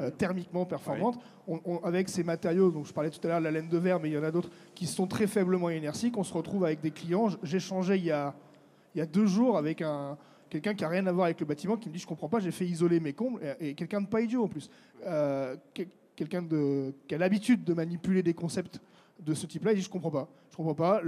euh, 0.00 0.10
thermiquement 0.10 0.64
performantes. 0.66 1.20
On- 1.46 1.60
on- 1.64 1.78
avec 1.84 2.08
ces 2.08 2.24
matériaux, 2.24 2.72
donc 2.72 2.86
je 2.86 2.92
parlais 2.92 3.10
tout 3.10 3.20
à 3.22 3.28
l'heure 3.28 3.38
de 3.38 3.44
la 3.44 3.52
laine 3.52 3.68
de 3.68 3.78
verre, 3.78 4.00
mais 4.00 4.08
il 4.10 4.14
y 4.14 4.18
en 4.18 4.24
a 4.24 4.32
d'autres 4.32 4.50
qui 4.74 4.86
sont 4.86 5.06
très 5.06 5.28
faiblement 5.28 5.70
inertiques. 5.70 6.16
On 6.18 6.24
se 6.24 6.34
retrouve 6.34 6.64
avec 6.64 6.80
des 6.80 6.90
clients. 6.90 7.28
J'échangeais 7.44 7.98
il 7.98 8.06
y 8.06 8.10
a, 8.10 8.34
il 8.96 8.98
y 8.98 9.02
a 9.02 9.06
deux 9.06 9.26
jours 9.26 9.56
avec 9.56 9.82
un, 9.82 10.18
quelqu'un 10.48 10.74
qui 10.74 10.82
n'a 10.82 10.88
rien 10.88 11.06
à 11.06 11.12
voir 11.12 11.26
avec 11.26 11.40
le 11.40 11.46
bâtiment 11.46 11.76
qui 11.76 11.88
me 11.88 11.94
dit 11.94 12.00
Je 12.00 12.06
comprends 12.06 12.28
pas, 12.28 12.40
j'ai 12.40 12.50
fait 12.50 12.66
isoler 12.66 13.00
mes 13.00 13.12
combles. 13.12 13.40
Et, 13.60 13.74
quelqu'un 13.74 14.00
de 14.00 14.06
pas 14.06 14.20
idiot 14.20 14.44
en 14.44 14.48
plus. 14.48 14.70
Euh, 15.06 15.56
quel- 15.74 15.88
quelqu'un 16.16 16.44
qui 17.06 17.14
a 17.14 17.18
l'habitude 17.18 17.64
de 17.64 17.74
manipuler 17.74 18.22
des 18.22 18.34
concepts 18.34 18.80
de 19.20 19.34
ce 19.34 19.46
type-là, 19.46 19.72
il 19.72 19.76
dit 19.76 19.82
Je 19.82 19.90
comprends 19.90 20.10
pas. 20.10 20.28
Je 20.50 20.56
comprends 20.56 20.74
pas. 20.74 21.00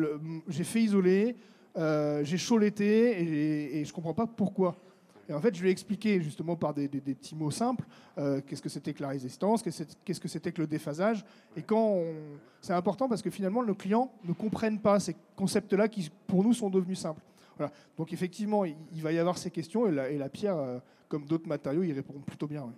J'ai 0.48 0.64
fait 0.64 0.82
isoler, 0.82 1.36
euh, 1.76 2.24
j'ai 2.24 2.38
chaud 2.38 2.58
l'été 2.58 3.20
et, 3.20 3.80
et 3.80 3.84
je 3.84 3.92
comprends 3.92 4.14
pas 4.14 4.26
pourquoi. 4.26 4.76
Et 5.30 5.32
en 5.32 5.40
fait, 5.40 5.54
je 5.54 5.62
lui 5.62 5.68
ai 5.68 5.72
expliqué 5.72 6.20
justement 6.20 6.56
par 6.56 6.74
des, 6.74 6.88
petits 6.88 7.36
mots 7.36 7.52
simples 7.52 7.84
euh, 8.18 8.40
qu'est-ce 8.44 8.60
que 8.60 8.68
c'était 8.68 8.92
que 8.92 9.00
la 9.00 9.10
résistance, 9.10 9.62
qu'est-ce 9.62 10.20
que 10.20 10.28
c'était 10.28 10.50
que 10.50 10.60
le 10.60 10.66
déphasage. 10.66 11.24
Et 11.56 11.62
quand 11.62 12.02
c'est 12.60 12.72
important 12.72 13.08
parce 13.08 13.22
que 13.22 13.30
finalement, 13.30 13.64
nos 13.64 13.76
clients 13.76 14.10
ne 14.24 14.32
comprennent 14.32 14.80
pas 14.80 14.98
ces 14.98 15.14
concepts-là 15.36 15.86
qui, 15.86 16.10
pour 16.26 16.42
nous, 16.42 16.52
sont 16.52 16.68
devenus 16.68 16.98
simples. 16.98 17.22
Voilà. 17.60 17.74
Donc 17.98 18.10
effectivement, 18.14 18.64
il, 18.64 18.74
il 18.92 19.02
va 19.02 19.12
y 19.12 19.18
avoir 19.18 19.36
ces 19.36 19.50
questions 19.50 19.86
et 19.86 19.90
la, 19.92 20.08
et 20.08 20.16
la 20.16 20.30
pierre, 20.30 20.56
euh, 20.56 20.78
comme 21.08 21.26
d'autres 21.26 21.46
matériaux, 21.46 21.82
y 21.82 21.92
répondent 21.92 22.24
plutôt 22.24 22.46
bien. 22.46 22.62
ouais. 22.64 22.72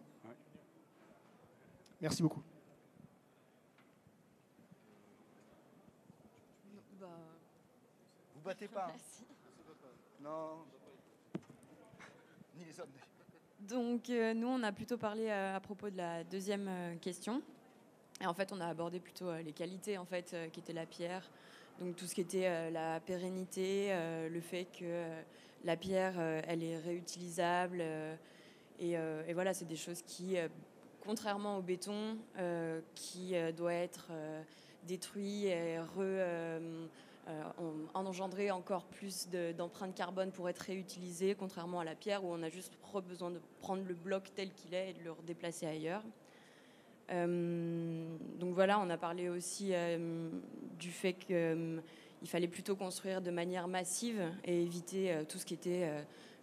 Merci 2.01 2.21
beaucoup. 2.21 2.43
Vous 8.35 8.41
battez 8.45 8.67
pas. 8.67 8.89
hein. 8.89 9.23
Non. 10.21 10.65
Ni 12.59 12.65
les 12.65 12.81
hommes. 12.81 12.89
Donc 13.61 14.11
euh, 14.11 14.35
nous, 14.35 14.49
on 14.49 14.63
a 14.65 14.73
plutôt 14.73 14.99
parlé 14.99 15.29
euh, 15.29 15.55
à 15.55 15.61
propos 15.61 15.91
de 15.91 15.97
la 15.97 16.25
deuxième 16.25 16.99
question. 17.01 17.41
Et 18.21 18.27
en 18.27 18.35
fait, 18.35 18.53
on 18.53 18.61
a 18.61 18.67
abordé 18.67 18.99
plutôt 18.99 19.33
les 19.37 19.53
qualités 19.53 19.97
en 19.97 20.05
fait, 20.05 20.35
qui 20.53 20.59
étaient 20.59 20.73
la 20.73 20.87
pierre. 20.87 21.31
Donc 21.81 21.97
tout 21.97 22.07
ce 22.07 22.15
qui 22.15 22.21
était 22.21 22.47
euh, 22.47 22.71
la 22.71 23.01
pérennité, 23.01 23.89
euh, 23.91 24.29
le 24.29 24.41
fait 24.41 24.65
que 24.67 24.85
euh, 24.85 25.23
la 25.65 25.77
pierre, 25.77 26.19
elle 26.49 26.63
est 26.63 26.79
réutilisable. 26.79 27.83
et, 28.81 28.97
voilà, 29.33 29.55
c'est 29.55 29.65
des 29.65 29.77
choses 29.77 30.03
qui, 30.03 30.37
contrairement 31.05 31.59
au 31.59 31.63
béton, 31.63 32.17
qui 32.97 33.35
doit 33.57 33.73
être 33.75 34.11
détruit 34.89 35.47
et 35.47 35.79
en- 37.95 38.05
engendrer 38.05 38.51
encore 38.51 38.87
plus 38.87 39.29
de- 39.29 39.53
d'empreintes 39.53 39.95
carbone 39.95 40.33
pour 40.33 40.49
être 40.49 40.59
réutilisé, 40.59 41.37
contrairement 41.37 41.79
à 41.79 41.85
la 41.85 41.95
pierre 41.95 42.25
où 42.25 42.33
on 42.33 42.43
a 42.43 42.49
juste 42.49 42.77
besoin 43.01 43.31
de 43.31 43.41
prendre 43.61 43.85
le 43.87 43.95
bloc 43.95 44.33
tel 44.35 44.53
qu'il 44.53 44.75
est 44.75 44.91
et 44.91 44.95
de 44.95 45.05
le 45.05 45.13
redéplacer 45.13 45.67
ailleurs. 45.67 46.03
Euh, 47.13 48.17
donc 48.39 48.55
voilà, 48.55 48.81
on 48.81 48.89
a 48.91 48.97
parlé 48.97 49.29
aussi 49.29 49.71
euh, 49.73 50.31
du 50.79 50.91
fait 50.91 51.13
qu'il 51.13 51.83
fallait 52.27 52.49
plutôt 52.49 52.77
construire 52.77 53.21
de 53.21 53.31
manière 53.31 53.69
massive 53.69 54.23
et 54.45 54.63
éviter 54.63 55.13
euh, 55.13 55.25
tout 55.29 55.39
ce 55.39 55.45
qui 55.45 55.55
était 55.55 55.91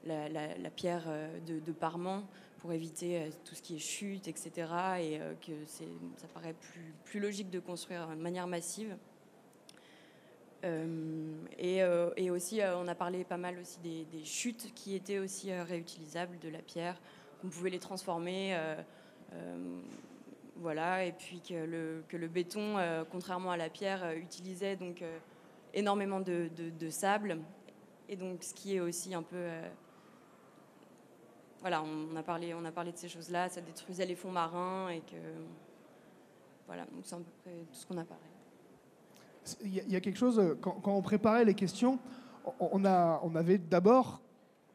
euh, 0.06 0.54
la, 0.62 0.70
pierre 0.70 1.06
euh, 1.08 1.40
de, 1.48 1.60
de 1.60 1.72
parement 1.72 2.24
pour 2.60 2.74
éviter 2.74 3.18
euh, 3.18 3.30
tout 3.46 3.56
ce 3.56 3.62
qui 3.62 3.76
est 3.76 3.80
chute, 3.80 4.28
etc. 4.28 4.52
Et 5.00 5.20
euh, 5.20 5.34
que 5.42 5.54
ça 5.66 6.28
paraît 6.34 6.56
plus, 7.04 7.20
logique 7.20 7.50
de 7.50 7.60
construire 7.60 8.08
de 8.10 8.22
manière 8.22 8.48
massive. 8.48 8.96
Euh, 10.66 11.34
et, 11.58 11.82
euh, 11.82 12.10
aussi, 12.32 12.62
euh, 12.62 12.78
on 12.78 12.88
a 12.88 12.96
parlé 12.96 13.24
pas 13.24 13.38
mal 13.38 13.58
aussi 13.60 13.80
des, 13.80 14.26
chutes 14.26 14.74
qui 14.76 14.94
étaient 14.94 15.20
aussi 15.20 15.52
euh, 15.52 15.64
réutilisables 15.64 16.38
de 16.40 16.50
la 16.50 16.60
pierre. 16.60 17.00
On 17.44 17.48
pouvait 17.48 17.70
les 17.70 17.80
transformer. 17.80 18.58
Voilà, 20.60 21.06
et 21.06 21.14
puis 21.14 21.42
que 21.42 21.54
le, 21.54 22.28
béton, 22.28 22.78
euh, 22.78 23.04
contrairement 23.10 23.52
à 23.52 23.58
la 23.58 23.70
pierre, 23.70 24.04
euh, 24.04 24.16
utilisait 24.16 24.76
donc 24.76 25.02
euh, 25.02 25.18
énormément 25.74 26.20
de, 26.20 26.50
sable. 26.90 27.40
Et 28.08 28.16
donc, 28.16 28.44
ce 28.44 28.54
qui 28.54 28.76
est 28.76 28.80
aussi 28.80 29.14
un 29.14 29.22
peu. 29.22 29.46
voilà, 31.62 31.84
on 31.84 32.16
a, 32.16 32.24
parlé, 32.24 32.54
on 32.54 32.66
a 32.66 32.72
parlé 32.72 32.92
de 32.92 32.98
ces 32.98 33.08
choses-là, 33.08 33.50
ça 33.50 33.62
détruisait 33.62 34.06
les 34.06 34.16
fonds 34.16 34.32
marins 34.32 34.90
et 34.90 35.02
que. 35.02 35.18
Voilà, 36.66 36.86
c'est 37.04 37.16
à 37.16 37.18
peu 37.18 37.24
près 37.44 37.52
tout 37.72 37.80
ce 37.80 37.86
qu'on 37.86 37.98
a 37.98 38.04
parlé. 38.04 38.24
Il 39.64 39.92
y, 39.92 39.96
a- 39.96 40.02
quelque 40.02 40.18
chose, 40.18 40.58
quand, 40.62 40.80
quand 40.82 40.96
on 40.96 41.02
préparait 41.02 41.46
les 41.46 41.56
questions, 41.56 41.98
on, 42.60 42.70
on 42.74 42.86
a, 42.86 43.20
on 43.24 43.36
avait 43.36 43.58
d'abord 43.58 44.22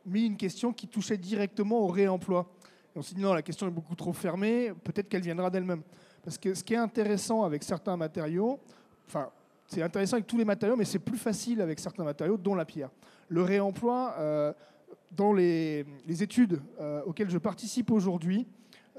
mis 0.07 0.27
une 0.27 0.37
question 0.37 0.73
qui 0.73 0.89
touchait 0.89 1.17
directement 1.17 1.81
au 1.81 1.87
réemploi. 1.87 2.47
Et 2.95 2.99
on 2.99 3.03
s'est 3.03 3.15
dit 3.15 3.23
non, 3.23 3.35
la 3.35 3.43
question 3.43 3.67
est 3.67 3.71
beaucoup 3.71 3.95
trop 3.95 4.13
fermée, 4.13 4.73
peut-être 4.85 5.09
qu'elle 5.09 5.23
viendra 5.23 5.51
d'elle-même. 5.51 5.83
Parce 6.23 6.39
que 6.39 6.55
ce 6.55 6.63
qui 6.63 6.75
est 6.75 6.79
intéressant 6.79 7.43
avec 7.43 7.63
certains 7.63 7.97
matériaux, 7.97 8.61
enfin, 9.07 9.31
c'est 9.67 9.83
intéressant 9.83 10.15
avec 10.15 10.27
tous 10.27 10.39
les 10.39 10.45
matériaux, 10.45 10.77
mais 10.77 10.85
c'est 10.85 10.99
plus 10.99 11.19
facile 11.19 11.61
avec 11.61 11.81
certains 11.81 12.05
matériaux, 12.05 12.37
dont 12.37 12.55
la 12.55 12.65
pierre. 12.65 12.91
Le 13.29 13.43
réemploi, 13.43 14.15
euh, 14.19 14.53
dans 15.13 15.33
les, 15.33 15.85
études 16.21 16.61
euh, 16.81 17.03
auxquelles 17.05 17.31
je 17.31 17.39
participe 17.39 17.91
aujourd'hui, 17.91 18.47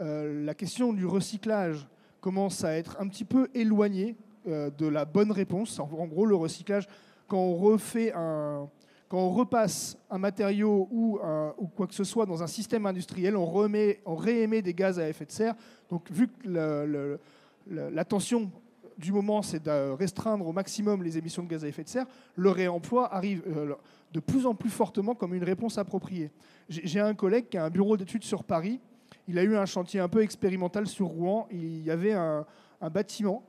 euh, 0.02 0.44
la 0.44 0.54
question 0.54 0.92
du 0.92 1.06
recyclage 1.06 1.88
commence 2.20 2.64
à 2.64 2.76
être 2.76 2.98
un 3.00 3.08
petit 3.08 3.26
peu 3.26 3.50
éloignée 3.54 4.16
de 4.46 4.86
la 4.86 5.06
bonne 5.06 5.32
réponse. 5.32 5.80
En 5.80 6.06
gros, 6.06 6.28
le 6.28 6.36
recyclage, 6.36 6.88
quand 7.28 7.40
on 7.40 7.56
refait 7.56 8.14
un, 8.14 8.70
quand 9.08 9.20
on 9.20 9.30
repasse 9.30 9.98
un 10.10 10.18
matériau 10.18 10.88
ou, 10.92 11.20
un- 11.24 11.54
ou 11.58 11.68
quoi 11.68 11.86
que 11.88 11.94
ce 11.94 12.04
soit 12.04 12.26
dans 12.26 12.42
un 12.42 12.48
système 12.48 12.86
industriel, 12.86 13.38
on, 13.38 13.46
remet, 13.46 14.02
on 14.06 14.16
réémet 14.16 14.62
des 14.62 14.74
gaz 14.74 15.00
à 15.00 15.08
effet 15.08 15.26
de 15.26 15.32
serre. 15.32 15.56
Donc, 15.90 16.10
vu 16.12 16.28
que 16.28 16.48
le- 16.48 17.20
le- 17.68 17.90
l'attention 17.90 18.50
du 18.98 19.12
moment, 19.12 19.42
c'est 19.42 19.62
de 19.64 19.92
restreindre 19.92 20.48
au 20.48 20.54
maximum 20.54 21.04
les 21.04 21.18
émissions 21.18 21.44
de 21.44 21.48
gaz 21.50 21.64
à 21.64 21.68
effet 21.68 21.84
de 21.84 21.90
serre, 21.90 22.06
le 22.36 22.50
réemploi 22.50 23.14
arrive 23.14 23.44
euh, 23.48 23.76
de 24.12 24.20
plus 24.20 24.46
en 24.46 24.56
plus 24.56 24.70
fortement 24.70 25.14
comme 25.16 25.34
une 25.34 25.44
réponse 25.44 25.78
appropriée. 25.78 26.32
J'ai 26.70 27.00
un 27.02 27.14
collègue 27.14 27.50
qui 27.50 27.58
a 27.58 27.66
un 27.66 27.70
bureau 27.70 27.98
d'études 27.98 28.24
sur 28.24 28.44
Paris. 28.44 28.80
Il 29.28 29.38
a 29.38 29.44
eu 29.44 29.56
un 29.56 29.66
chantier 29.66 30.00
un 30.00 30.08
peu 30.08 30.22
expérimental 30.24 30.88
sur 30.88 31.08
Rouen. 31.08 31.48
Il 31.52 31.84
y 31.84 31.92
avait 31.92 32.14
un 32.14 32.46
bâtiment 32.92 33.44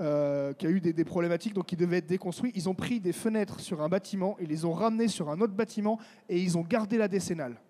euh, 0.00 0.52
qui 0.54 0.66
a 0.66 0.70
eu 0.70 0.80
des, 0.80 1.04
problématiques, 1.04 1.52
donc 1.52 1.70
il 1.72 1.76
devait 1.76 1.98
être 1.98 2.06
déconstruit. 2.06 2.52
Ils 2.54 2.68
ont 2.68 2.74
pris 2.74 3.00
des 3.00 3.12
fenêtres 3.12 3.60
sur 3.60 3.82
un 3.82 3.88
bâtiment, 3.88 4.36
ils 4.40 4.48
les 4.48 4.64
ont 4.64 4.72
ramenées 4.72 5.08
sur 5.08 5.28
un 5.28 5.40
autre 5.40 5.52
bâtiment 5.52 5.98
et 6.28 6.40
ils 6.40 6.56
ont 6.56 6.62
gardé 6.62 6.96
la 6.96 7.06
décennale. 7.06 7.60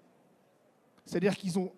C'est-à-dire 1.04 1.36
qu'ils 1.36 1.58
ont 1.58 1.72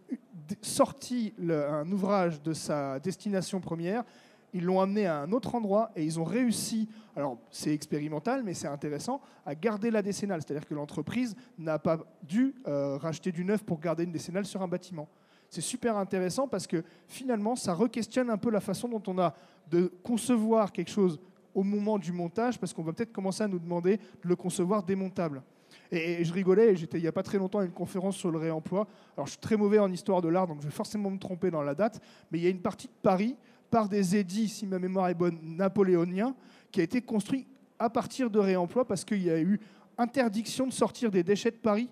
sorti 0.60 1.32
un 1.48 1.90
ouvrage 1.90 2.42
de 2.42 2.52
sa 2.52 3.00
destination 3.00 3.60
première, 3.60 4.04
ils 4.52 4.64
l'ont 4.64 4.80
amené 4.80 5.06
à 5.06 5.20
un 5.20 5.32
autre 5.32 5.54
endroit 5.54 5.90
et 5.96 6.04
ils 6.04 6.20
ont 6.20 6.24
réussi, 6.24 6.88
alors 7.16 7.38
c'est 7.50 7.72
expérimental 7.72 8.42
mais 8.44 8.52
c'est 8.52 8.68
intéressant, 8.68 9.20
à 9.46 9.54
garder 9.54 9.90
la 9.90 10.02
décennale. 10.02 10.42
C'est-à-dire 10.42 10.68
que 10.68 10.74
l'entreprise 10.74 11.34
n'a 11.58 11.78
pas 11.78 11.98
dû 12.22 12.54
euh, 12.66 12.98
racheter 12.98 13.32
du 13.32 13.44
neuf 13.44 13.64
pour 13.64 13.80
garder 13.80 14.04
une 14.04 14.12
décennale 14.12 14.44
sur 14.44 14.62
un 14.62 14.68
bâtiment. 14.68 15.08
C'est 15.52 15.60
super 15.60 15.98
intéressant 15.98 16.48
parce 16.48 16.66
que 16.66 16.82
finalement 17.06 17.56
ça 17.56 17.74
re-questionne 17.74 18.30
un 18.30 18.38
peu 18.38 18.50
la 18.50 18.60
façon 18.60 18.88
dont 18.88 19.02
on 19.06 19.18
a 19.18 19.34
de 19.70 19.92
concevoir 20.02 20.72
quelque 20.72 20.90
chose 20.90 21.20
au 21.54 21.62
moment 21.62 21.98
du 21.98 22.10
montage 22.10 22.58
parce 22.58 22.72
qu'on 22.72 22.82
va 22.82 22.94
peut-être 22.94 23.12
commencer 23.12 23.44
à 23.44 23.48
nous 23.48 23.58
demander 23.58 23.98
de 23.98 24.28
le 24.28 24.34
concevoir 24.34 24.82
démontable. 24.82 25.42
Et, 25.90 26.24
je 26.24 26.32
rigolais, 26.32 26.74
j'étais 26.74 26.96
il 26.96 27.02
n'y 27.02 27.06
a 27.06 27.12
pas 27.12 27.22
très 27.22 27.36
longtemps 27.36 27.58
à 27.58 27.66
une 27.66 27.72
conférence 27.72 28.16
sur 28.16 28.30
le 28.30 28.38
réemploi. 28.38 28.88
Alors 29.14 29.26
je 29.26 29.32
suis 29.32 29.40
très 29.40 29.58
mauvais 29.58 29.78
en 29.78 29.92
histoire 29.92 30.22
de 30.22 30.28
l'art, 30.28 30.46
donc 30.46 30.62
je 30.62 30.68
vais 30.68 30.72
forcément 30.72 31.10
me 31.10 31.18
tromper 31.18 31.50
dans 31.50 31.60
la 31.60 31.74
date, 31.74 32.00
mais 32.30 32.38
il 32.38 32.44
y 32.44 32.46
a 32.46 32.50
une 32.50 32.62
partie 32.62 32.86
de 32.86 32.94
Paris, 33.02 33.36
par 33.70 33.90
des 33.90 34.16
édits, 34.16 34.48
si 34.48 34.66
ma 34.66 34.78
mémoire 34.78 35.10
est 35.10 35.14
bonne, 35.14 35.38
napoléoniens, 35.42 36.34
qui 36.70 36.80
a 36.80 36.82
été 36.82 37.02
construit 37.02 37.46
à 37.78 37.90
partir 37.90 38.30
de 38.30 38.38
réemploi 38.38 38.86
parce 38.86 39.04
qu'il 39.04 39.22
y 39.22 39.30
a 39.30 39.38
eu 39.38 39.60
interdiction 39.98 40.66
de 40.66 40.72
sortir 40.72 41.10
des 41.10 41.22
déchets 41.22 41.50
de 41.50 41.56
Paris. 41.56 41.90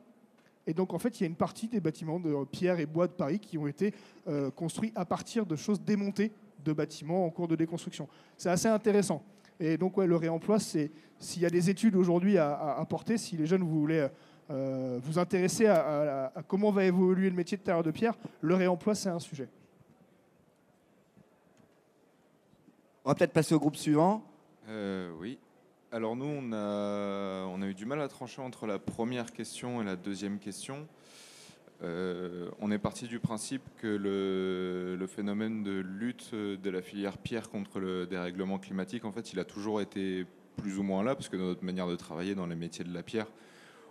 Et 0.70 0.72
donc 0.72 0.94
en 0.94 1.00
fait, 1.00 1.18
il 1.18 1.22
y 1.22 1.24
a 1.24 1.26
une 1.26 1.34
partie 1.34 1.66
des 1.66 1.80
bâtiments 1.80 2.20
de 2.20 2.44
pierre 2.44 2.78
et 2.78 2.86
bois 2.86 3.08
de 3.08 3.12
Paris 3.12 3.40
qui 3.40 3.58
ont 3.58 3.66
été 3.66 3.92
euh, 4.28 4.52
construits 4.52 4.92
à 4.94 5.04
partir 5.04 5.44
de 5.44 5.56
choses 5.56 5.80
démontées 5.80 6.30
de 6.64 6.72
bâtiments 6.72 7.26
en 7.26 7.30
cours 7.30 7.48
de 7.48 7.56
déconstruction. 7.56 8.06
C'est 8.36 8.50
assez 8.50 8.68
intéressant. 8.68 9.20
Et 9.58 9.76
donc, 9.76 9.96
ouais, 9.96 10.06
le 10.06 10.14
réemploi, 10.14 10.60
c'est 10.60 10.92
s'il 11.18 11.42
y 11.42 11.46
a 11.46 11.50
des 11.50 11.68
études 11.70 11.96
aujourd'hui 11.96 12.38
à, 12.38 12.52
à, 12.52 12.80
à 12.80 12.84
porter, 12.84 13.18
si 13.18 13.36
les 13.36 13.46
jeunes 13.46 13.64
vous 13.64 13.80
voulez 13.80 14.06
euh, 14.50 15.00
vous 15.02 15.18
intéresser 15.18 15.66
à, 15.66 15.80
à- 15.80 16.38
à 16.38 16.42
comment 16.44 16.70
va 16.70 16.84
évoluer 16.84 17.28
le 17.30 17.34
métier 17.36 17.56
de 17.58 17.62
tailleur 17.64 17.82
de 17.82 17.90
pierre, 17.90 18.14
le 18.40 18.54
réemploi, 18.54 18.94
c'est 18.94 19.08
un 19.08 19.18
sujet. 19.18 19.48
On 23.04 23.08
va 23.08 23.14
peut-être 23.16 23.32
passer 23.32 23.54
au 23.56 23.58
groupe 23.58 23.76
suivant. 23.76 24.22
Euh, 24.68 25.10
oui. 25.18 25.36
Alors 25.92 26.14
nous, 26.14 26.24
on 26.24 26.52
a, 26.52 27.66
eu 27.66 27.74
du 27.74 27.84
mal 27.84 28.00
à 28.00 28.06
trancher 28.06 28.40
entre 28.40 28.68
la 28.68 28.78
première 28.78 29.32
question 29.32 29.82
et 29.82 29.84
la 29.84 29.96
deuxième 29.96 30.38
question. 30.38 30.86
Euh, 31.82 32.48
on 32.60 32.70
est 32.70 32.78
parti 32.78 33.08
du 33.08 33.18
principe 33.18 33.62
que 33.76 33.88
le, 33.88 35.06
phénomène 35.08 35.64
de 35.64 35.80
lutte 35.80 36.32
de 36.32 36.70
la 36.70 36.80
filière 36.80 37.18
pierre 37.18 37.50
contre 37.50 37.80
le 37.80 38.06
dérèglement 38.06 38.60
climatique, 38.60 39.04
en 39.04 39.10
fait, 39.10 39.32
il 39.32 39.40
a 39.40 39.44
toujours 39.44 39.80
été 39.80 40.26
plus 40.56 40.78
ou 40.78 40.84
moins 40.84 41.02
là, 41.02 41.16
parce 41.16 41.28
que 41.28 41.36
dans 41.36 41.46
notre 41.46 41.64
manière 41.64 41.88
de 41.88 41.96
travailler 41.96 42.36
dans 42.36 42.46
les 42.46 42.54
métiers 42.54 42.84
de 42.84 42.94
la 42.94 43.02
pierre, 43.02 43.26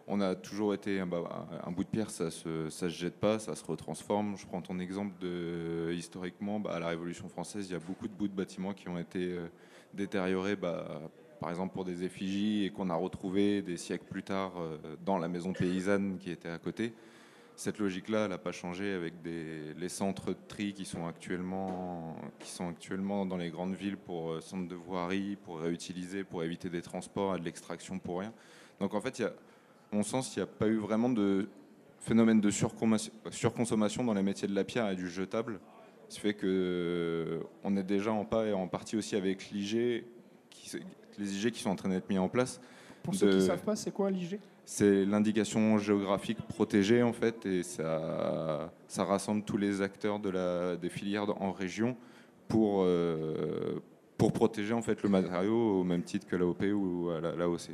on 0.07 0.21
a 0.21 0.35
toujours 0.35 0.73
été 0.73 1.01
un, 1.01 1.05
bout 1.05 1.83
de 1.83 1.89
pierre, 1.89 2.11
ça 2.11 2.31
se, 2.31 2.69
se 2.69 2.87
jette 2.87 3.19
pas, 3.19 3.39
ça 3.39 3.55
se 3.55 3.65
retransforme. 3.65 4.37
Je 4.37 4.47
prends 4.47 4.61
ton 4.61 4.79
exemple 4.79 5.19
de 5.19 5.91
historiquement, 5.91 6.61
bah, 6.61 6.75
à 6.75 6.79
la 6.79 6.87
Révolution 6.87 7.27
française, 7.27 7.67
il 7.69 7.73
y 7.73 7.75
a 7.75 7.79
beaucoup 7.79 8.07
de 8.07 8.13
bouts 8.13 8.29
de 8.29 8.33
bâtiments 8.33 8.73
qui 8.73 8.87
ont 8.87 8.97
été 8.97 9.33
euh, 9.33 9.47
détériorés, 9.93 10.55
bah, 10.55 11.01
par 11.39 11.49
exemple 11.49 11.73
pour 11.73 11.85
des 11.85 12.03
effigies 12.03 12.65
et 12.65 12.69
qu'on 12.69 12.89
a 12.89 12.95
retrouvés 12.95 13.61
des 13.61 13.77
siècles 13.77 14.05
plus 14.09 14.23
tard 14.23 14.53
euh, 14.57 14.77
dans 15.05 15.17
la 15.17 15.27
maison 15.27 15.53
paysanne 15.53 16.17
qui 16.19 16.31
était 16.31 16.49
à 16.49 16.57
côté. 16.57 16.93
Cette 17.55 17.77
logique-là, 17.77 18.23
elle 18.23 18.29
n'a 18.29 18.37
pas 18.37 18.53
changé 18.53 18.93
avec 18.93 19.15
les 19.25 19.89
centres 19.89 20.29
de 20.29 20.37
tri 20.47 20.73
qui 20.73 20.85
sont, 20.85 21.07
actuellement, 21.07 22.15
dans 23.25 23.35
les 23.35 23.49
grandes 23.49 23.75
villes 23.75 23.97
pour 23.97 24.31
euh, 24.31 24.41
centres 24.41 24.69
de 24.69 24.75
voirie, 24.75 25.35
pour 25.43 25.59
réutiliser, 25.59 26.23
pour 26.23 26.43
éviter 26.43 26.69
des 26.69 26.81
transports 26.81 27.35
et 27.35 27.39
de 27.39 27.43
l'extraction 27.43 27.99
pour 27.99 28.19
rien. 28.19 28.33
Donc 28.79 28.93
en 28.93 29.01
fait, 29.01 29.21
mon 29.91 30.03
sens, 30.03 30.35
il 30.35 30.39
n'y 30.39 30.43
a 30.43 30.47
pas 30.47 30.67
eu 30.67 30.77
vraiment 30.77 31.09
de 31.09 31.49
phénomène 31.99 32.39
de 32.39 32.49
surconsommation 32.49 34.03
dans 34.03 34.13
les 34.13 34.23
métiers 34.23 34.47
de 34.47 34.55
la 34.55 34.63
pierre 34.63 34.89
et 34.89 34.95
du 34.95 35.09
jetable. 35.09 35.59
Ce 36.07 36.19
fait 36.19 36.33
que 36.33 36.47
euh, 36.47 37.77
est 37.77 37.83
déjà 37.83 38.11
en 38.11 38.25
pas 38.25 38.45
et 38.45 38.53
en 38.53 38.67
partie 38.67 38.97
aussi 38.97 39.15
avec 39.15 39.51
l'IG, 39.51 40.05
les 41.19 41.35
IG 41.35 41.51
qui 41.51 41.61
sont 41.61 41.69
en 41.69 41.75
train 41.75 41.89
d'être 41.89 42.09
mis 42.09 42.17
en 42.17 42.29
place. 42.29 42.59
Pour 43.03 43.15
ceux 43.15 43.29
qui 43.29 43.35
ne 43.35 43.41
savent 43.41 43.63
pas, 43.63 43.75
c'est 43.75 43.91
quoi 43.91 44.09
l'IG 44.11 44.39
c'est 44.71 45.03
l'indication 45.03 45.79
géographique 45.79 46.37
protégée 46.43 47.01
en 47.01 47.11
fait 47.11 47.43
et 47.47 47.63
ça, 47.63 48.71
ça 48.87 49.03
rassemble 49.03 49.41
tous 49.41 49.57
les 49.57 49.81
acteurs 49.81 50.19
de 50.19 50.29
la, 50.29 50.75
des 50.75 50.89
filières 50.89 51.25
en 51.41 51.51
région 51.51 51.97
pour, 52.47 52.83
euh, 52.83 53.81
pour 54.15 54.31
protéger 54.31 54.75
en 54.75 54.83
fait 54.83 55.01
le 55.01 55.09
matériau 55.09 55.79
au 55.79 55.83
même 55.83 56.03
titre 56.03 56.27
que 56.27 56.35
l'AOP 56.35 56.61
ou 56.71 57.09
à 57.09 57.19
l'AOC. 57.19 57.71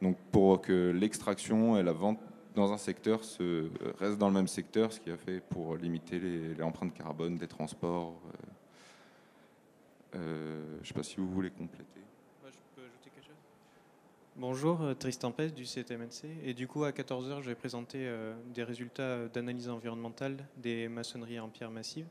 Donc 0.00 0.16
pour 0.30 0.60
que 0.60 0.92
l'extraction 0.92 1.76
et 1.76 1.82
la 1.82 1.90
vente 1.90 2.20
dans 2.54 2.72
un 2.72 2.78
secteur 2.78 3.24
se 3.24 3.68
restent 3.98 4.18
dans 4.18 4.28
le 4.28 4.34
même 4.34 4.46
secteur, 4.46 4.92
ce 4.92 5.00
qui 5.00 5.10
a 5.10 5.16
fait 5.16 5.40
pour 5.40 5.76
limiter 5.76 6.20
les, 6.20 6.54
les 6.54 6.62
empreintes 6.62 6.94
carbone 6.94 7.38
des 7.38 7.48
transports. 7.48 8.14
Euh, 10.14 10.76
je 10.76 10.80
ne 10.80 10.84
sais 10.86 10.94
pas 10.94 11.02
si 11.02 11.16
vous 11.16 11.28
voulez 11.28 11.50
compléter. 11.50 12.00
Moi, 12.42 12.50
je 12.50 12.58
peux 12.74 12.86
ajouter 12.86 13.10
quelque 13.14 13.26
chose 13.26 13.36
Bonjour, 14.40 14.80
euh, 14.80 14.94
Tristan 14.94 15.32
Pes 15.32 15.52
du 15.52 15.66
CTMNC. 15.66 16.24
Et 16.42 16.54
du 16.54 16.66
coup, 16.66 16.84
à 16.84 16.92
14h, 16.92 17.42
je 17.42 17.50
vais 17.50 17.54
présenter 17.54 17.98
euh, 18.08 18.32
des 18.54 18.62
résultats 18.62 19.28
d'analyse 19.28 19.68
environnementale 19.68 20.38
des 20.56 20.88
maçonneries 20.88 21.38
en 21.38 21.50
pierre 21.50 21.70
massive. 21.70 22.06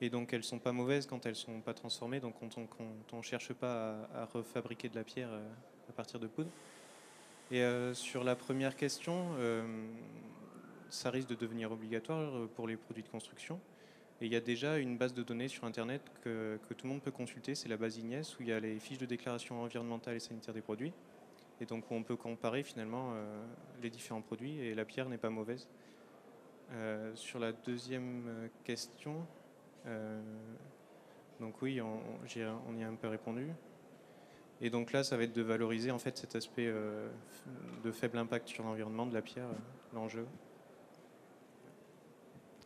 Et 0.00 0.10
donc, 0.10 0.32
elles 0.32 0.40
ne 0.40 0.44
sont 0.44 0.58
pas 0.58 0.72
mauvaises 0.72 1.06
quand 1.06 1.24
elles 1.24 1.34
ne 1.34 1.36
sont 1.36 1.60
pas 1.60 1.72
transformées. 1.72 2.18
Donc, 2.18 2.34
on 2.42 3.16
ne 3.16 3.22
cherche 3.22 3.52
pas 3.52 4.08
à, 4.12 4.24
refabriquer 4.24 4.88
de 4.88 4.96
la 4.96 5.04
pierre 5.04 5.28
à 5.88 5.92
partir 5.92 6.18
de 6.18 6.26
poudre. 6.26 6.50
Et 7.52 7.62
sur 7.94 8.24
la 8.24 8.34
première 8.34 8.74
question, 8.74 9.28
ça 10.90 11.10
risque 11.10 11.28
de 11.28 11.36
devenir 11.36 11.70
obligatoire 11.70 12.48
pour 12.56 12.66
les 12.66 12.76
produits 12.76 13.04
de 13.04 13.08
construction. 13.08 13.60
Et 14.20 14.26
il 14.26 14.32
y 14.32 14.36
a 14.36 14.40
déjà 14.40 14.78
une 14.78 14.96
base 14.96 15.14
de 15.14 15.22
données 15.22 15.46
sur 15.46 15.62
Internet 15.64 16.02
que, 16.24 16.58
que 16.68 16.74
tout 16.74 16.88
le 16.88 16.92
monde 16.92 17.02
peut 17.02 17.12
consulter, 17.12 17.54
c'est 17.54 17.68
la 17.68 17.76
base 17.76 17.98
IGNES, 17.98 18.22
où 18.40 18.42
il 18.42 18.48
y 18.48 18.52
a 18.52 18.58
les 18.58 18.80
fiches 18.80 18.98
de 18.98 19.06
déclaration 19.06 19.62
environnementale 19.62 20.16
et 20.16 20.20
sanitaire 20.20 20.54
des 20.54 20.60
produits. 20.60 20.92
Et 21.62 21.64
donc 21.64 21.84
on 21.92 22.02
peut 22.02 22.16
comparer 22.16 22.64
finalement 22.64 23.12
euh, 23.12 23.40
les 23.82 23.88
différents 23.88 24.20
produits, 24.20 24.58
et 24.58 24.74
la 24.74 24.84
pierre 24.84 25.08
n'est 25.08 25.16
pas 25.16 25.30
mauvaise. 25.30 25.68
Euh, 26.72 27.14
sur 27.14 27.38
la 27.38 27.52
deuxième 27.52 28.48
question, 28.64 29.24
euh, 29.86 30.20
donc 31.38 31.62
oui, 31.62 31.80
on, 31.80 32.26
y 32.26 32.42
a 32.42 32.88
un 32.88 32.94
peu 32.96 33.06
répondu. 33.06 33.46
Et 34.60 34.70
donc 34.70 34.90
là, 34.90 35.04
ça 35.04 35.16
va 35.16 35.22
être 35.22 35.32
de 35.32 35.42
valoriser 35.42 35.92
en 35.92 36.00
fait 36.00 36.16
cet 36.18 36.34
aspect 36.34 36.72
de 37.84 37.92
faible 37.92 38.18
impact 38.18 38.48
sur 38.48 38.64
l'environnement 38.64 39.06
de 39.06 39.14
la 39.14 39.22
pierre, 39.22 39.46
l'enjeu. 39.94 40.26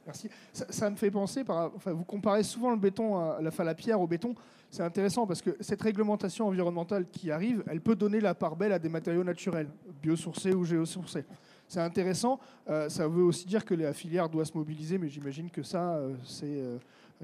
Merci. 0.07 0.31
Ça, 0.53 0.89
me 0.89 0.97
fait 0.97 1.11
penser, 1.11 1.43
vous 1.85 2.05
comparez 2.05 2.45
souvent 2.45 2.71
le 2.71 2.77
béton, 2.77 3.19
à 3.19 3.41
la 3.41 3.75
pierre 3.75 4.01
au 4.01 4.07
béton. 4.07 4.35
C'est 4.77 4.83
intéressant 4.83 5.27
parce 5.27 5.41
que 5.41 5.57
cette 5.61 5.81
réglementation 5.81 6.49
environnementale 6.49 7.07
qui 7.11 7.31
arrive, 7.31 7.65
elle 7.67 7.81
peut 7.81 7.97
donner 7.97 8.21
la 8.21 8.35
part 8.35 8.57
belle 8.57 8.73
à 8.73 8.79
des 8.79 8.91
matériaux 8.91 9.25
naturels, 9.25 9.71
biosourcés 10.03 10.53
ou 10.53 10.67
géosourcés. 10.67 11.25
C'est 11.67 11.81
intéressant. 11.81 12.39
Euh, 12.69 12.91
ça 12.91 13.09
veut 13.09 13.23
aussi 13.23 13.47
dire 13.47 13.65
que 13.65 13.73
la 13.73 13.95
filière 13.95 14.29
doit 14.29 14.45
se 14.45 14.53
mobiliser, 14.55 14.99
mais 14.99 15.09
j'imagine 15.09 15.49
que 15.49 15.63
ça, 15.63 15.95
euh, 15.95 16.15
c'est 16.25 16.61
euh, 16.61 16.77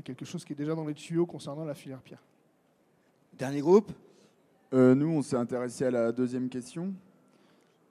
quelque 0.02 0.24
chose 0.24 0.46
qui 0.46 0.54
est 0.54 0.56
déjà 0.56 0.74
dans 0.74 0.86
les 0.86 0.94
tuyaux 0.94 1.26
concernant 1.26 1.66
la 1.66 1.74
filière 1.74 2.00
pierre. 2.00 2.22
Dernier 3.36 3.60
groupe? 3.60 3.92
Nous, 4.72 5.08
on 5.08 5.20
s'est 5.20 5.36
intéressé 5.36 5.84
à 5.84 5.90
la 5.90 6.10
deuxième 6.10 6.48
question. 6.48 6.94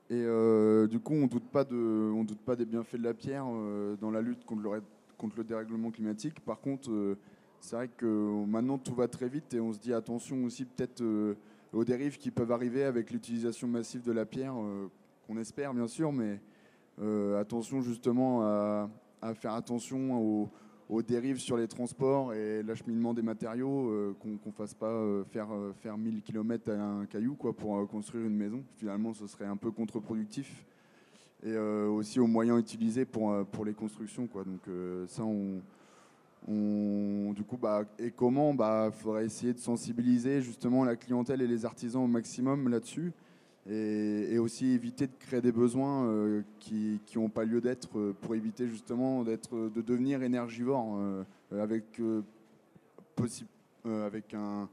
Et 0.10 0.26
euh, 0.26 0.88
du 0.88 1.00
coup, 1.00 1.14
on 1.14 1.28
doute 1.28 1.48
pas 1.52 1.64
de, 1.64 2.12
on 2.14 2.24
doute 2.24 2.42
pas 2.42 2.56
des 2.56 2.66
bienfaits 2.66 2.98
de 2.98 3.04
la 3.04 3.14
pierre 3.14 3.46
euh, 3.48 3.96
dans 4.02 4.10
la 4.10 4.22
lutte 4.22 4.44
contre 4.44 4.64
le, 4.64 4.82
contre 5.20 5.38
le 5.38 5.44
dérèglement 5.44 5.92
climatique. 5.92 6.40
Par 6.40 6.60
contre, 6.60 6.90
euh, 6.90 7.16
c'est 7.62 7.76
vrai 7.76 7.88
que 7.88 8.46
maintenant 8.46 8.78
tout 8.78 8.94
va 8.94 9.08
très 9.08 9.30
vite 9.30 9.54
et 9.54 9.60
on 9.60 9.72
se 9.72 9.80
dit 9.80 9.94
attention 9.94 10.44
aussi 10.44 10.66
peut-être 10.66 11.04
aux 11.72 11.86
dérives 11.86 12.18
qui 12.18 12.32
peuvent 12.32 12.52
arriver 12.52 12.84
avec 12.84 13.12
l'utilisation 13.12 13.68
massive 13.68 14.02
de 14.02 14.12
la 14.12 14.26
pierre, 14.26 14.56
qu'on 15.28 15.38
espère 15.38 15.74
bien 15.74 15.88
sûr, 15.88 16.12
mais 16.12 16.42
attention 17.40 17.82
justement 17.82 18.42
à, 18.42 18.90
faire 19.36 19.54
attention 19.54 20.50
aux, 20.90 21.02
dérives 21.02 21.40
sur 21.40 21.56
les 21.56 21.70
transports 21.70 22.34
et 22.34 22.64
l'acheminement 22.64 23.14
des 23.14 23.22
matériaux, 23.22 23.90
euh, 23.90 24.14
qu'on 24.20 24.50
ne 24.50 24.52
fasse 24.52 24.74
pas 24.74 24.90
euh, 24.90 25.24
faire, 25.24 25.48
euh, 25.54 25.72
faire 25.72 25.98
1000 25.98 26.22
km 26.22 26.70
à 26.70 26.84
un 26.84 27.06
caillou 27.06 27.36
quoi, 27.36 27.54
pour 27.54 27.88
construire 27.88 28.26
une 28.26 28.36
maison. 28.36 28.62
Finalement, 28.76 29.14
ce 29.14 29.26
serait 29.26 29.46
un 29.46 29.56
peu 29.56 29.72
contre-productif. 29.72 30.66
Et 31.44 31.58
aussi 31.58 32.20
aux 32.20 32.28
moyens 32.28 32.60
utilisés 32.60 33.04
pour, 33.04 33.44
pour 33.48 33.66
les 33.66 33.74
constructions. 33.74 34.28
Quoi. 34.28 34.44
Donc 34.44 34.60
ça, 35.08 35.24
on, 35.24 35.60
du 36.48 37.44
coup, 37.44 37.58
bah, 37.58 37.84
et 38.00 38.12
comment 38.12 38.52
Il 38.52 38.58
bah, 38.58 38.90
faudrait 38.92 39.26
essayer 39.26 39.54
de 39.54 39.60
sensibiliser 39.60 40.42
justement 40.42 40.84
la 40.84 40.96
clientèle 40.96 41.42
et 41.42 41.48
les 41.48 41.66
artisans 41.66 42.04
au 42.04 42.08
maximum 42.08 42.70
là-dessus. 42.70 43.14
Et, 43.70 44.40
aussi 44.40 44.72
éviter 44.72 45.06
de 45.06 45.14
créer 45.20 45.40
des 45.40 45.52
besoins 45.52 46.06
euh, 46.06 46.42
qui 46.60 47.00
n'ont 47.16 47.30
pas 47.30 47.46
lieu 47.46 47.62
d'être 47.62 47.96
euh, 47.96 48.16
pour 48.20 48.34
éviter 48.34 48.68
justement 48.68 49.24
d'être, 49.24 49.56
de 49.70 49.82
devenir 49.82 50.24
énergivore 50.24 50.98
euh, 50.98 51.24
avec, 51.52 52.02
un 54.34 54.68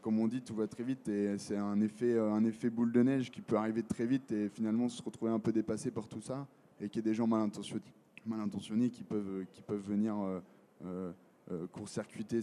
comme 0.00 0.18
on 0.18 0.26
dit, 0.26 0.40
tout 0.40 0.54
va 0.54 0.66
très 0.66 0.82
vite 0.82 1.06
et 1.08 1.36
c'est 1.36 1.58
un 1.58 1.78
effet, 1.82 2.18
un 2.18 2.42
effet 2.44 2.70
boule 2.70 2.90
de 2.90 3.02
neige 3.02 3.30
qui 3.30 3.42
peut 3.42 3.56
arriver 3.56 3.82
très 3.82 4.06
vite 4.06 4.32
et 4.32 4.48
finalement 4.48 4.88
se 4.88 5.02
retrouver 5.02 5.30
un 5.30 5.38
peu 5.38 5.52
dépassé 5.52 5.90
par 5.90 6.08
tout 6.08 6.22
ça 6.22 6.46
et 6.80 6.88
qu'il 6.88 7.04
y 7.04 7.04
a 7.04 7.10
des 7.10 7.14
gens 7.14 7.26
mal 7.26 7.42
intentionnés, 7.42 7.82
mal 8.26 8.40
intentionnés 8.40 8.90
qui, 8.90 9.02
peuvent, 9.02 9.44
qui 9.52 9.62
peuvent 9.62 9.86
venir 9.86 10.16
court-circuiter 11.72 12.40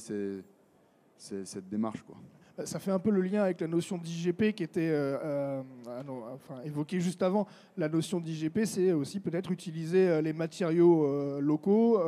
cette 1.18 1.70
démarche. 1.70 2.02
Quoi. 2.04 2.18
Euh, 2.60 2.66
ça 2.66 2.80
fait 2.80 2.92
un 2.92 3.00
peu 3.00 3.12
le 3.12 3.22
lien 3.22 3.44
avec 3.44 3.62
la 3.62 3.68
notion 3.68 3.98
d'IGP 3.98 4.54
qui 4.54 4.64
était 4.64 4.90
euh, 4.90 5.18
euh, 5.24 5.62
ah 5.88 6.04
enfin, 6.34 6.62
évoquée 6.64 7.00
juste 7.00 7.24
avant. 7.24 7.48
La 7.78 7.90
notion 7.90 8.20
d'IGP, 8.20 8.66
c'est 8.66 8.92
aussi 8.92 9.20
peut-être 9.20 9.52
utiliser 9.52 10.22
les 10.22 10.34
matériaux 10.34 11.40
locaux, 11.40 12.02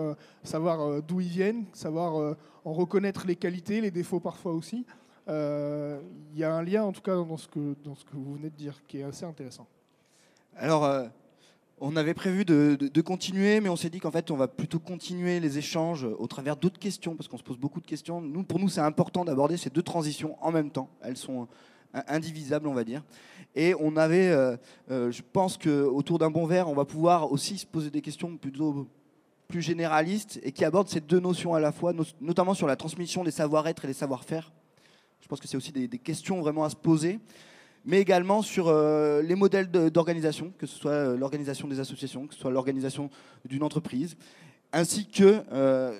savoir 0.44 1.02
d'où 1.02 1.22
ils 1.22 1.28
viennent, 1.28 1.66
savoir 1.74 2.36
en 2.66 2.74
reconnaître 2.74 3.26
les 3.26 3.36
qualités, 3.36 3.82
les 3.82 3.92
défauts 3.92 4.20
parfois 4.20 4.54
aussi. 4.54 4.86
Il 5.28 6.38
y 6.38 6.44
a 6.44 6.54
un 6.54 6.64
lien 6.64 6.84
en 6.84 6.92
tout 6.92 7.02
cas 7.02 7.16
dans 7.16 7.38
ce, 7.38 7.48
que, 7.48 7.76
dans 7.84 7.96
ce 7.96 8.06
que 8.06 8.16
vous 8.16 8.36
venez 8.36 8.50
de 8.50 8.56
dire 8.56 8.82
qui 8.88 9.00
est 9.00 9.04
assez 9.04 9.26
intéressant. 9.26 9.68
Alors, 10.56 11.10
on 11.80 11.96
avait 11.96 12.14
prévu 12.14 12.46
de, 12.46 13.02
continuer, 13.02 13.60
mais 13.60 13.70
on 13.70 13.76
s'est 13.76 13.90
dit 13.90 14.00
qu'en 14.00 14.12
fait, 14.12 14.32
on 14.32 14.38
va 14.38 14.48
plutôt 14.48 14.80
continuer 14.80 15.40
les 15.40 15.58
échanges 15.58 16.06
au 16.18 16.28
travers 16.28 16.56
d'autres 16.56 16.80
questions, 16.80 17.16
parce 17.16 17.28
qu'on 17.28 17.38
se 17.38 17.44
pose 17.44 17.58
beaucoup 17.58 17.82
de 17.82 17.86
questions. 17.86 18.22
Nous, 18.22 18.44
pour 18.44 18.60
nous, 18.60 18.70
c'est 18.70 18.82
important 18.82 19.26
d'aborder 19.26 19.58
ces 19.58 19.70
deux 19.70 19.82
transitions 19.82 20.38
en 20.42 20.52
même 20.52 20.72
temps. 20.72 20.90
Elles 21.02 21.18
sont 21.18 21.48
indivisibles, 22.08 22.68
on 22.68 22.74
va 22.74 22.84
dire. 22.84 23.04
Et 23.56 23.76
on 23.80 23.98
avait, 23.98 24.30
euh, 24.30 24.56
euh, 24.90 25.12
je 25.12 25.22
pense 25.22 25.58
qu'autour 25.58 26.20
d'un 26.20 26.32
bon 26.32 26.46
verre, 26.46 26.70
on 26.70 26.74
va 26.74 26.86
pouvoir 26.86 27.32
aussi 27.32 27.58
se 27.58 27.66
poser 27.66 27.92
des 27.92 28.02
questions 28.02 28.36
plutôt 28.38 28.88
plus 29.48 29.62
généralistes 29.62 30.40
et 30.42 30.52
qui 30.52 30.66
abordent 30.66 30.88
ces 30.88 31.02
deux 31.02 31.20
notions 31.20 31.54
à 31.54 31.60
la 31.60 31.72
fois, 31.72 31.94
notamment 32.22 32.56
sur 32.56 32.66
la 32.66 32.76
transmission 32.76 33.24
des 33.24 33.32
savoir-être 33.32 33.86
et 33.86 33.88
des 33.88 33.94
savoir-faire. 33.94 34.52
Je 35.22 35.28
pense 35.28 35.40
que 35.40 35.48
c'est 35.48 35.58
aussi 35.58 35.72
des 35.72 35.88
questions 36.00 36.42
vraiment 36.42 36.64
à 36.64 36.70
se 36.70 36.76
poser 36.76 37.20
mais 37.86 38.00
également 38.00 38.42
sur 38.42 38.68
euh, 38.68 39.22
les 39.22 39.36
modèles 39.36 39.70
d'organisation, 39.70 40.54
que 40.58 40.66
ce 40.66 40.78
soit 40.78 40.92
euh, 40.92 41.18
l'organisation 41.18 41.68
des 41.68 41.80
associations, 41.80 42.28
que 42.28 42.34
ce 42.34 42.40
soit 42.40 42.52
l'organisation 42.52 43.10
d'une 43.46 43.64
entreprise, 43.64 44.16
ainsi 44.72 45.08
que 45.08 45.44
euh, 45.52 46.00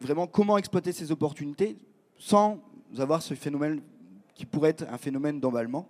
vraiment 0.00 0.26
comment 0.26 0.56
exploiter 0.58 0.92
ces 0.92 1.12
opportunités 1.12 1.76
sans 2.18 2.58
avoir 2.98 3.22
ce 3.22 3.34
phénomène 3.34 3.82
qui 4.34 4.46
pourrait 4.46 4.70
être 4.70 4.86
un 4.90 4.98
phénomène 4.98 5.40
d'emballement. 5.40 5.86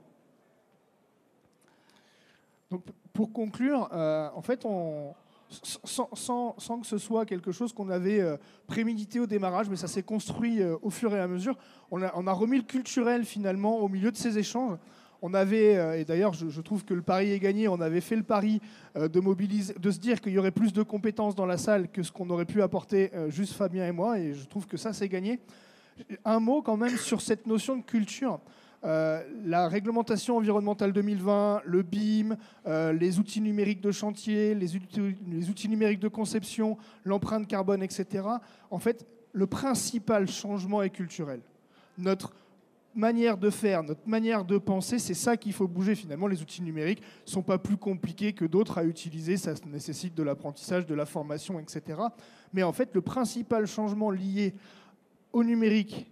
Donc, 2.70 2.82
pour 3.12 3.32
conclure, 3.32 3.88
en 3.92 4.42
fait, 4.42 4.66
sans, 5.50 6.80
que 6.80 6.86
ce 6.86 6.98
soit 6.98 7.24
quelque 7.24 7.50
chose 7.50 7.72
qu'on 7.72 7.88
avait 7.88 8.22
prémédité 8.66 9.20
au 9.20 9.26
démarrage, 9.26 9.68
mais 9.70 9.76
ça 9.76 9.88
s'est 9.88 10.02
construit 10.02 10.62
au 10.82 10.90
fur 10.90 11.14
et 11.14 11.20
à 11.20 11.26
mesure. 11.26 11.56
On 11.90 12.02
a, 12.02 12.32
remis 12.32 12.58
le 12.58 12.64
culturel 12.64 13.24
finalement 13.24 13.78
au 13.78 13.88
milieu 13.88 14.10
de 14.12 14.16
ces 14.16 14.38
échanges 14.38 14.78
on 15.22 15.34
avait, 15.34 15.76
euh, 15.76 15.98
et 15.98 16.04
d'ailleurs 16.04 16.32
je, 16.32 16.60
trouve 16.60 16.84
que 16.84 16.94
le 16.94 17.02
pari 17.02 17.32
est 17.32 17.38
gagné, 17.38 17.68
on 17.68 17.80
avait 17.80 18.00
fait 18.00 18.16
le 18.16 18.22
pari 18.22 18.60
euh, 18.96 19.08
de, 19.08 19.20
mobiliser, 19.20 19.74
de 19.74 19.90
se 19.90 19.98
dire 19.98 20.20
qu'il 20.20 20.32
y 20.32 20.38
aurait 20.38 20.50
plus 20.50 20.72
de 20.72 20.82
compétences 20.82 21.34
dans 21.34 21.46
la 21.46 21.58
salle 21.58 21.88
que 21.88 22.02
ce 22.02 22.12
qu'on 22.12 22.30
aurait 22.30 22.44
pu 22.44 22.62
apporter 22.62 23.10
euh, 23.14 23.30
juste 23.30 23.54
Fabien 23.54 23.86
et 23.86 23.92
moi, 23.92 24.18
et 24.18 24.34
je 24.34 24.46
trouve 24.46 24.66
que 24.66 24.76
ça 24.76 24.92
c'est 24.92 25.08
gagné. 25.08 25.40
Un 26.24 26.38
mot 26.38 26.62
quand 26.62 26.76
même 26.76 26.96
sur 26.96 27.20
cette 27.20 27.46
notion 27.46 27.76
de 27.76 27.82
culture. 27.82 28.38
la 28.84 29.68
réglementation 29.68 30.36
environnementale 30.36 30.92
2020, 30.92 31.62
le 31.64 31.82
BIM, 31.82 32.36
les 32.92 33.18
outils 33.18 33.40
numériques 33.40 33.80
de 33.80 33.90
chantier, 33.90 34.54
les 34.54 34.68
les 35.26 35.50
outils 35.50 35.68
numériques 35.68 35.98
de 35.98 36.06
conception, 36.06 36.78
l'empreinte 37.04 37.48
carbone, 37.48 37.82
etc. 37.82 38.28
En 38.70 38.78
fait, 38.78 39.04
le 39.32 39.48
principal 39.48 40.28
changement 40.28 40.82
est 40.82 40.90
culturel. 40.90 41.40
Notre 41.98 42.32
manière 42.98 43.38
de 43.38 43.50
faire, 43.50 43.82
notre 43.82 44.06
manière 44.06 44.44
de 44.44 44.58
penser, 44.58 44.98
c'est 44.98 45.14
ça 45.14 45.36
qu'il 45.36 45.52
faut 45.52 45.68
bouger 45.68 45.94
finalement. 45.94 46.26
Les 46.26 46.42
outils 46.42 46.62
numériques 46.62 47.02
ne 47.26 47.30
sont 47.30 47.42
pas 47.42 47.58
plus 47.58 47.76
compliqués 47.76 48.32
que 48.32 48.44
d'autres 48.44 48.78
à 48.78 48.84
utiliser, 48.84 49.36
ça 49.36 49.54
nécessite 49.66 50.14
de 50.14 50.22
l'apprentissage, 50.22 50.86
de 50.86 50.94
la 50.94 51.06
formation, 51.06 51.58
etc. 51.60 52.00
Mais 52.52 52.62
en 52.62 52.72
fait, 52.72 52.90
le 52.94 53.00
principal 53.00 53.66
changement 53.66 54.10
lié 54.10 54.54
au 55.32 55.44
numérique, 55.44 56.10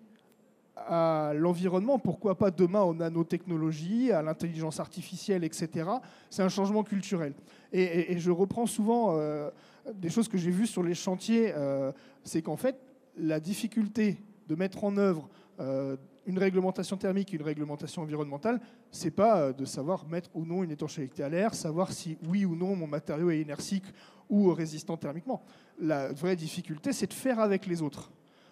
à 0.76 1.32
l'environnement, 1.34 1.98
pourquoi 1.98 2.36
pas 2.36 2.50
demain 2.50 2.82
aux 2.82 2.94
nanotechnologies, 2.94 4.12
à 4.12 4.22
l'intelligence 4.22 4.78
artificielle, 4.78 5.42
etc., 5.42 5.88
c'est 6.30 6.42
un 6.42 6.48
changement 6.48 6.84
culturel. 6.84 7.34
Et, 7.72 8.18
je 8.18 8.30
reprends 8.30 8.66
souvent 8.66 9.16
euh, 9.18 9.50
des 9.94 10.10
choses 10.10 10.28
que 10.28 10.38
j'ai 10.38 10.50
vues 10.50 10.66
sur 10.66 10.82
les 10.82 10.94
chantiers, 10.94 11.52
euh, 11.54 11.92
c'est 12.24 12.42
qu'en 12.42 12.56
fait, 12.56 12.78
la 13.16 13.40
difficulté 13.40 14.18
de 14.48 14.54
mettre 14.54 14.84
en 14.84 14.96
œuvre 14.96 15.28
euh, 15.60 15.96
une 16.26 16.38
réglementation 16.38 16.96
thermique 16.96 17.32
et 17.32 17.36
une 17.36 17.42
réglementation 17.42 18.02
environnementale, 18.02 18.60
c'est 18.90 19.10
pas 19.10 19.40
euh, 19.40 19.52
de 19.52 19.64
savoir 19.64 20.06
mettre 20.08 20.30
ou 20.34 20.44
non 20.44 20.62
une 20.62 20.72
étanchéité 20.72 21.22
à 21.22 21.28
l'air, 21.28 21.54
savoir 21.54 21.92
si 21.92 22.18
oui 22.28 22.44
ou 22.44 22.56
non 22.56 22.76
mon 22.76 22.86
matériau 22.86 23.30
est 23.30 23.40
inertique 23.40 23.84
ou 24.28 24.52
résistant 24.52 24.96
thermiquement. 24.96 25.42
La 25.78 26.12
vraie 26.12 26.36
difficulté, 26.36 26.92
c'est 26.92 27.06
de 27.06 27.14
faire 27.14 27.38
avec 27.38 27.66
les 27.66 27.80
autres. 27.80 28.10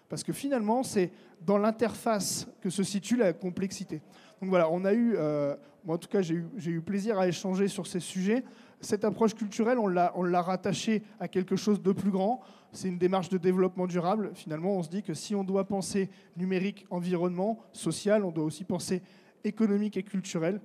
Parce 0.09 0.23
que 0.23 0.33
finalement, 0.33 0.83
c'est 0.83 1.11
dans 1.41 1.59
l'interface 1.59 2.47
que 2.61 2.71
se 2.71 2.83
situe 2.83 3.17
la 3.17 3.33
complexité. 3.33 4.01
Donc 4.41 4.51
voilà, 4.51 4.71
on 4.71 4.85
a 4.85 4.93
eu, 4.93 5.15
euh, 5.17 5.57
moi 5.85 5.97
en 5.97 5.99
tout 5.99 6.09
cas, 6.09 6.23
j'ai 6.23 6.35
eu, 6.35 6.47
j'ai 6.57 6.71
eu 6.71 6.81
plaisir 6.81 7.19
à 7.19 7.27
échanger 7.27 7.67
sur 7.69 7.87
ces 7.87 8.01
sujets. 8.01 8.45
Cette 8.85 9.05
approche 9.05 9.35
culturelle, 9.35 9.79
on 9.79 9.89
l'a, 9.89 10.43
rattachée 10.43 11.03
à 11.19 11.27
quelque 11.27 11.57
chose 11.57 11.81
de 11.81 11.93
plus 11.93 12.11
grand. 12.11 12.43
C'est 12.73 12.89
une 12.89 12.99
démarche 12.99 13.31
de 13.31 13.39
développement 13.39 13.87
durable. 13.87 14.33
Finalement, 14.35 14.77
on 14.77 14.83
se 14.83 14.91
dit 14.91 15.03
que 15.03 15.15
si 15.15 15.35
on 15.35 15.43
doit 15.43 15.65
penser 15.65 16.11
numérique, 16.37 16.87
environnement, 16.91 17.61
social, 17.73 18.25
on 18.25 18.31
doit 18.31 18.45
aussi 18.45 18.65
penser 18.65 19.01
économique 19.43 19.97
et 19.97 20.03
culturel. 20.03 20.61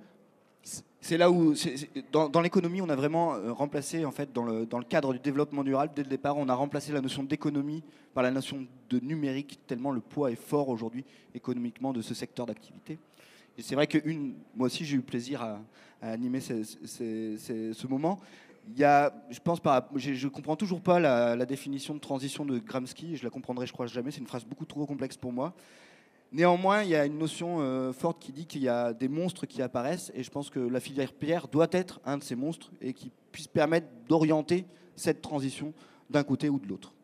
C'est 1.00 1.16
là 1.16 1.30
où, 1.30 1.54
dans, 2.12 2.40
l'économie, 2.42 2.82
on 2.82 2.90
a 2.90 2.96
vraiment 2.96 3.32
euh, 3.34 3.54
remplacé, 3.54 4.04
en 4.04 4.10
fait, 4.10 4.30
dans 4.34 4.44
le 4.44 4.84
cadre 4.84 5.14
du 5.14 5.18
développement 5.18 5.64
durable, 5.64 5.94
dès 5.96 6.02
le 6.02 6.10
départ, 6.10 6.36
on 6.36 6.50
a 6.50 6.54
remplacé 6.54 6.92
la 6.92 7.00
notion 7.00 7.22
d'économie 7.22 7.82
par 8.12 8.22
la 8.22 8.30
notion 8.30 8.66
de 8.90 9.00
numérique, 9.00 9.60
tellement 9.66 9.92
le 9.92 10.00
poids 10.00 10.30
est 10.30 10.36
fort 10.36 10.68
aujourd'hui 10.68 11.06
économiquement 11.34 11.94
de 11.94 12.02
ce 12.02 12.12
secteur 12.12 12.44
d'activité. 12.44 12.98
C'est 13.60 13.74
vrai 13.74 13.86
que 13.86 13.98
une, 14.04 14.34
moi 14.54 14.66
aussi, 14.66 14.84
j'ai 14.84 14.96
eu 14.96 15.02
plaisir 15.02 15.42
à, 15.42 15.60
animer 16.02 16.40
ce, 16.40 17.86
moment. 17.86 18.18
Il 18.68 18.78
y 18.78 18.84
a, 18.84 19.12
je 19.30 19.40
pense 19.40 19.60
pas, 19.60 19.88
je, 19.96 20.28
comprends 20.28 20.56
toujours 20.56 20.80
pas 20.80 21.00
la, 21.00 21.36
la 21.36 21.46
définition 21.46 21.94
de 21.94 21.98
transition 21.98 22.44
de 22.44 22.58
Gramsci. 22.58 23.16
Je 23.16 23.24
la 23.24 23.30
comprendrai, 23.30 23.66
je 23.66 23.72
crois 23.72 23.86
jamais. 23.86 24.10
C'est 24.10 24.20
une 24.20 24.26
phrase 24.26 24.44
beaucoup 24.44 24.64
trop 24.64 24.86
complexe 24.86 25.16
pour 25.16 25.32
moi. 25.32 25.54
Néanmoins, 26.32 26.84
il 26.84 26.90
y 26.90 26.94
a 26.94 27.06
une 27.06 27.18
notion 27.18 27.60
euh, 27.60 27.92
forte 27.92 28.22
qui 28.22 28.30
dit 28.30 28.46
qu'il 28.46 28.62
y 28.62 28.68
a 28.68 28.92
des 28.92 29.08
monstres 29.08 29.46
qui 29.46 29.62
apparaissent, 29.62 30.12
et 30.14 30.22
je 30.22 30.30
pense 30.30 30.48
que 30.48 30.60
la 30.60 30.78
filière 30.78 31.12
pierre 31.12 31.48
doit 31.48 31.66
être 31.72 32.00
un 32.04 32.18
de 32.18 32.22
ces 32.22 32.36
monstres 32.36 32.70
et 32.80 32.92
qui 32.92 33.10
puisse 33.32 33.48
permettre 33.48 33.88
d'orienter 34.06 34.64
cette 34.94 35.22
transition 35.22 35.74
d'un 36.08 36.22
côté 36.22 36.48
ou 36.48 36.60
de 36.60 36.68
l'autre. 36.68 36.94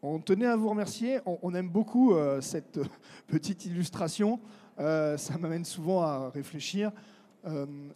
On 0.00 0.20
tenait 0.20 0.46
à 0.46 0.54
vous 0.54 0.68
remercier. 0.68 1.18
On, 1.26 1.54
aime 1.54 1.68
beaucoup 1.68 2.14
euh, 2.14 2.40
cette 2.40 2.78
euh, 2.78 2.84
petite 3.26 3.66
illustration. 3.66 4.38
Euh, 4.78 5.16
ça 5.16 5.36
m'amène 5.38 5.64
souvent 5.64 6.02
à 6.02 6.30
réfléchir. 6.30 6.92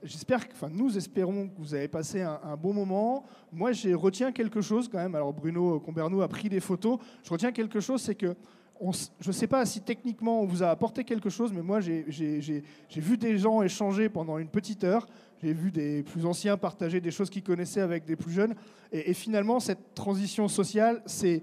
J'espère, 0.02 0.40
enfin, 0.50 0.70
nous 0.72 0.96
espérons 0.96 1.48
que 1.48 1.58
vous 1.58 1.74
avez 1.74 1.88
passé 1.88 2.22
un, 2.22 2.56
bon 2.56 2.72
moment. 2.72 3.26
Moi, 3.52 3.72
j'ai 3.72 3.92
retiens 3.92 4.32
quelque 4.32 4.62
chose 4.62 4.88
quand 4.88 4.96
même. 4.96 5.14
Alors, 5.14 5.34
Bruno 5.34 5.78
Combernou 5.78 6.22
a 6.22 6.28
pris 6.28 6.48
des 6.48 6.60
photos. 6.60 6.98
Je 7.22 7.28
retiens 7.28 7.52
quelque 7.52 7.78
chose, 7.78 8.00
c'est 8.00 8.14
que 8.14 8.34
je 8.80 9.28
ne 9.28 9.32
sais 9.32 9.46
pas 9.46 9.66
si 9.66 9.82
techniquement 9.82 10.40
on 10.40 10.46
vous 10.46 10.62
a 10.62 10.68
apporté 10.68 11.04
quelque 11.04 11.28
chose, 11.28 11.52
mais 11.52 11.60
moi, 11.60 11.80
j'ai 11.80 12.64
vu 12.96 13.18
des 13.18 13.36
gens 13.36 13.60
échanger 13.60 14.08
pendant 14.08 14.38
une 14.38 14.48
petite 14.48 14.84
heure. 14.84 15.06
J'ai 15.42 15.52
vu 15.52 15.72
des 15.72 16.04
plus 16.04 16.24
anciens 16.24 16.56
partager 16.56 17.00
des 17.00 17.10
choses 17.10 17.28
qu'ils 17.28 17.42
connaissaient 17.42 17.80
avec 17.80 18.04
des 18.04 18.14
plus 18.14 18.30
jeunes. 18.30 18.54
Et, 18.92 19.12
finalement, 19.12 19.58
cette 19.58 19.92
transition 19.92 20.46
sociale, 20.46 21.02
c'est 21.06 21.42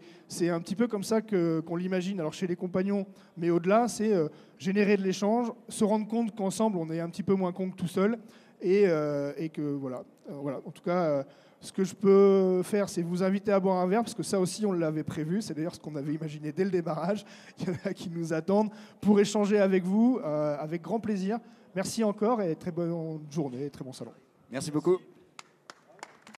un 0.50 0.62
petit 0.62 0.76
peu 0.76 0.88
comme 0.88 1.04
ça 1.04 1.22
que- 1.22 1.60
qu'on 1.60 1.76
l'imagine. 1.76 2.20
Alors 2.22 2.32
chez 2.32 2.47
les 2.47 2.56
compagnons, 2.56 3.06
mais 3.36 3.50
au-delà, 3.50 3.89
c'est 3.89 4.14
euh, 4.14 4.30
générer 4.58 4.95
de 4.95 5.04
l'échange, 5.04 5.52
se 5.68 5.84
rendre 5.84 6.08
compte 6.08 6.34
qu'ensemble, 6.34 6.78
on 6.78 6.89
est 6.89 7.02
un 7.02 7.10
petit 7.10 7.24
peu 7.24 7.34
moins 7.34 7.52
con 7.52 7.72
que 7.72 7.76
tout 7.76 7.88
seul. 7.88 8.18
Et, 8.62 8.84
euh, 8.88 9.34
et 9.38 9.50
que 9.50 9.62
voilà. 9.62 10.04
Euh, 10.30 10.34
voilà. 10.41 10.60
En 10.66 10.72
tout 10.72 10.84
cas, 10.84 11.26
ce 11.60 11.74
que 11.74 11.84
je 11.84 11.93
peux 11.93 12.62
faire, 12.64 12.88
c'est 12.88 13.02
vous 13.02 13.22
inviter 13.22 13.52
à 13.52 13.60
boire 13.60 13.78
un 13.80 13.88
verre, 13.88 14.04
parce 14.04 14.14
que 14.16 14.24
ça 14.24 14.39
aussi, 14.39 14.66
on 14.66 14.72
l'avait 14.72 15.04
prévu. 15.04 15.41
C'est 15.41 15.54
d'ailleurs 15.56 15.76
ce 15.76 15.80
qu'on 15.82 15.95
avait 15.97 16.14
imaginé 16.14 16.54
dès 16.54 16.64
le 16.64 16.72
démarrage. 16.72 17.26
Il 17.60 17.68
y 17.68 17.70
en 17.72 17.76
a 17.84 17.93
qui 17.93 18.10
nous 18.10 18.32
attendent 18.32 18.70
pour 19.02 19.20
échanger 19.20 19.60
avec 19.60 19.84
vous, 19.84 20.20
avec 20.24 20.84
grand 20.84 21.02
plaisir. 21.02 21.39
Merci 21.76 22.03
encore 22.03 22.41
et 22.41 22.55
très 22.55 22.72
bonne 22.72 23.20
journée, 23.30 23.70
très 23.70 23.84
bon 23.84 23.93
salon. 23.93 24.11
Merci 24.49 24.72
beaucoup. 24.72 24.97